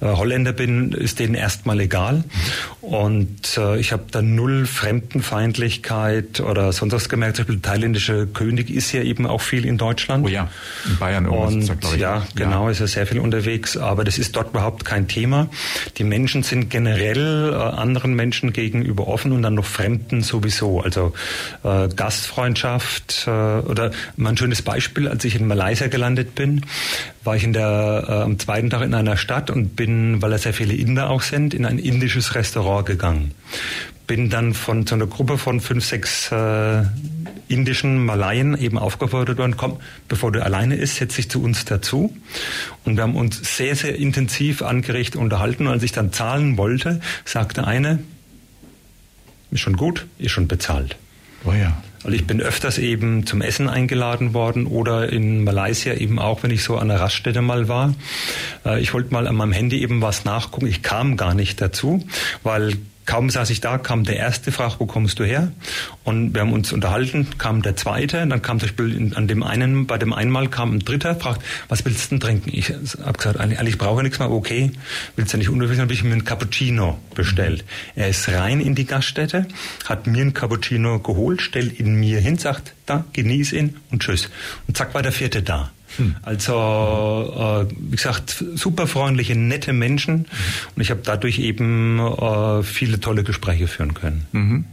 äh, 0.00 0.06
Holländer 0.06 0.52
bin, 0.52 0.92
ist 0.92 1.20
denen 1.20 1.34
erstmal 1.34 1.80
egal. 1.80 2.16
Mhm. 2.16 2.88
Und 2.88 3.56
äh, 3.56 3.78
ich 3.78 3.92
habe 3.92 4.04
da 4.10 4.22
null 4.22 4.66
Fremdenfeindlichkeit 4.66 6.40
oder 6.40 6.72
sonst 6.72 6.92
was 6.92 7.08
gemerkt. 7.08 7.36
Zum 7.36 7.44
Beispiel 7.44 7.60
der 7.60 7.72
thailändische 7.72 8.26
König 8.26 8.70
ist 8.70 8.92
ja 8.92 9.02
eben 9.02 9.26
auch 9.26 9.40
viel 9.40 9.64
in 9.64 9.78
Deutschland. 9.78 10.26
Oh 10.26 10.28
ja, 10.28 10.48
in 10.88 10.98
Bayern 10.98 11.26
Und 11.26 11.68
das, 11.68 11.94
ich. 11.94 12.00
ja, 12.00 12.26
genau, 12.34 12.68
ist 12.68 12.80
er 12.80 12.88
sehr 12.88 13.06
viel 13.06 13.20
unterwegs, 13.20 13.76
aber 13.76 14.02
das 14.02 14.18
ist 14.18 14.34
dort 14.34 14.50
überhaupt 14.50 14.84
kein 14.84 15.06
Thema. 15.06 15.48
Die 15.98 16.04
Menschen 16.04 16.42
sind 16.42 16.70
generell 16.70 17.52
äh, 17.52 17.56
anderen 17.56 18.14
Menschen 18.14 18.52
gegenüber 18.52 19.06
offen 19.06 19.30
und 19.32 19.42
dann 19.42 19.54
noch 19.54 19.64
fremd 19.64 19.91
Fremden 19.92 20.22
sowieso. 20.22 20.80
Also 20.80 21.12
äh, 21.64 21.88
Gastfreundschaft 21.88 23.24
äh, 23.26 23.30
oder 23.30 23.90
mal 24.16 24.30
ein 24.30 24.36
schönes 24.38 24.62
Beispiel, 24.62 25.06
als 25.06 25.22
ich 25.24 25.36
in 25.36 25.46
Malaysia 25.46 25.88
gelandet 25.88 26.34
bin, 26.34 26.64
war 27.24 27.36
ich 27.36 27.44
in 27.44 27.52
der, 27.52 28.04
äh, 28.08 28.12
am 28.22 28.38
zweiten 28.38 28.70
Tag 28.70 28.82
in 28.82 28.94
einer 28.94 29.18
Stadt 29.18 29.50
und 29.50 29.76
bin, 29.76 30.22
weil 30.22 30.30
da 30.30 30.38
sehr 30.38 30.54
viele 30.54 30.72
Inder 30.72 31.10
auch 31.10 31.20
sind, 31.20 31.52
in 31.52 31.66
ein 31.66 31.78
indisches 31.78 32.34
Restaurant 32.34 32.86
gegangen. 32.86 33.32
Bin 34.06 34.30
dann 34.30 34.54
von 34.54 34.86
so 34.86 34.94
einer 34.94 35.06
Gruppe 35.06 35.36
von 35.36 35.60
fünf, 35.60 35.84
sechs 35.84 36.32
äh, 36.32 36.84
indischen 37.48 38.04
Malaien 38.04 38.58
eben 38.58 38.78
aufgefordert 38.78 39.36
worden, 39.36 39.58
komm, 39.58 39.76
bevor 40.08 40.32
du 40.32 40.42
alleine 40.42 40.76
ist, 40.76 40.96
setz 40.96 41.16
dich 41.16 41.28
zu 41.28 41.42
uns 41.42 41.66
dazu. 41.66 42.16
Und 42.84 42.96
wir 42.96 43.02
haben 43.02 43.14
uns 43.14 43.56
sehr, 43.56 43.76
sehr 43.76 43.96
intensiv 43.96 44.62
angerichtet 44.62 45.20
unterhalten. 45.20 45.66
Und 45.66 45.74
als 45.74 45.82
ich 45.82 45.92
dann 45.92 46.12
zahlen 46.12 46.56
wollte, 46.56 47.00
sagte 47.26 47.66
eine, 47.66 47.98
ist 49.52 49.60
schon 49.60 49.76
gut, 49.76 50.06
ist 50.18 50.32
schon 50.32 50.48
bezahlt. 50.48 50.96
Oh 51.44 51.52
ja. 51.52 51.82
Also 52.04 52.16
ich 52.16 52.26
bin 52.26 52.40
öfters 52.40 52.78
eben 52.78 53.26
zum 53.26 53.42
Essen 53.42 53.68
eingeladen 53.68 54.34
worden 54.34 54.66
oder 54.66 55.12
in 55.12 55.44
Malaysia 55.44 55.94
eben 55.94 56.18
auch, 56.18 56.42
wenn 56.42 56.50
ich 56.50 56.64
so 56.64 56.76
an 56.76 56.88
der 56.88 56.98
Raststätte 56.98 57.42
mal 57.42 57.68
war. 57.68 57.94
Äh, 58.64 58.80
ich 58.80 58.92
wollte 58.92 59.12
mal 59.12 59.28
an 59.28 59.36
meinem 59.36 59.52
Handy 59.52 59.80
eben 59.82 60.02
was 60.02 60.24
nachgucken. 60.24 60.66
Ich 60.66 60.82
kam 60.82 61.16
gar 61.16 61.34
nicht 61.34 61.60
dazu, 61.60 62.04
weil 62.42 62.72
Kaum 63.04 63.30
saß 63.30 63.50
ich 63.50 63.60
da, 63.60 63.78
kam 63.78 64.04
der 64.04 64.16
erste, 64.16 64.52
fragt, 64.52 64.78
wo 64.78 64.86
kommst 64.86 65.18
du 65.18 65.24
her? 65.24 65.50
Und 66.04 66.34
wir 66.34 66.42
haben 66.42 66.52
uns 66.52 66.72
unterhalten, 66.72 67.26
kam 67.36 67.60
der 67.62 67.74
zweite, 67.74 68.26
dann 68.26 68.42
kam 68.42 68.60
zum 68.60 68.68
Beispiel 68.68 69.12
an 69.14 69.26
dem 69.26 69.42
einen, 69.42 69.86
bei 69.86 69.98
dem 69.98 70.12
einmal 70.12 70.48
kam 70.48 70.72
ein 70.72 70.78
dritter, 70.80 71.16
fragt, 71.16 71.42
was 71.68 71.84
willst 71.84 72.06
du 72.06 72.08
denn 72.10 72.20
trinken? 72.20 72.50
Ich 72.52 72.70
habe 72.70 73.18
gesagt, 73.18 73.40
eigentlich, 73.40 73.58
eigentlich 73.58 73.78
brauche 73.78 74.00
ich 74.00 74.04
nichts 74.04 74.18
mehr, 74.20 74.30
okay, 74.30 74.70
willst 75.16 75.32
du 75.32 75.38
nicht 75.38 75.48
unterwissen, 75.48 75.82
habe 75.82 75.92
ich 75.92 76.04
mir 76.04 76.12
einen 76.12 76.24
Cappuccino 76.24 76.98
bestellt. 77.14 77.64
Er 77.96 78.08
ist 78.08 78.28
rein 78.28 78.60
in 78.60 78.74
die 78.74 78.86
Gaststätte, 78.86 79.48
hat 79.88 80.06
mir 80.06 80.22
einen 80.22 80.34
Cappuccino 80.34 81.00
geholt, 81.00 81.42
stellt 81.42 81.80
ihn 81.80 81.96
mir 81.96 82.20
hin, 82.20 82.38
sagt, 82.38 82.74
da, 82.86 83.04
genieß 83.12 83.52
ihn 83.52 83.76
und 83.90 84.02
tschüss. 84.02 84.30
Und 84.68 84.76
zack 84.76 84.94
war 84.94 85.02
der 85.02 85.12
vierte 85.12 85.42
da. 85.42 85.72
Hm. 85.96 86.16
Also, 86.22 87.66
äh, 87.68 87.74
wie 87.78 87.96
gesagt, 87.96 88.44
super 88.54 88.86
freundliche, 88.86 89.36
nette 89.36 89.72
Menschen. 89.72 90.14
Mhm. 90.14 90.26
Und 90.76 90.82
ich 90.82 90.90
habe 90.90 91.00
dadurch 91.04 91.38
eben 91.38 91.98
äh, 91.98 92.62
viele 92.62 93.00
tolle 93.00 93.24
Gespräche 93.24 93.66
führen 93.66 93.94
können. 93.94 94.26
Mhm. 94.32 94.64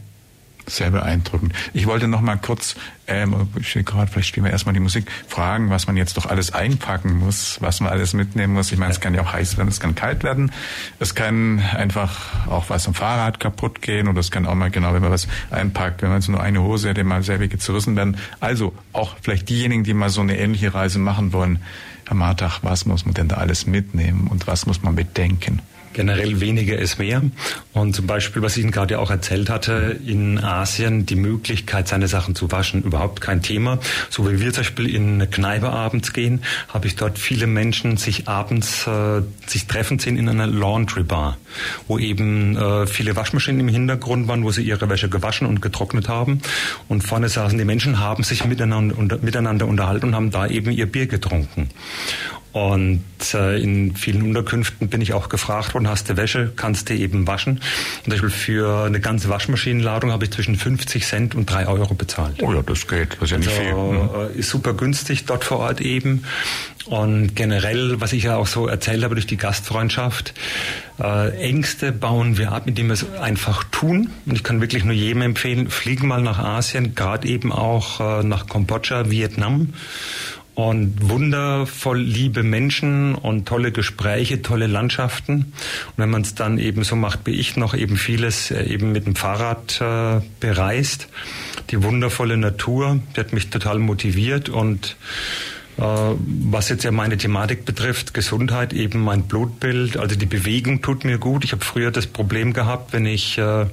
Sehr 0.66 0.90
beeindruckend. 0.90 1.52
Ich 1.72 1.86
wollte 1.86 2.06
noch 2.06 2.20
mal 2.20 2.36
kurz, 2.36 2.76
ähm, 3.06 3.48
ich 3.58 3.72
gerade, 3.84 4.10
vielleicht 4.10 4.28
spielen 4.28 4.44
wir 4.44 4.52
erstmal 4.52 4.72
die 4.72 4.80
Musik, 4.80 5.10
fragen, 5.26 5.70
was 5.70 5.86
man 5.86 5.96
jetzt 5.96 6.16
doch 6.16 6.26
alles 6.26 6.52
einpacken 6.52 7.18
muss, 7.18 7.58
was 7.60 7.80
man 7.80 7.90
alles 7.90 8.12
mitnehmen 8.12 8.54
muss. 8.54 8.70
Ich 8.70 8.78
meine, 8.78 8.92
es 8.92 9.00
kann 9.00 9.14
ja 9.14 9.22
auch 9.22 9.32
heiß 9.32 9.56
werden, 9.56 9.68
es 9.68 9.80
kann 9.80 9.94
kalt 9.94 10.22
werden, 10.22 10.52
es 10.98 11.14
kann 11.14 11.60
einfach 11.60 12.46
auch 12.46 12.70
was 12.70 12.86
am 12.86 12.94
Fahrrad 12.94 13.40
kaputt 13.40 13.82
gehen 13.82 14.06
oder 14.08 14.20
es 14.20 14.30
kann 14.30 14.46
auch 14.46 14.54
mal, 14.54 14.70
genau, 14.70 14.92
wenn 14.94 15.02
man 15.02 15.10
was 15.10 15.26
einpackt, 15.50 16.02
wenn 16.02 16.10
man 16.10 16.20
so 16.20 16.32
nur 16.32 16.42
eine 16.42 16.62
Hose 16.62 16.90
hat, 16.90 17.02
mal 17.02 17.22
sehr 17.22 17.40
zerrissen 17.58 17.96
werden. 17.96 18.16
Also 18.38 18.74
auch 18.92 19.16
vielleicht 19.20 19.48
diejenigen, 19.48 19.84
die 19.84 19.94
mal 19.94 20.10
so 20.10 20.20
eine 20.20 20.38
ähnliche 20.38 20.74
Reise 20.74 20.98
machen 20.98 21.32
wollen, 21.32 21.60
Herr 22.06 22.16
Martach, 22.16 22.60
was 22.62 22.86
muss 22.86 23.04
man 23.04 23.14
denn 23.14 23.28
da 23.28 23.36
alles 23.36 23.66
mitnehmen 23.66 24.26
und 24.26 24.46
was 24.46 24.66
muss 24.66 24.82
man 24.82 24.96
bedenken? 24.96 25.62
Generell 25.92 26.40
weniger 26.40 26.78
ist 26.78 26.98
mehr. 26.98 27.22
Und 27.72 27.96
zum 27.96 28.06
Beispiel, 28.06 28.42
was 28.42 28.56
ich 28.56 28.62
Ihnen 28.62 28.72
gerade 28.72 28.98
auch 28.98 29.10
erzählt 29.10 29.50
hatte, 29.50 29.98
in 30.06 30.38
Asien 30.38 31.04
die 31.04 31.16
Möglichkeit, 31.16 31.88
seine 31.88 32.06
Sachen 32.06 32.34
zu 32.34 32.50
waschen, 32.52 32.82
überhaupt 32.82 33.20
kein 33.20 33.42
Thema. 33.42 33.78
So 34.08 34.30
wie 34.30 34.40
wir 34.40 34.52
zum 34.52 34.60
Beispiel 34.60 34.94
in 34.94 35.14
eine 35.14 35.26
Kneipe 35.26 35.68
abends 35.68 36.12
gehen, 36.12 36.42
habe 36.68 36.86
ich 36.86 36.96
dort 36.96 37.18
viele 37.18 37.46
Menschen 37.46 37.96
sich 37.96 38.28
abends 38.28 38.86
äh, 38.86 39.22
sich 39.46 39.66
treffen 39.66 39.98
sehen 39.98 40.16
in 40.16 40.28
einer 40.28 40.46
Laundry 40.46 41.02
Bar, 41.02 41.38
wo 41.88 41.98
eben 41.98 42.56
äh, 42.56 42.86
viele 42.86 43.16
Waschmaschinen 43.16 43.60
im 43.60 43.68
Hintergrund 43.68 44.28
waren, 44.28 44.44
wo 44.44 44.50
sie 44.52 44.62
ihre 44.62 44.88
Wäsche 44.88 45.08
gewaschen 45.08 45.46
und 45.46 45.60
getrocknet 45.60 46.08
haben. 46.08 46.40
Und 46.88 47.02
vorne 47.02 47.28
saßen 47.28 47.58
die 47.58 47.64
Menschen, 47.64 47.98
haben 47.98 48.22
sich 48.22 48.44
miteinander, 48.44 48.96
unter, 48.96 49.18
miteinander 49.18 49.66
unterhalten 49.66 50.06
und 50.06 50.14
haben 50.14 50.30
da 50.30 50.46
eben 50.46 50.70
ihr 50.70 50.86
Bier 50.86 51.06
getrunken. 51.06 51.70
Und 52.52 53.04
äh, 53.32 53.62
in 53.62 53.94
vielen 53.94 54.22
Unterkünften 54.22 54.88
bin 54.88 55.00
ich 55.00 55.12
auch 55.12 55.28
gefragt 55.28 55.74
worden, 55.74 55.88
hast 55.88 56.08
du 56.08 56.16
Wäsche, 56.16 56.52
kannst 56.56 56.88
du 56.88 56.94
eben 56.94 57.26
waschen. 57.28 57.60
zum 58.02 58.10
Beispiel 58.10 58.30
für 58.30 58.84
eine 58.86 59.00
ganze 59.00 59.28
Waschmaschinenladung 59.28 60.10
habe 60.10 60.24
ich 60.24 60.32
zwischen 60.32 60.56
50 60.56 61.06
Cent 61.06 61.34
und 61.36 61.46
3 61.46 61.68
Euro 61.68 61.94
bezahlt. 61.94 62.42
Oh 62.42 62.52
ja, 62.52 62.62
das 62.62 62.88
geht, 62.88 63.14
das 63.14 63.22
ist 63.22 63.30
ja 63.30 63.38
nicht 63.38 63.50
also, 63.50 63.60
viel. 63.60 63.72
Ne? 63.72 64.30
Ist 64.34 64.50
super 64.50 64.74
günstig 64.74 65.26
dort 65.26 65.44
vor 65.44 65.58
Ort 65.58 65.80
eben. 65.80 66.24
Und 66.86 67.36
generell, 67.36 68.00
was 68.00 68.12
ich 68.12 68.24
ja 68.24 68.36
auch 68.36 68.48
so 68.48 68.66
erzählt 68.66 69.04
habe 69.04 69.14
durch 69.14 69.26
die 69.26 69.36
Gastfreundschaft, 69.36 70.34
äh, 70.98 71.30
Ängste 71.36 71.92
bauen 71.92 72.36
wir 72.36 72.50
ab, 72.50 72.64
indem 72.66 72.88
wir 72.88 72.94
es 72.94 73.06
einfach 73.20 73.62
tun. 73.70 74.10
Und 74.26 74.34
ich 74.34 74.42
kann 74.42 74.60
wirklich 74.60 74.84
nur 74.84 74.94
jedem 74.94 75.22
empfehlen, 75.22 75.70
fliegen 75.70 76.08
mal 76.08 76.22
nach 76.22 76.38
Asien, 76.38 76.96
gerade 76.96 77.28
eben 77.28 77.52
auch 77.52 78.00
äh, 78.00 78.24
nach 78.24 78.46
Kambodscha, 78.46 79.08
Vietnam 79.08 79.74
und 80.54 81.08
wundervoll 81.08 82.00
liebe 82.00 82.42
Menschen 82.42 83.14
und 83.14 83.46
tolle 83.46 83.72
Gespräche, 83.72 84.42
tolle 84.42 84.66
Landschaften. 84.66 85.34
Und 85.34 85.94
wenn 85.96 86.10
man 86.10 86.22
es 86.22 86.34
dann 86.34 86.58
eben 86.58 86.84
so 86.84 86.96
macht 86.96 87.20
wie 87.24 87.32
ich, 87.32 87.56
noch 87.56 87.74
eben 87.74 87.96
vieles 87.96 88.50
äh, 88.50 88.64
eben 88.64 88.92
mit 88.92 89.06
dem 89.06 89.16
Fahrrad 89.16 89.80
äh, 89.80 90.20
bereist, 90.40 91.08
die 91.70 91.82
wundervolle 91.82 92.36
Natur, 92.36 93.00
die 93.14 93.20
hat 93.20 93.32
mich 93.32 93.50
total 93.50 93.78
motiviert 93.78 94.48
und 94.48 94.96
was 95.76 96.68
jetzt 96.68 96.84
ja 96.84 96.90
meine 96.90 97.16
Thematik 97.16 97.64
betrifft, 97.64 98.12
Gesundheit, 98.12 98.72
eben 98.72 99.00
mein 99.00 99.22
Blutbild, 99.22 99.96
also 99.96 100.14
die 100.14 100.26
Bewegung 100.26 100.82
tut 100.82 101.04
mir 101.04 101.18
gut. 101.18 101.44
Ich 101.44 101.52
habe 101.52 101.64
früher 101.64 101.90
das 101.90 102.06
Problem 102.06 102.52
gehabt, 102.52 102.92
wenn 102.92 103.06
ich, 103.06 103.38
äh, 103.38 103.66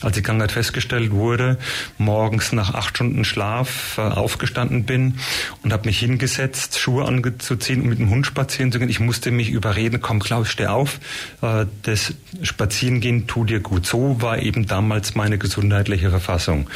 als 0.00 0.14
die 0.14 0.22
Krankheit 0.22 0.50
festgestellt 0.50 1.12
wurde, 1.12 1.58
morgens 1.98 2.52
nach 2.52 2.74
acht 2.74 2.96
Stunden 2.96 3.24
Schlaf 3.24 3.96
äh, 3.98 4.00
aufgestanden 4.00 4.84
bin 4.84 5.18
und 5.62 5.72
habe 5.72 5.86
mich 5.86 6.00
hingesetzt, 6.00 6.78
Schuhe 6.78 7.04
anzuziehen 7.06 7.82
und 7.82 7.88
mit 7.88 7.98
dem 8.00 8.10
Hund 8.10 8.26
spazieren 8.26 8.72
zu 8.72 8.78
gehen. 8.78 8.88
Ich 8.88 9.00
musste 9.00 9.30
mich 9.30 9.50
überreden, 9.50 10.00
komm 10.00 10.18
Klaus, 10.18 10.48
steh 10.48 10.66
auf, 10.66 10.98
das 11.40 12.14
Spazierengehen 12.42 13.26
tut 13.26 13.50
dir 13.50 13.60
gut. 13.60 13.86
So 13.86 14.20
war 14.20 14.38
eben 14.38 14.66
damals 14.66 15.14
meine 15.14 15.38
gesundheitliche 15.38 16.10
Verfassung. 16.10 16.68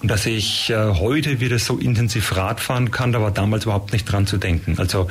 Und 0.00 0.10
dass 0.10 0.26
ich 0.26 0.72
heute 0.74 1.40
wieder 1.40 1.58
so 1.58 1.78
intensiv 1.78 2.36
Radfahren 2.36 2.90
kann, 2.90 3.12
da 3.12 3.20
war 3.20 3.30
damals 3.30 3.64
überhaupt 3.64 3.92
nicht 3.92 4.04
dran 4.04 4.17
zu 4.26 4.38
denken. 4.38 4.76
Also 4.78 5.08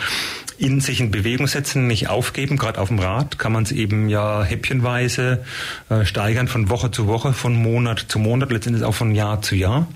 in 0.57 0.81
sich 0.81 0.99
in 0.99 1.11
Bewegung 1.11 1.47
setzen, 1.47 1.87
nicht 1.87 2.09
aufgeben. 2.09 2.57
Gerade 2.57 2.81
auf 2.81 2.87
dem 2.87 2.99
Rad 2.99 3.37
kann 3.37 3.51
man 3.51 3.63
es 3.63 3.71
eben 3.71 4.09
ja 4.09 4.43
häppchenweise 4.43 5.43
äh, 5.89 6.03
steigern 6.05 6.47
von 6.47 6.69
Woche 6.69 6.89
zu 6.89 7.07
Woche, 7.07 7.33
von 7.33 7.55
Monat 7.55 8.05
zu 8.07 8.17
Monat, 8.19 8.51
letztendlich 8.51 8.83
auch 8.83 8.95
von 8.95 9.13
Jahr 9.13 9.41
zu 9.41 9.55
Jahr. 9.55 9.87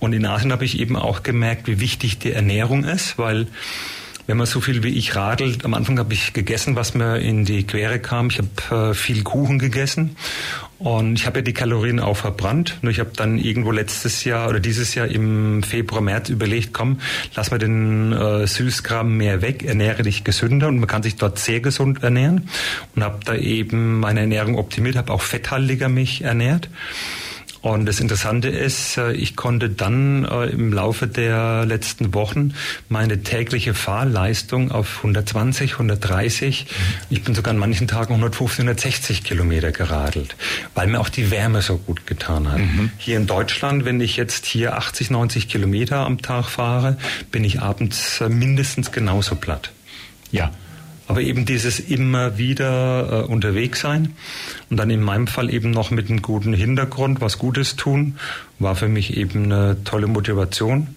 Und 0.00 0.12
in 0.12 0.26
Asien 0.26 0.50
habe 0.52 0.64
ich 0.64 0.80
eben 0.80 0.96
auch 0.96 1.22
gemerkt, 1.22 1.68
wie 1.68 1.80
wichtig 1.80 2.18
die 2.18 2.32
Ernährung 2.32 2.84
ist, 2.84 3.18
weil 3.18 3.46
wenn 4.26 4.36
man 4.36 4.46
so 4.46 4.60
viel 4.60 4.82
wie 4.82 4.96
ich 4.96 5.14
radelt, 5.16 5.64
am 5.64 5.74
Anfang 5.74 5.98
habe 5.98 6.14
ich 6.14 6.32
gegessen, 6.32 6.76
was 6.76 6.94
mir 6.94 7.18
in 7.18 7.44
die 7.44 7.66
Quere 7.66 7.98
kam. 7.98 8.28
Ich 8.28 8.38
habe 8.38 8.90
äh, 8.90 8.94
viel 8.94 9.22
Kuchen 9.22 9.58
gegessen 9.58 10.16
und 10.78 11.14
ich 11.14 11.26
habe 11.26 11.38
ja 11.38 11.42
die 11.42 11.52
Kalorien 11.52 12.00
auch 12.00 12.16
verbrannt. 12.16 12.78
Nur 12.82 12.90
ich 12.90 13.00
habe 13.00 13.10
dann 13.14 13.38
irgendwo 13.38 13.70
letztes 13.70 14.24
Jahr 14.24 14.48
oder 14.48 14.60
dieses 14.60 14.94
Jahr 14.94 15.08
im 15.08 15.62
Februar, 15.62 16.00
März 16.00 16.30
überlegt, 16.30 16.72
komm, 16.72 17.00
lass 17.34 17.50
mal 17.50 17.58
den 17.58 18.12
äh, 18.12 18.46
Süßkram 18.46 19.16
mehr 19.16 19.42
weg, 19.42 19.62
ernähre 19.62 20.02
dich 20.02 20.24
gesünder 20.24 20.68
und 20.68 20.78
man 20.78 20.86
kann 20.86 21.02
sich 21.02 21.16
dort 21.16 21.38
sehr 21.38 21.60
gesund 21.60 22.02
ernähren 22.02 22.48
und 22.94 23.04
habe 23.04 23.20
da 23.24 23.34
eben 23.34 24.00
meine 24.00 24.20
Ernährung 24.20 24.56
optimiert, 24.56 24.96
habe 24.96 25.12
auch 25.12 25.22
fetthaltiger 25.22 25.88
mich 25.88 26.22
ernährt. 26.22 26.68
Und 27.64 27.86
das 27.86 27.98
Interessante 27.98 28.48
ist, 28.48 28.98
äh, 28.98 29.12
ich 29.12 29.36
konnte 29.36 29.70
dann 29.70 30.26
äh, 30.26 30.50
im 30.50 30.70
Laufe 30.70 31.06
der 31.06 31.64
letzten 31.64 32.12
Wochen 32.12 32.52
meine 32.90 33.22
tägliche 33.22 33.72
Fahrleistung 33.72 34.70
auf 34.70 34.98
120, 34.98 35.72
130, 35.72 36.66
ich 37.08 37.22
bin 37.22 37.34
sogar 37.34 37.54
an 37.54 37.58
manchen 37.58 37.88
Tagen 37.88 38.12
150, 38.12 38.60
160 38.60 39.24
Kilometer 39.24 39.72
geradelt, 39.72 40.36
weil 40.74 40.88
mir 40.88 41.00
auch 41.00 41.08
die 41.08 41.30
Wärme 41.30 41.62
so 41.62 41.78
gut 41.78 42.06
getan 42.06 42.52
hat. 42.52 42.58
Mhm. 42.58 42.90
Hier 42.98 43.16
in 43.16 43.26
Deutschland, 43.26 43.86
wenn 43.86 43.98
ich 43.98 44.18
jetzt 44.18 44.44
hier 44.44 44.76
80, 44.76 45.08
90 45.08 45.48
Kilometer 45.48 46.04
am 46.04 46.20
Tag 46.20 46.50
fahre, 46.50 46.98
bin 47.30 47.44
ich 47.44 47.62
abends 47.62 48.20
äh, 48.20 48.28
mindestens 48.28 48.92
genauso 48.92 49.36
platt. 49.36 49.72
Ja, 50.30 50.50
aber 51.06 51.20
eben 51.20 51.44
dieses 51.44 51.80
immer 51.80 52.38
wieder 52.38 53.24
äh, 53.24 53.26
unterwegs 53.26 53.80
sein 53.80 54.14
und 54.70 54.78
dann 54.78 54.90
in 54.90 55.00
meinem 55.00 55.26
Fall 55.26 55.52
eben 55.52 55.70
noch 55.70 55.90
mit 55.90 56.08
einem 56.08 56.22
guten 56.22 56.54
Hintergrund 56.54 57.20
was 57.20 57.38
Gutes 57.38 57.76
tun, 57.76 58.18
war 58.58 58.74
für 58.74 58.88
mich 58.88 59.16
eben 59.16 59.44
eine 59.44 59.84
tolle 59.84 60.06
Motivation. 60.06 60.88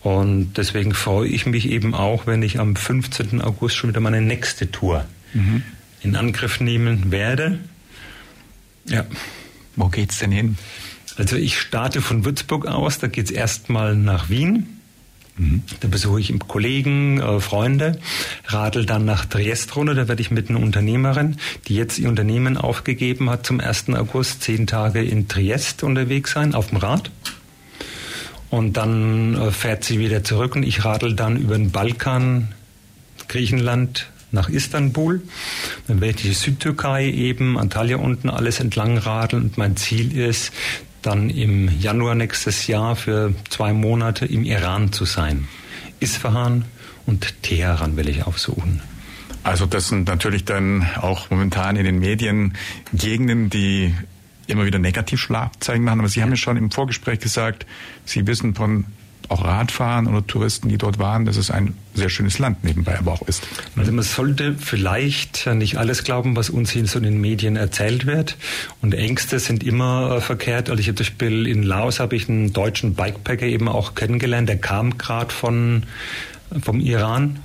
Und 0.00 0.54
deswegen 0.54 0.94
freue 0.94 1.28
ich 1.28 1.46
mich 1.46 1.68
eben 1.70 1.94
auch, 1.94 2.26
wenn 2.26 2.42
ich 2.42 2.58
am 2.58 2.74
15. 2.74 3.40
August 3.40 3.76
schon 3.76 3.90
wieder 3.90 4.00
meine 4.00 4.20
nächste 4.20 4.70
Tour 4.70 5.04
mhm. 5.32 5.62
in 6.02 6.16
Angriff 6.16 6.60
nehmen 6.60 7.12
werde. 7.12 7.58
Ja. 8.86 9.04
Wo 9.76 9.88
geht's 9.88 10.18
denn 10.18 10.32
hin? 10.32 10.58
Also 11.16 11.36
ich 11.36 11.58
starte 11.58 12.00
von 12.00 12.24
Würzburg 12.24 12.66
aus, 12.66 12.98
da 12.98 13.06
geht's 13.06 13.30
erstmal 13.30 13.94
nach 13.94 14.28
Wien. 14.28 14.80
Da 15.80 15.88
besuche 15.88 16.20
ich 16.20 16.32
Kollegen, 16.46 17.20
äh, 17.20 17.40
Freunde, 17.40 17.98
radel 18.46 18.84
dann 18.84 19.04
nach 19.06 19.24
Triest 19.24 19.74
runter. 19.76 19.94
Da 19.94 20.06
werde 20.06 20.20
ich 20.20 20.30
mit 20.30 20.50
einer 20.50 20.60
Unternehmerin, 20.60 21.36
die 21.68 21.74
jetzt 21.74 21.98
ihr 21.98 22.08
Unternehmen 22.08 22.56
aufgegeben 22.56 23.30
hat, 23.30 23.46
zum 23.46 23.60
1. 23.60 23.94
August 23.94 24.42
zehn 24.42 24.66
Tage 24.66 25.02
in 25.02 25.28
Triest 25.28 25.82
unterwegs 25.82 26.32
sein, 26.32 26.54
auf 26.54 26.68
dem 26.68 26.78
Rad. 26.78 27.10
Und 28.50 28.76
dann 28.76 29.34
äh, 29.34 29.50
fährt 29.50 29.84
sie 29.84 29.98
wieder 29.98 30.22
zurück 30.22 30.54
und 30.54 30.62
ich 30.64 30.84
radel 30.84 31.14
dann 31.14 31.38
über 31.38 31.56
den 31.56 31.70
Balkan, 31.70 32.48
Griechenland, 33.28 34.08
nach 34.32 34.48
Istanbul. 34.48 35.22
Dann 35.86 36.00
werde 36.00 36.16
ich 36.16 36.22
die 36.22 36.32
Südtürkei 36.32 37.06
eben, 37.10 37.58
Antalya 37.58 37.98
unten 37.98 38.30
alles 38.30 38.60
entlang 38.60 38.98
radeln 38.98 39.42
und 39.42 39.58
mein 39.58 39.76
Ziel 39.76 40.16
ist, 40.16 40.52
dann 41.02 41.30
im 41.30 41.68
Januar 41.80 42.14
nächstes 42.14 42.66
Jahr 42.66 42.96
für 42.96 43.34
zwei 43.50 43.72
Monate 43.72 44.26
im 44.26 44.44
Iran 44.44 44.92
zu 44.92 45.04
sein. 45.04 45.48
Isfahan 46.00 46.64
und 47.06 47.42
Teheran 47.42 47.96
will 47.96 48.08
ich 48.08 48.24
aufsuchen. 48.24 48.80
Also 49.44 49.66
das 49.66 49.88
sind 49.88 50.06
natürlich 50.08 50.44
dann 50.44 50.86
auch 50.96 51.30
momentan 51.30 51.76
in 51.76 51.84
den 51.84 51.98
Medien 51.98 52.54
Gegenden, 52.92 53.50
die 53.50 53.94
immer 54.46 54.64
wieder 54.64 54.78
Negativschlagzeilen 54.78 55.82
machen. 55.82 56.00
Aber 56.00 56.08
Sie 56.08 56.22
haben 56.22 56.30
ja 56.30 56.36
schon 56.36 56.56
im 56.56 56.70
Vorgespräch 56.70 57.18
gesagt, 57.18 57.66
Sie 58.04 58.26
wissen 58.26 58.54
von 58.54 58.84
auch 59.30 59.44
Radfahren 59.44 60.06
oder 60.06 60.26
Touristen, 60.26 60.68
die 60.68 60.78
dort 60.78 60.98
waren, 60.98 61.24
dass 61.24 61.36
es 61.36 61.50
ein 61.50 61.74
sehr 61.94 62.08
schönes 62.08 62.38
Land 62.38 62.64
nebenbei 62.64 62.98
aber 62.98 63.12
auch 63.12 63.22
ist. 63.22 63.46
Also 63.76 63.92
man 63.92 64.04
sollte 64.04 64.54
vielleicht 64.54 65.46
nicht 65.46 65.76
alles 65.76 66.04
glauben, 66.04 66.36
was 66.36 66.50
uns 66.50 66.70
hier 66.70 66.86
so 66.86 66.98
in 66.98 67.04
den 67.04 67.20
Medien 67.20 67.56
erzählt 67.56 68.06
wird. 68.06 68.36
Und 68.80 68.94
Ängste 68.94 69.38
sind 69.38 69.62
immer 69.62 70.16
äh, 70.16 70.20
verkehrt. 70.20 70.70
Also 70.70 70.80
ich 70.80 70.86
zum 70.86 70.96
Beispiel 70.96 71.46
in 71.46 71.62
Laos 71.62 72.00
habe 72.00 72.16
ich 72.16 72.28
einen 72.28 72.52
deutschen 72.52 72.94
Bikepacker 72.94 73.46
eben 73.46 73.68
auch 73.68 73.94
kennengelernt, 73.94 74.48
der 74.48 74.58
kam 74.58 74.98
gerade 74.98 75.32
von 75.32 75.84
vom 76.60 76.80
Iran 76.80 77.40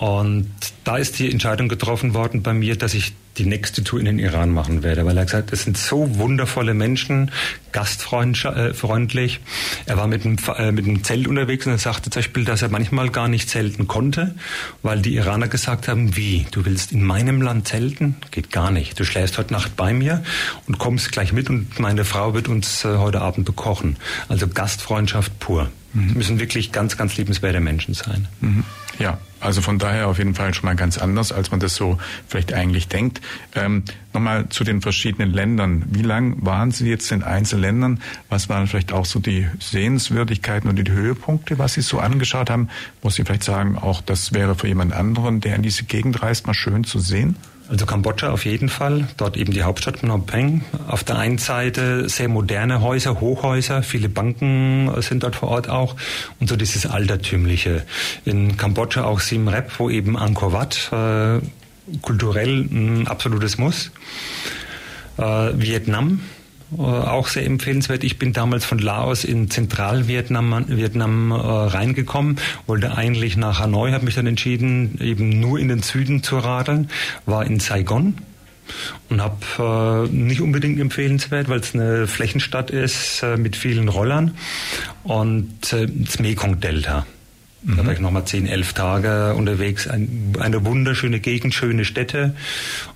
und 0.00 0.50
da 0.84 0.96
ist 0.96 1.18
die 1.18 1.30
Entscheidung 1.30 1.68
getroffen 1.68 2.14
worden 2.14 2.42
bei 2.42 2.54
mir, 2.54 2.74
dass 2.74 2.94
ich 2.94 3.12
die 3.36 3.44
nächste 3.44 3.84
Tour 3.84 3.98
in 4.00 4.06
den 4.06 4.18
Iran 4.18 4.48
machen 4.50 4.82
werde, 4.82 5.04
weil 5.04 5.18
er 5.18 5.26
gesagt 5.26 5.52
es 5.52 5.64
sind 5.64 5.76
so 5.76 6.16
wundervolle 6.18 6.72
Menschen, 6.72 7.30
gastfreundlich. 7.72 9.40
Er 9.84 9.98
war 9.98 10.06
mit 10.06 10.24
einem, 10.24 10.38
äh, 10.56 10.72
mit 10.72 10.86
einem 10.86 11.04
Zelt 11.04 11.28
unterwegs 11.28 11.66
und 11.66 11.72
er 11.72 11.78
sagte 11.78 12.08
zum 12.08 12.20
Beispiel, 12.20 12.46
dass 12.46 12.62
er 12.62 12.70
manchmal 12.70 13.10
gar 13.10 13.28
nicht 13.28 13.50
zelten 13.50 13.88
konnte, 13.88 14.34
weil 14.82 15.02
die 15.02 15.16
Iraner 15.16 15.48
gesagt 15.48 15.86
haben, 15.86 16.16
wie, 16.16 16.46
du 16.50 16.64
willst 16.64 16.92
in 16.92 17.04
meinem 17.04 17.42
Land 17.42 17.68
zelten? 17.68 18.16
Geht 18.30 18.50
gar 18.50 18.70
nicht. 18.70 18.98
Du 18.98 19.04
schläfst 19.04 19.36
heute 19.36 19.52
Nacht 19.52 19.76
bei 19.76 19.92
mir 19.92 20.22
und 20.66 20.78
kommst 20.78 21.12
gleich 21.12 21.34
mit 21.34 21.50
und 21.50 21.78
meine 21.78 22.06
Frau 22.06 22.32
wird 22.32 22.48
uns 22.48 22.86
äh, 22.86 22.96
heute 22.96 23.20
Abend 23.20 23.44
bekochen. 23.44 23.96
Also 24.28 24.48
Gastfreundschaft 24.48 25.38
pur. 25.40 25.70
Mhm. 25.92 26.14
Müssen 26.14 26.40
wirklich 26.40 26.72
ganz, 26.72 26.96
ganz 26.96 27.16
liebenswerte 27.16 27.60
Menschen 27.60 27.94
sein. 27.94 28.28
Mhm. 28.40 28.64
Ja, 28.98 29.18
also 29.40 29.62
von 29.62 29.78
daher 29.78 30.08
auf 30.08 30.18
jeden 30.18 30.34
Fall 30.34 30.52
schon 30.52 30.66
mal 30.66 30.76
ganz 30.76 30.98
anders, 30.98 31.32
als 31.32 31.50
man 31.50 31.58
das 31.58 31.74
so 31.74 31.98
vielleicht 32.28 32.52
eigentlich 32.52 32.88
denkt. 32.88 33.20
Ähm, 33.54 33.84
Nochmal 34.12 34.48
zu 34.48 34.64
den 34.64 34.80
verschiedenen 34.80 35.32
Ländern. 35.32 35.84
Wie 35.90 36.02
lang 36.02 36.44
waren 36.44 36.72
Sie 36.72 36.88
jetzt 36.88 37.12
in 37.12 37.22
Einzelländern? 37.22 38.00
Was 38.28 38.48
waren 38.48 38.66
vielleicht 38.66 38.92
auch 38.92 39.06
so 39.06 39.20
die 39.20 39.46
Sehenswürdigkeiten 39.60 40.68
und 40.68 40.76
die 40.76 40.90
Höhepunkte, 40.90 41.60
was 41.60 41.74
Sie 41.74 41.80
so 41.80 42.00
angeschaut 42.00 42.50
haben? 42.50 42.68
Muss 43.02 43.14
Sie 43.14 43.24
vielleicht 43.24 43.44
sagen, 43.44 43.78
auch 43.78 44.00
das 44.00 44.32
wäre 44.32 44.56
für 44.56 44.66
jemand 44.66 44.92
anderen, 44.92 45.40
der 45.40 45.54
in 45.54 45.62
diese 45.62 45.84
Gegend 45.84 46.22
reist, 46.22 46.48
mal 46.48 46.54
schön 46.54 46.82
zu 46.82 46.98
sehen? 46.98 47.36
Also 47.70 47.86
Kambodscha 47.86 48.30
auf 48.30 48.46
jeden 48.46 48.68
Fall, 48.68 49.06
dort 49.16 49.36
eben 49.36 49.52
die 49.52 49.62
Hauptstadt 49.62 49.98
Phnom 49.98 50.26
Penh. 50.26 50.62
Auf 50.88 51.04
der 51.04 51.18
einen 51.18 51.38
Seite 51.38 52.08
sehr 52.08 52.28
moderne 52.28 52.80
Häuser, 52.80 53.20
Hochhäuser, 53.20 53.84
viele 53.84 54.08
Banken 54.08 54.90
sind 55.00 55.22
dort 55.22 55.36
vor 55.36 55.50
Ort 55.50 55.68
auch 55.68 55.94
und 56.40 56.48
so 56.48 56.56
dieses 56.56 56.84
altertümliche. 56.84 57.86
In 58.24 58.56
Kambodscha 58.56 59.04
auch 59.04 59.20
Siem 59.20 59.46
Reap, 59.46 59.70
wo 59.78 59.88
eben 59.88 60.18
Angkor 60.18 60.52
Wat 60.52 60.90
äh, 60.92 61.40
kulturell 62.02 62.66
ein 62.72 63.06
absolutes 63.06 63.56
Muss. 63.56 63.92
Äh, 65.16 65.22
Vietnam 65.22 66.22
auch 66.78 67.28
sehr 67.28 67.44
empfehlenswert. 67.46 68.04
Ich 68.04 68.18
bin 68.18 68.32
damals 68.32 68.64
von 68.64 68.78
Laos 68.78 69.24
in 69.24 69.50
Zentralvietnam 69.50 70.66
Vietnam, 70.68 71.30
äh, 71.32 71.34
reingekommen, 71.34 72.36
wollte 72.66 72.96
eigentlich 72.96 73.36
nach 73.36 73.60
Hanoi, 73.60 73.92
habe 73.92 74.04
mich 74.04 74.14
dann 74.14 74.26
entschieden, 74.26 74.98
eben 75.00 75.40
nur 75.40 75.58
in 75.58 75.68
den 75.68 75.82
Süden 75.82 76.22
zu 76.22 76.38
radeln, 76.38 76.90
war 77.26 77.44
in 77.44 77.60
Saigon 77.60 78.14
und 79.08 79.20
habe 79.20 80.08
äh, 80.08 80.14
nicht 80.14 80.40
unbedingt 80.40 80.80
empfehlenswert, 80.80 81.48
weil 81.48 81.60
es 81.60 81.74
eine 81.74 82.06
Flächenstadt 82.06 82.70
ist 82.70 83.22
äh, 83.22 83.36
mit 83.36 83.56
vielen 83.56 83.88
Rollern 83.88 84.36
und 85.02 85.72
äh, 85.72 85.86
das 85.88 86.18
Mekong-Delta. 86.18 87.06
Da 87.62 87.76
war 87.76 87.84
mhm. 87.84 87.90
ich 87.90 88.00
nochmal 88.00 88.24
10, 88.24 88.46
11 88.46 88.72
Tage 88.72 89.34
unterwegs. 89.34 89.86
Ein, 89.86 90.32
eine 90.38 90.64
wunderschöne 90.64 91.20
Gegend, 91.20 91.54
schöne 91.54 91.84
Städte 91.84 92.34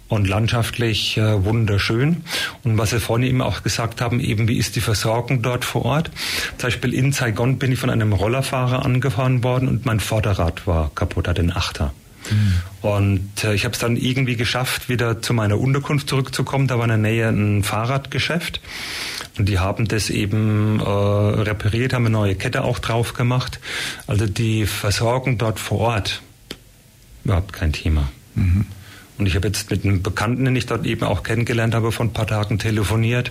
und 0.08 0.26
landschaftlich 0.26 1.18
äh, 1.18 1.44
wunderschön. 1.44 2.24
Und 2.62 2.78
was 2.78 2.90
Sie 2.90 3.00
vorhin 3.00 3.26
eben 3.26 3.42
auch 3.42 3.62
gesagt 3.62 4.00
haben, 4.00 4.20
eben 4.20 4.48
wie 4.48 4.56
ist 4.56 4.76
die 4.76 4.80
Versorgung 4.80 5.42
dort 5.42 5.64
vor 5.64 5.84
Ort? 5.84 6.10
Zum 6.56 6.68
Beispiel 6.68 6.94
in 6.94 7.12
Saigon 7.12 7.58
bin 7.58 7.72
ich 7.72 7.78
von 7.78 7.90
einem 7.90 8.12
Rollerfahrer 8.12 8.84
angefahren 8.84 9.44
worden 9.44 9.68
und 9.68 9.84
mein 9.84 10.00
Vorderrad 10.00 10.66
war 10.66 10.90
kaputt, 10.94 11.28
hat 11.28 11.38
den 11.38 11.54
Achter. 11.54 11.92
Mhm. 12.30 12.54
Und 12.80 13.44
äh, 13.44 13.54
ich 13.54 13.64
habe 13.64 13.74
es 13.74 13.78
dann 13.78 13.96
irgendwie 13.96 14.36
geschafft, 14.36 14.88
wieder 14.88 15.20
zu 15.20 15.34
meiner 15.34 15.58
Unterkunft 15.58 16.08
zurückzukommen. 16.08 16.68
Da 16.68 16.78
war 16.78 16.84
in 16.84 16.88
der 16.88 16.98
Nähe 16.98 17.28
ein 17.28 17.62
Fahrradgeschäft. 17.62 18.60
Und 19.38 19.48
die 19.48 19.58
haben 19.58 19.88
das 19.88 20.10
eben 20.10 20.80
äh, 20.80 20.84
repariert, 20.84 21.92
haben 21.92 22.06
eine 22.06 22.12
neue 22.12 22.36
Kette 22.36 22.62
auch 22.62 22.78
drauf 22.78 23.14
gemacht. 23.14 23.58
Also 24.06 24.26
die 24.26 24.66
Versorgung 24.66 25.38
dort 25.38 25.58
vor 25.58 25.80
Ort, 25.80 26.22
überhaupt 27.24 27.52
kein 27.52 27.72
Thema. 27.72 28.08
Mhm. 28.34 28.66
Und 29.16 29.26
ich 29.26 29.36
habe 29.36 29.46
jetzt 29.46 29.70
mit 29.70 29.84
einem 29.84 30.02
Bekannten, 30.02 30.44
den 30.44 30.56
ich 30.56 30.66
dort 30.66 30.86
eben 30.86 31.04
auch 31.04 31.22
kennengelernt 31.22 31.74
habe, 31.74 31.92
vor 31.92 32.04
ein 32.04 32.12
paar 32.12 32.26
Tagen 32.26 32.58
telefoniert. 32.58 33.30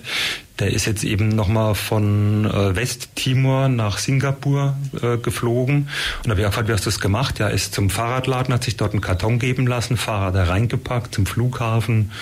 Der 0.58 0.72
ist 0.72 0.86
jetzt 0.86 1.04
eben 1.04 1.28
nochmal 1.28 1.74
von 1.74 2.46
äh, 2.46 2.74
Westtimor 2.74 3.68
nach 3.68 3.98
Singapur 3.98 4.76
äh, 5.02 5.18
geflogen. 5.18 5.88
Und 6.18 6.26
da 6.26 6.30
habe 6.30 6.40
ich 6.40 6.46
gefragt, 6.46 6.68
wie 6.68 6.72
hast 6.72 6.86
du 6.86 6.90
das 6.90 7.00
gemacht? 7.00 7.38
Ja, 7.38 7.48
ist 7.48 7.74
zum 7.74 7.90
Fahrradladen, 7.90 8.54
hat 8.54 8.64
sich 8.64 8.78
dort 8.78 8.92
einen 8.92 9.02
Karton 9.02 9.38
geben 9.38 9.66
lassen, 9.66 9.98
Fahrrad 9.98 10.34
da 10.34 10.44
reingepackt 10.44 11.14
zum 11.14 11.26
Flughafen 11.26 12.12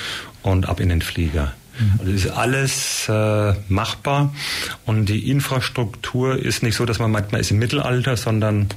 und 0.42 0.68
ab 0.68 0.80
in 0.80 0.88
den 0.88 1.02
Flieger. 1.02 1.52
Also 1.98 2.12
ist 2.12 2.28
alles 2.28 3.08
äh, 3.08 3.54
machbar 3.68 4.34
und 4.86 5.06
die 5.06 5.30
Infrastruktur 5.30 6.38
ist 6.38 6.62
nicht 6.62 6.76
so, 6.76 6.84
dass 6.86 6.98
man 6.98 7.10
manchmal 7.10 7.40
ist 7.40 7.50
im 7.50 7.58
Mittelalter, 7.58 8.16
sondern 8.16 8.68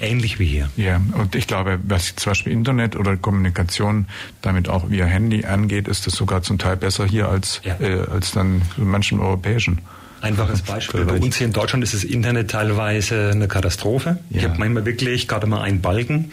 ähnlich 0.00 0.38
wie 0.38 0.46
hier. 0.46 0.70
Ja, 0.76 1.00
und 1.14 1.34
ich 1.34 1.46
glaube, 1.46 1.78
was 1.82 2.14
zum 2.16 2.30
Beispiel 2.30 2.52
Internet 2.52 2.96
oder 2.96 3.16
Kommunikation 3.16 4.06
damit 4.42 4.68
auch 4.68 4.90
via 4.90 5.06
Handy 5.06 5.44
angeht, 5.44 5.88
ist 5.88 6.06
das 6.06 6.14
sogar 6.14 6.42
zum 6.42 6.58
Teil 6.58 6.76
besser 6.76 7.06
hier 7.06 7.28
als, 7.28 7.60
ja. 7.64 7.76
äh, 7.80 8.06
als 8.10 8.32
dann 8.32 8.62
so 8.76 8.84
manchen 8.84 9.20
europäischen. 9.20 9.80
Einfaches 10.20 10.62
Beispiel. 10.62 11.04
Bei 11.04 11.14
uns 11.14 11.36
hier 11.36 11.46
in 11.46 11.52
Deutschland 11.52 11.84
ist 11.84 11.94
das 11.94 12.02
Internet 12.02 12.50
teilweise 12.50 13.30
eine 13.32 13.46
Katastrophe. 13.46 14.18
Ja. 14.30 14.38
Ich 14.38 14.44
habe 14.44 14.58
manchmal 14.58 14.84
wirklich 14.84 15.28
gerade 15.28 15.46
mal 15.46 15.62
einen 15.62 15.80
Balken. 15.80 16.16
Mhm. 16.16 16.30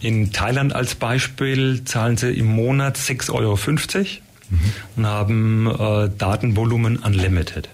In 0.00 0.32
Thailand 0.32 0.72
als 0.74 0.94
Beispiel 0.94 1.82
zahlen 1.84 2.16
sie 2.16 2.30
im 2.30 2.46
Monat 2.46 2.96
6,50 2.96 3.32
Euro 3.32 3.56
mhm. 4.50 4.58
und 4.96 5.06
haben 5.06 5.66
äh, 5.66 6.10
Datenvolumen 6.16 6.98
unlimited. 6.98 7.68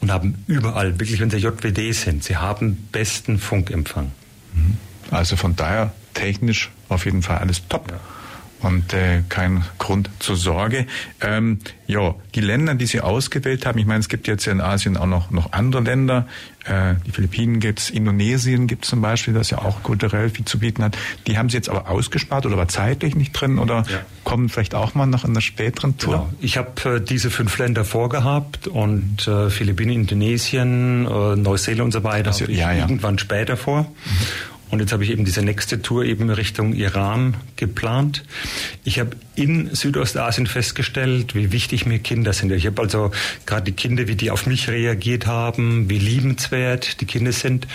Und 0.00 0.10
haben 0.10 0.42
überall, 0.48 0.98
wirklich 0.98 1.20
wenn 1.20 1.30
sie 1.30 1.36
JWD 1.36 1.94
sind, 1.94 2.24
sie 2.24 2.36
haben 2.36 2.88
besten 2.90 3.38
Funkempfang. 3.38 4.10
Mhm. 4.54 4.76
Also 5.10 5.36
von 5.36 5.54
daher 5.54 5.92
technisch 6.14 6.70
auf 6.88 7.04
jeden 7.04 7.22
Fall 7.22 7.38
alles 7.38 7.66
top. 7.68 7.90
Ja 7.90 8.00
und 8.62 8.92
äh, 8.92 9.22
kein 9.28 9.64
Grund 9.78 10.10
zur 10.18 10.36
Sorge. 10.36 10.86
Ähm, 11.20 11.58
ja, 11.86 12.14
die 12.34 12.40
Länder, 12.40 12.74
die 12.74 12.86
Sie 12.86 13.00
ausgewählt 13.00 13.66
haben, 13.66 13.78
ich 13.78 13.86
meine, 13.86 14.00
es 14.00 14.08
gibt 14.08 14.28
jetzt 14.28 14.44
ja 14.44 14.52
in 14.52 14.60
Asien 14.60 14.96
auch 14.96 15.06
noch, 15.06 15.30
noch 15.30 15.52
andere 15.52 15.82
Länder. 15.82 16.26
Äh, 16.64 16.94
die 17.06 17.10
Philippinen 17.10 17.58
gibt's, 17.58 17.90
Indonesien 17.90 18.66
gibt's 18.66 18.88
zum 18.88 19.00
Beispiel, 19.00 19.34
das 19.34 19.50
ja 19.50 19.58
auch 19.58 19.82
kulturell 19.82 20.30
viel 20.30 20.44
zu 20.44 20.58
bieten 20.58 20.84
hat. 20.84 20.96
Die 21.26 21.38
haben 21.38 21.48
Sie 21.48 21.56
jetzt 21.56 21.68
aber 21.68 21.88
ausgespart 21.88 22.46
oder 22.46 22.56
war 22.56 22.68
zeitlich 22.68 23.16
nicht 23.16 23.32
drin 23.32 23.58
oder 23.58 23.84
ja. 23.88 24.00
kommen 24.24 24.48
vielleicht 24.48 24.74
auch 24.74 24.94
mal 24.94 25.06
noch 25.06 25.24
in 25.24 25.34
der 25.34 25.40
späteren 25.40 25.96
Tour? 25.98 26.12
Genau. 26.12 26.30
Ich 26.40 26.56
habe 26.58 26.96
äh, 26.96 27.00
diese 27.00 27.30
fünf 27.30 27.56
Länder 27.58 27.84
vorgehabt 27.84 28.68
und 28.68 29.26
äh, 29.26 29.50
Philippinen, 29.50 29.92
Indonesien, 29.92 31.06
äh, 31.06 31.36
Neuseeland 31.36 31.86
und 31.86 31.92
so 31.92 32.04
weiter 32.04 32.28
also, 32.28 32.44
ja, 32.44 32.72
ja. 32.72 32.82
irgendwann 32.82 33.18
später 33.18 33.56
vor. 33.56 33.82
Mhm. 33.82 34.50
Und 34.70 34.78
jetzt 34.78 34.92
habe 34.92 35.02
ich 35.02 35.10
eben 35.10 35.24
diese 35.24 35.42
nächste 35.42 35.82
Tour 35.82 36.04
eben 36.04 36.30
Richtung 36.30 36.74
Iran 36.74 37.36
geplant. 37.56 38.22
Ich 38.84 39.00
habe 39.00 39.10
in 39.34 39.74
Südostasien 39.74 40.46
festgestellt, 40.46 41.34
wie 41.34 41.50
wichtig 41.50 41.86
mir 41.86 41.98
Kinder 41.98 42.32
sind. 42.32 42.52
Ich 42.52 42.66
habe 42.66 42.80
also 42.80 43.10
gerade 43.46 43.64
die 43.64 43.72
Kinder, 43.72 44.06
wie 44.06 44.14
die 44.14 44.30
auf 44.30 44.46
mich 44.46 44.68
reagiert 44.68 45.26
haben, 45.26 45.90
wie 45.90 45.98
liebenswert 45.98 47.00
die 47.00 47.06
Kinder 47.06 47.32
sind. 47.32 47.66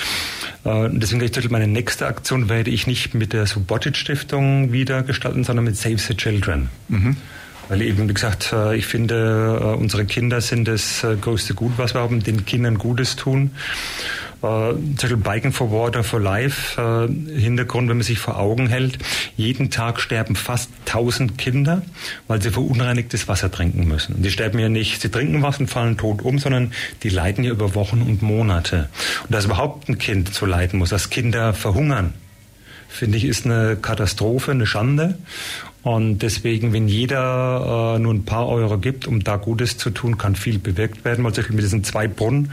Äh, 0.63 0.89
deswegen 0.91 1.19
habe 1.19 1.25
ich 1.25 1.33
gesagt, 1.33 1.51
meine 1.51 1.67
nächste 1.67 2.07
Aktion 2.07 2.47
werde 2.47 2.71
ich 2.71 2.87
nicht 2.87 3.13
mit 3.13 3.33
der 3.33 3.45
Subotic 3.45 3.97
Stiftung 3.97 4.71
wieder 4.71 5.03
gestalten, 5.03 5.43
sondern 5.43 5.65
mit 5.65 5.75
Save 5.75 5.97
the 5.97 6.15
Children. 6.15 6.69
Mhm. 6.87 7.17
Weil 7.67 7.81
eben, 7.81 8.07
wie 8.07 8.13
gesagt, 8.13 8.53
äh, 8.53 8.77
ich 8.77 8.85
finde, 8.85 9.59
äh, 9.59 9.65
unsere 9.75 10.05
Kinder 10.05 10.39
sind 10.39 10.67
das 10.67 11.05
größte 11.19 11.55
Gut, 11.55 11.73
was 11.77 11.93
wir 11.93 12.01
haben, 12.01 12.23
den 12.23 12.45
Kindern 12.45 12.77
Gutes 12.77 13.15
tun. 13.15 13.51
Äh, 14.41 15.15
Biken 15.15 15.51
for 15.51 15.71
Water 15.71 16.03
for 16.03 16.19
Life, 16.19 16.79
äh, 16.79 17.39
Hintergrund, 17.39 17.89
wenn 17.89 17.97
man 17.97 18.03
sich 18.03 18.19
vor 18.19 18.37
Augen 18.37 18.67
hält, 18.67 18.97
jeden 19.37 19.69
Tag 19.71 19.99
sterben 19.99 20.35
fast 20.35 20.69
1000 20.85 21.37
Kinder, 21.37 21.81
weil 22.27 22.41
sie 22.41 22.51
verunreinigtes 22.51 23.27
Wasser 23.27 23.51
trinken 23.51 23.87
müssen. 23.87 24.15
Und 24.15 24.23
die 24.23 24.31
sterben 24.31 24.59
ja 24.59 24.69
nicht, 24.69 25.01
sie 25.01 25.09
trinken 25.09 25.41
was 25.41 25.59
und 25.59 25.67
fallen 25.67 25.97
tot 25.97 26.21
um, 26.21 26.39
sondern 26.39 26.73
die 27.03 27.09
leiden 27.09 27.43
ja 27.43 27.51
über 27.51 27.75
Wochen 27.75 28.01
und 28.01 28.21
Monate. 28.21 28.89
Und 29.23 29.33
dass 29.33 29.45
überhaupt 29.45 29.89
ein 29.89 29.97
Kind 29.97 30.33
so 30.33 30.45
leiden 30.45 30.79
muss, 30.79 30.89
dass 30.89 31.09
Kinder 31.09 31.53
verhungern, 31.53 32.13
finde 32.87 33.17
ich, 33.17 33.25
ist 33.25 33.45
eine 33.45 33.75
Katastrophe, 33.75 34.51
eine 34.51 34.65
Schande. 34.65 35.17
Und 35.83 36.19
deswegen, 36.19 36.73
wenn 36.73 36.87
jeder 36.87 37.95
äh, 37.95 37.99
nur 37.99 38.13
ein 38.13 38.25
paar 38.25 38.47
Euro 38.47 38.79
gibt, 38.79 39.05
um 39.05 39.23
da 39.23 39.35
Gutes 39.35 39.77
zu 39.77 39.91
tun, 39.91 40.17
kann 40.17 40.35
viel 40.35 40.57
bewirkt 40.57 41.05
werden. 41.05 41.23
Weil 41.23 41.33
zum 41.33 41.43
Beispiel 41.43 41.55
mit 41.57 41.63
diesen 41.63 41.83
zwei 41.83 42.07
Brunnen, 42.07 42.51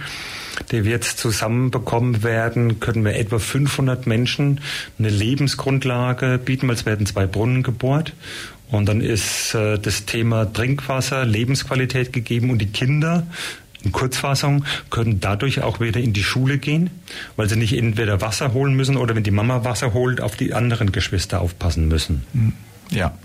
die 0.70 0.84
wir 0.84 0.90
jetzt 0.90 1.18
zusammenbekommen 1.18 2.22
werden, 2.22 2.80
können 2.80 3.04
wir 3.04 3.16
etwa 3.16 3.38
500 3.38 4.06
Menschen 4.06 4.60
eine 4.98 5.08
Lebensgrundlage 5.08 6.38
bieten, 6.42 6.68
weil 6.68 6.74
es 6.74 6.86
werden 6.86 7.06
zwei 7.06 7.26
Brunnen 7.26 7.62
gebohrt. 7.62 8.12
Und 8.70 8.86
dann 8.86 9.02
ist 9.02 9.54
äh, 9.54 9.78
das 9.78 10.06
Thema 10.06 10.50
Trinkwasser, 10.50 11.26
Lebensqualität 11.26 12.12
gegeben 12.12 12.50
und 12.50 12.58
die 12.58 12.72
Kinder 12.72 13.26
in 13.84 13.92
Kurzfassung 13.92 14.64
können 14.90 15.20
dadurch 15.20 15.62
auch 15.62 15.80
wieder 15.80 16.00
in 16.00 16.12
die 16.12 16.22
Schule 16.22 16.58
gehen, 16.58 16.90
weil 17.36 17.48
sie 17.48 17.56
nicht 17.56 17.76
entweder 17.76 18.20
Wasser 18.20 18.52
holen 18.52 18.74
müssen 18.74 18.96
oder 18.96 19.14
wenn 19.16 19.24
die 19.24 19.30
Mama 19.30 19.64
Wasser 19.64 19.92
holt, 19.92 20.20
auf 20.20 20.36
die 20.36 20.54
anderen 20.54 20.92
Geschwister 20.92 21.40
aufpassen 21.40 21.88
müssen. 21.88 22.24
Mhm. 22.32 22.52
Ja, 22.90 23.16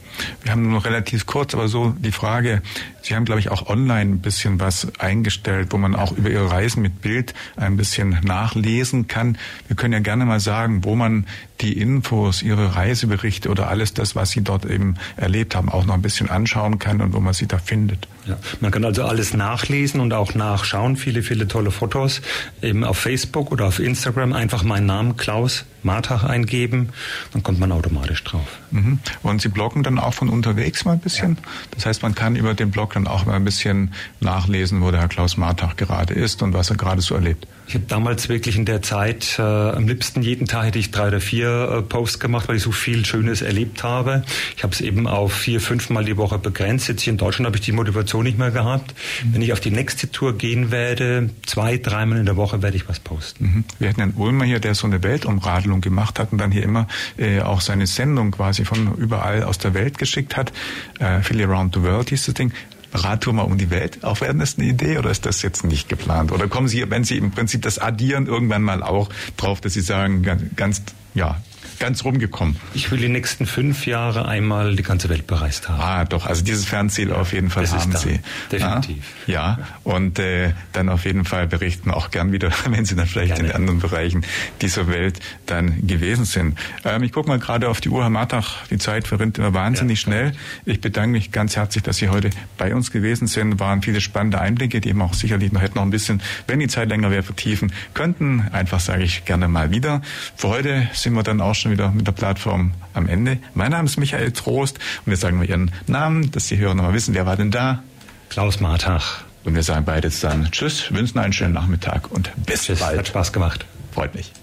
wir 0.43 0.51
haben 0.51 0.63
nur 0.63 0.73
noch 0.73 0.85
relativ 0.85 1.25
kurz, 1.25 1.53
aber 1.53 1.67
so 1.67 1.95
die 1.97 2.11
Frage, 2.11 2.61
Sie 3.01 3.15
haben, 3.15 3.25
glaube 3.25 3.39
ich, 3.39 3.49
auch 3.49 3.67
online 3.67 4.15
ein 4.15 4.19
bisschen 4.19 4.59
was 4.59 4.87
eingestellt, 4.99 5.69
wo 5.71 5.77
man 5.77 5.95
auch 5.95 6.11
über 6.11 6.29
Ihre 6.29 6.51
Reisen 6.51 6.81
mit 6.81 7.01
Bild 7.01 7.33
ein 7.55 7.77
bisschen 7.77 8.19
nachlesen 8.23 9.07
kann. 9.07 9.37
Wir 9.67 9.75
können 9.77 9.93
ja 9.93 9.99
gerne 9.99 10.25
mal 10.25 10.39
sagen, 10.39 10.83
wo 10.83 10.95
man 10.95 11.25
die 11.61 11.79
Infos, 11.79 12.41
Ihre 12.41 12.75
Reiseberichte 12.75 13.49
oder 13.49 13.69
alles 13.69 13.93
das, 13.93 14.15
was 14.15 14.31
Sie 14.31 14.41
dort 14.41 14.65
eben 14.65 14.95
erlebt 15.15 15.55
haben, 15.55 15.69
auch 15.69 15.85
noch 15.85 15.93
ein 15.93 16.01
bisschen 16.01 16.29
anschauen 16.29 16.79
kann 16.79 17.01
und 17.01 17.13
wo 17.13 17.19
man 17.19 17.33
sie 17.33 17.47
da 17.47 17.57
findet. 17.57 18.07
Ja, 18.27 18.37
man 18.59 18.71
kann 18.71 18.83
also 18.83 19.05
alles 19.05 19.33
nachlesen 19.33 20.01
und 20.01 20.13
auch 20.13 20.33
nachschauen. 20.35 20.97
Viele, 20.97 21.23
viele 21.23 21.47
tolle 21.47 21.71
Fotos 21.71 22.21
eben 22.61 22.83
auf 22.83 22.97
Facebook 22.97 23.51
oder 23.51 23.65
auf 23.65 23.79
Instagram. 23.79 24.33
Einfach 24.33 24.63
meinen 24.63 24.85
Namen 24.85 25.17
Klaus 25.17 25.65
Martach 25.87 26.23
eingeben, 26.23 26.89
dann 27.33 27.41
kommt 27.41 27.59
man 27.59 27.71
automatisch 27.71 28.23
drauf. 28.23 28.47
Mhm. 28.71 28.99
Und 29.23 29.41
Sie 29.41 29.49
bloggen 29.49 29.83
dann 29.83 29.97
auch 29.97 30.13
von 30.13 30.29
unterwegs 30.29 30.85
mal 30.85 30.93
ein 30.93 30.99
bisschen? 30.99 31.35
Ja. 31.35 31.49
Das 31.71 31.85
heißt, 31.85 32.03
man 32.03 32.13
kann 32.13 32.35
über 32.35 32.53
den 32.53 32.69
Blog 32.71 32.93
dann 32.93 33.07
auch 33.07 33.25
mal 33.25 33.33
ein 33.33 33.45
bisschen 33.45 33.93
nachlesen, 34.19 34.81
wo 34.81 34.91
der 34.91 34.99
Herr 34.99 35.07
Klaus 35.07 35.37
Martach 35.37 35.75
gerade 35.77 36.13
ist 36.13 36.43
und 36.43 36.53
was 36.53 36.69
er 36.69 36.75
gerade 36.75 37.01
so 37.01 37.15
erlebt. 37.15 37.47
Ich 37.67 37.75
habe 37.75 37.83
damals 37.85 38.29
wirklich 38.29 38.55
in 38.55 38.63
der 38.63 38.81
Zeit, 38.81 39.35
äh, 39.39 39.41
am 39.41 39.87
liebsten 39.87 40.21
jeden 40.21 40.47
Tag 40.47 40.67
hätte 40.67 40.79
ich 40.79 40.91
drei 40.91 41.09
oder 41.09 41.19
vier 41.19 41.79
äh, 41.79 41.81
Posts 41.81 42.19
gemacht, 42.19 42.47
weil 42.47 42.55
ich 42.55 42.63
so 42.63 42.71
viel 42.71 43.05
Schönes 43.05 43.41
erlebt 43.41 43.83
habe. 43.83 44.23
Ich 44.55 44.63
habe 44.63 44.73
es 44.73 44.79
eben 44.79 45.05
auf 45.05 45.33
vier, 45.33 45.59
fünf 45.59 45.89
Mal 45.89 46.05
die 46.05 46.15
Woche 46.15 46.37
begrenzt. 46.37 46.87
Jetzt 46.87 47.01
hier 47.01 47.11
in 47.11 47.17
Deutschland 47.17 47.45
habe 47.45 47.57
ich 47.57 47.63
die 47.63 47.73
Motivation 47.73 48.16
nicht 48.23 48.37
mehr 48.37 48.51
gehabt. 48.51 48.93
Mhm. 49.23 49.33
Wenn 49.33 49.41
ich 49.41 49.53
auf 49.53 49.59
die 49.59 49.71
nächste 49.71 50.11
Tour 50.11 50.37
gehen 50.37 50.71
werde, 50.71 51.29
zwei, 51.45 51.77
dreimal 51.77 52.17
in 52.17 52.25
der 52.25 52.37
Woche 52.37 52.61
werde 52.61 52.77
ich 52.77 52.87
was 52.87 52.99
posten. 52.99 53.43
Mhm. 53.45 53.63
Wir 53.79 53.89
hatten 53.89 54.01
einen 54.01 54.13
Ulmer 54.15 54.45
hier, 54.45 54.59
der 54.59 54.75
so 54.75 54.87
eine 54.87 55.03
Weltumradelung 55.03 55.81
gemacht 55.81 56.19
hat 56.19 56.31
und 56.31 56.37
dann 56.37 56.51
hier 56.51 56.63
immer 56.63 56.87
äh, 57.17 57.41
auch 57.41 57.61
seine 57.61 57.87
Sendung 57.87 58.31
quasi 58.31 58.65
von 58.65 58.95
überall 58.95 59.43
aus 59.43 59.57
der 59.57 59.73
Welt 59.73 59.97
geschickt 59.97 60.35
hat. 60.35 60.51
Äh, 60.99 61.21
Philly 61.21 61.43
Around 61.43 61.75
the 61.75 61.83
World 61.83 62.09
hieß 62.09 62.25
das 62.25 62.33
Ding. 62.33 62.51
Radtour 62.93 63.33
mal 63.33 63.43
um 63.43 63.57
die 63.57 63.69
Welt, 63.69 64.03
auch 64.03 64.21
wäre 64.21 64.33
das 64.35 64.57
eine 64.57 64.67
Idee 64.67 64.97
oder 64.97 65.11
ist 65.11 65.25
das 65.25 65.41
jetzt 65.41 65.63
nicht 65.63 65.89
geplant? 65.89 66.31
Oder 66.31 66.47
kommen 66.47 66.67
Sie, 66.67 66.89
wenn 66.89 67.03
Sie 67.03 67.17
im 67.17 67.31
Prinzip 67.31 67.61
das 67.61 67.79
addieren, 67.79 68.27
irgendwann 68.27 68.61
mal 68.61 68.81
auch 68.81 69.09
drauf, 69.35 69.61
dass 69.61 69.73
Sie 69.73 69.81
sagen, 69.81 70.23
ganz, 70.55 70.81
ja, 71.13 71.41
ganz 71.79 72.03
rumgekommen. 72.03 72.57
Ich 72.73 72.91
will 72.91 72.99
die 72.99 73.09
nächsten 73.09 73.45
fünf 73.45 73.85
Jahre 73.85 74.27
einmal 74.27 74.75
die 74.75 74.83
ganze 74.83 75.09
Welt 75.09 75.27
bereist 75.27 75.69
haben. 75.69 75.81
Ah, 75.81 76.05
doch. 76.05 76.25
Also 76.25 76.43
dieses 76.43 76.65
Fernziel 76.65 77.11
auf 77.11 77.33
jeden 77.33 77.49
Fall 77.49 77.63
das 77.63 77.73
haben 77.73 77.95
Sie. 77.95 78.19
Definitiv. 78.51 79.03
Ja, 79.25 79.57
ja. 79.59 79.67
und 79.83 80.19
äh, 80.19 80.53
dann 80.73 80.89
auf 80.89 81.05
jeden 81.05 81.25
Fall 81.25 81.47
berichten 81.47 81.91
auch 81.91 82.11
gern 82.11 82.31
wieder, 82.31 82.51
wenn 82.69 82.85
Sie 82.85 82.95
dann 82.95 83.07
vielleicht 83.07 83.35
Gerne. 83.35 83.49
in 83.49 83.55
anderen 83.55 83.79
Bereichen 83.79 84.25
dieser 84.61 84.87
Welt 84.87 85.19
dann 85.45 85.87
gewesen 85.87 86.25
sind. 86.25 86.57
Ähm, 86.83 87.03
ich 87.03 87.11
gucke 87.11 87.29
mal 87.29 87.39
gerade 87.39 87.69
auf 87.69 87.81
die 87.81 87.89
Uhr, 87.89 88.03
Herr 88.03 88.09
Martach. 88.09 88.65
Die 88.69 88.77
Zeit 88.77 89.07
verrinnt 89.07 89.37
immer 89.37 89.53
wahnsinnig 89.53 89.99
ja, 89.99 90.03
schnell. 90.03 90.31
Ich 90.65 90.81
bedanke 90.81 91.11
mich 91.11 91.31
ganz 91.31 91.55
herzlich, 91.55 91.83
dass 91.83 91.97
Sie 91.97 92.09
heute 92.09 92.29
bei 92.57 92.75
uns 92.75 92.91
gewesen 92.91 93.27
sind. 93.27 93.59
Waren 93.59 93.81
viele 93.81 94.01
spannende 94.01 94.39
Einblicke, 94.39 94.81
die 94.81 94.89
eben 94.89 95.01
auch 95.01 95.13
sicherlich 95.13 95.51
noch 95.51 95.61
hätten 95.61 95.77
noch 95.77 95.83
ein 95.83 95.89
bisschen, 95.89 96.21
wenn 96.47 96.59
die 96.59 96.67
Zeit 96.67 96.89
länger 96.89 97.11
wäre, 97.11 97.23
vertiefen 97.23 97.71
könnten. 97.93 98.47
Einfach 98.51 98.79
sage 98.79 99.03
ich 99.03 99.25
gerne 99.25 99.47
mal 99.47 99.71
wieder. 99.71 100.01
Für 100.35 100.49
heute 100.49 100.87
sind 100.93 101.13
wir 101.13 101.23
dann 101.23 101.41
auch 101.41 101.55
schon 101.57 101.71
wieder 101.71 101.91
mit 101.91 102.07
der 102.07 102.11
Plattform 102.11 102.73
am 102.93 103.07
Ende. 103.07 103.39
Mein 103.53 103.71
Name 103.71 103.85
ist 103.85 103.97
Michael 103.97 104.31
Trost 104.31 104.77
und 105.05 105.09
wir 105.11 105.17
sagen 105.17 105.37
mal 105.37 105.45
Ihren 105.45 105.71
Namen, 105.87 106.31
dass 106.31 106.47
die 106.47 106.57
Hörer 106.57 106.75
nochmal 106.75 106.93
wissen, 106.93 107.13
wer 107.13 107.25
war 107.25 107.35
denn 107.35 107.51
da? 107.51 107.83
Klaus 108.29 108.59
Martach. 108.59 109.23
Und 109.43 109.55
wir 109.55 109.63
sagen 109.63 109.85
beide 109.85 110.09
dann 110.09 110.51
Tschüss, 110.51 110.91
wünschen 110.91 111.19
einen 111.19 111.31
schönen 111.33 111.53
Nachmittag 111.53 112.11
und 112.11 112.31
bis 112.45 112.63
Tschüss, 112.63 112.79
bald. 112.79 112.99
Hat 112.99 113.07
Spaß 113.07 113.31
gemacht. 113.31 113.65
Freut 113.93 114.13
mich. 114.13 114.33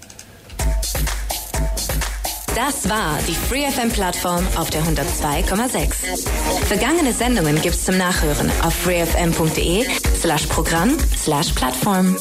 Das 2.54 2.88
war 2.88 3.18
die 3.26 3.34
FreeFM 3.34 3.90
Plattform 3.90 4.46
auf 4.56 4.70
der 4.70 4.82
102,6. 4.82 6.28
Vergangene 6.66 7.12
Sendungen 7.12 7.60
gibt's 7.60 7.84
zum 7.84 7.98
Nachhören 7.98 8.50
auf 8.62 8.74
freefm.de 8.74 9.84
slash 10.20 10.46
Programm 10.46 10.96
slash 11.16 11.52
Plattform. 11.52 12.16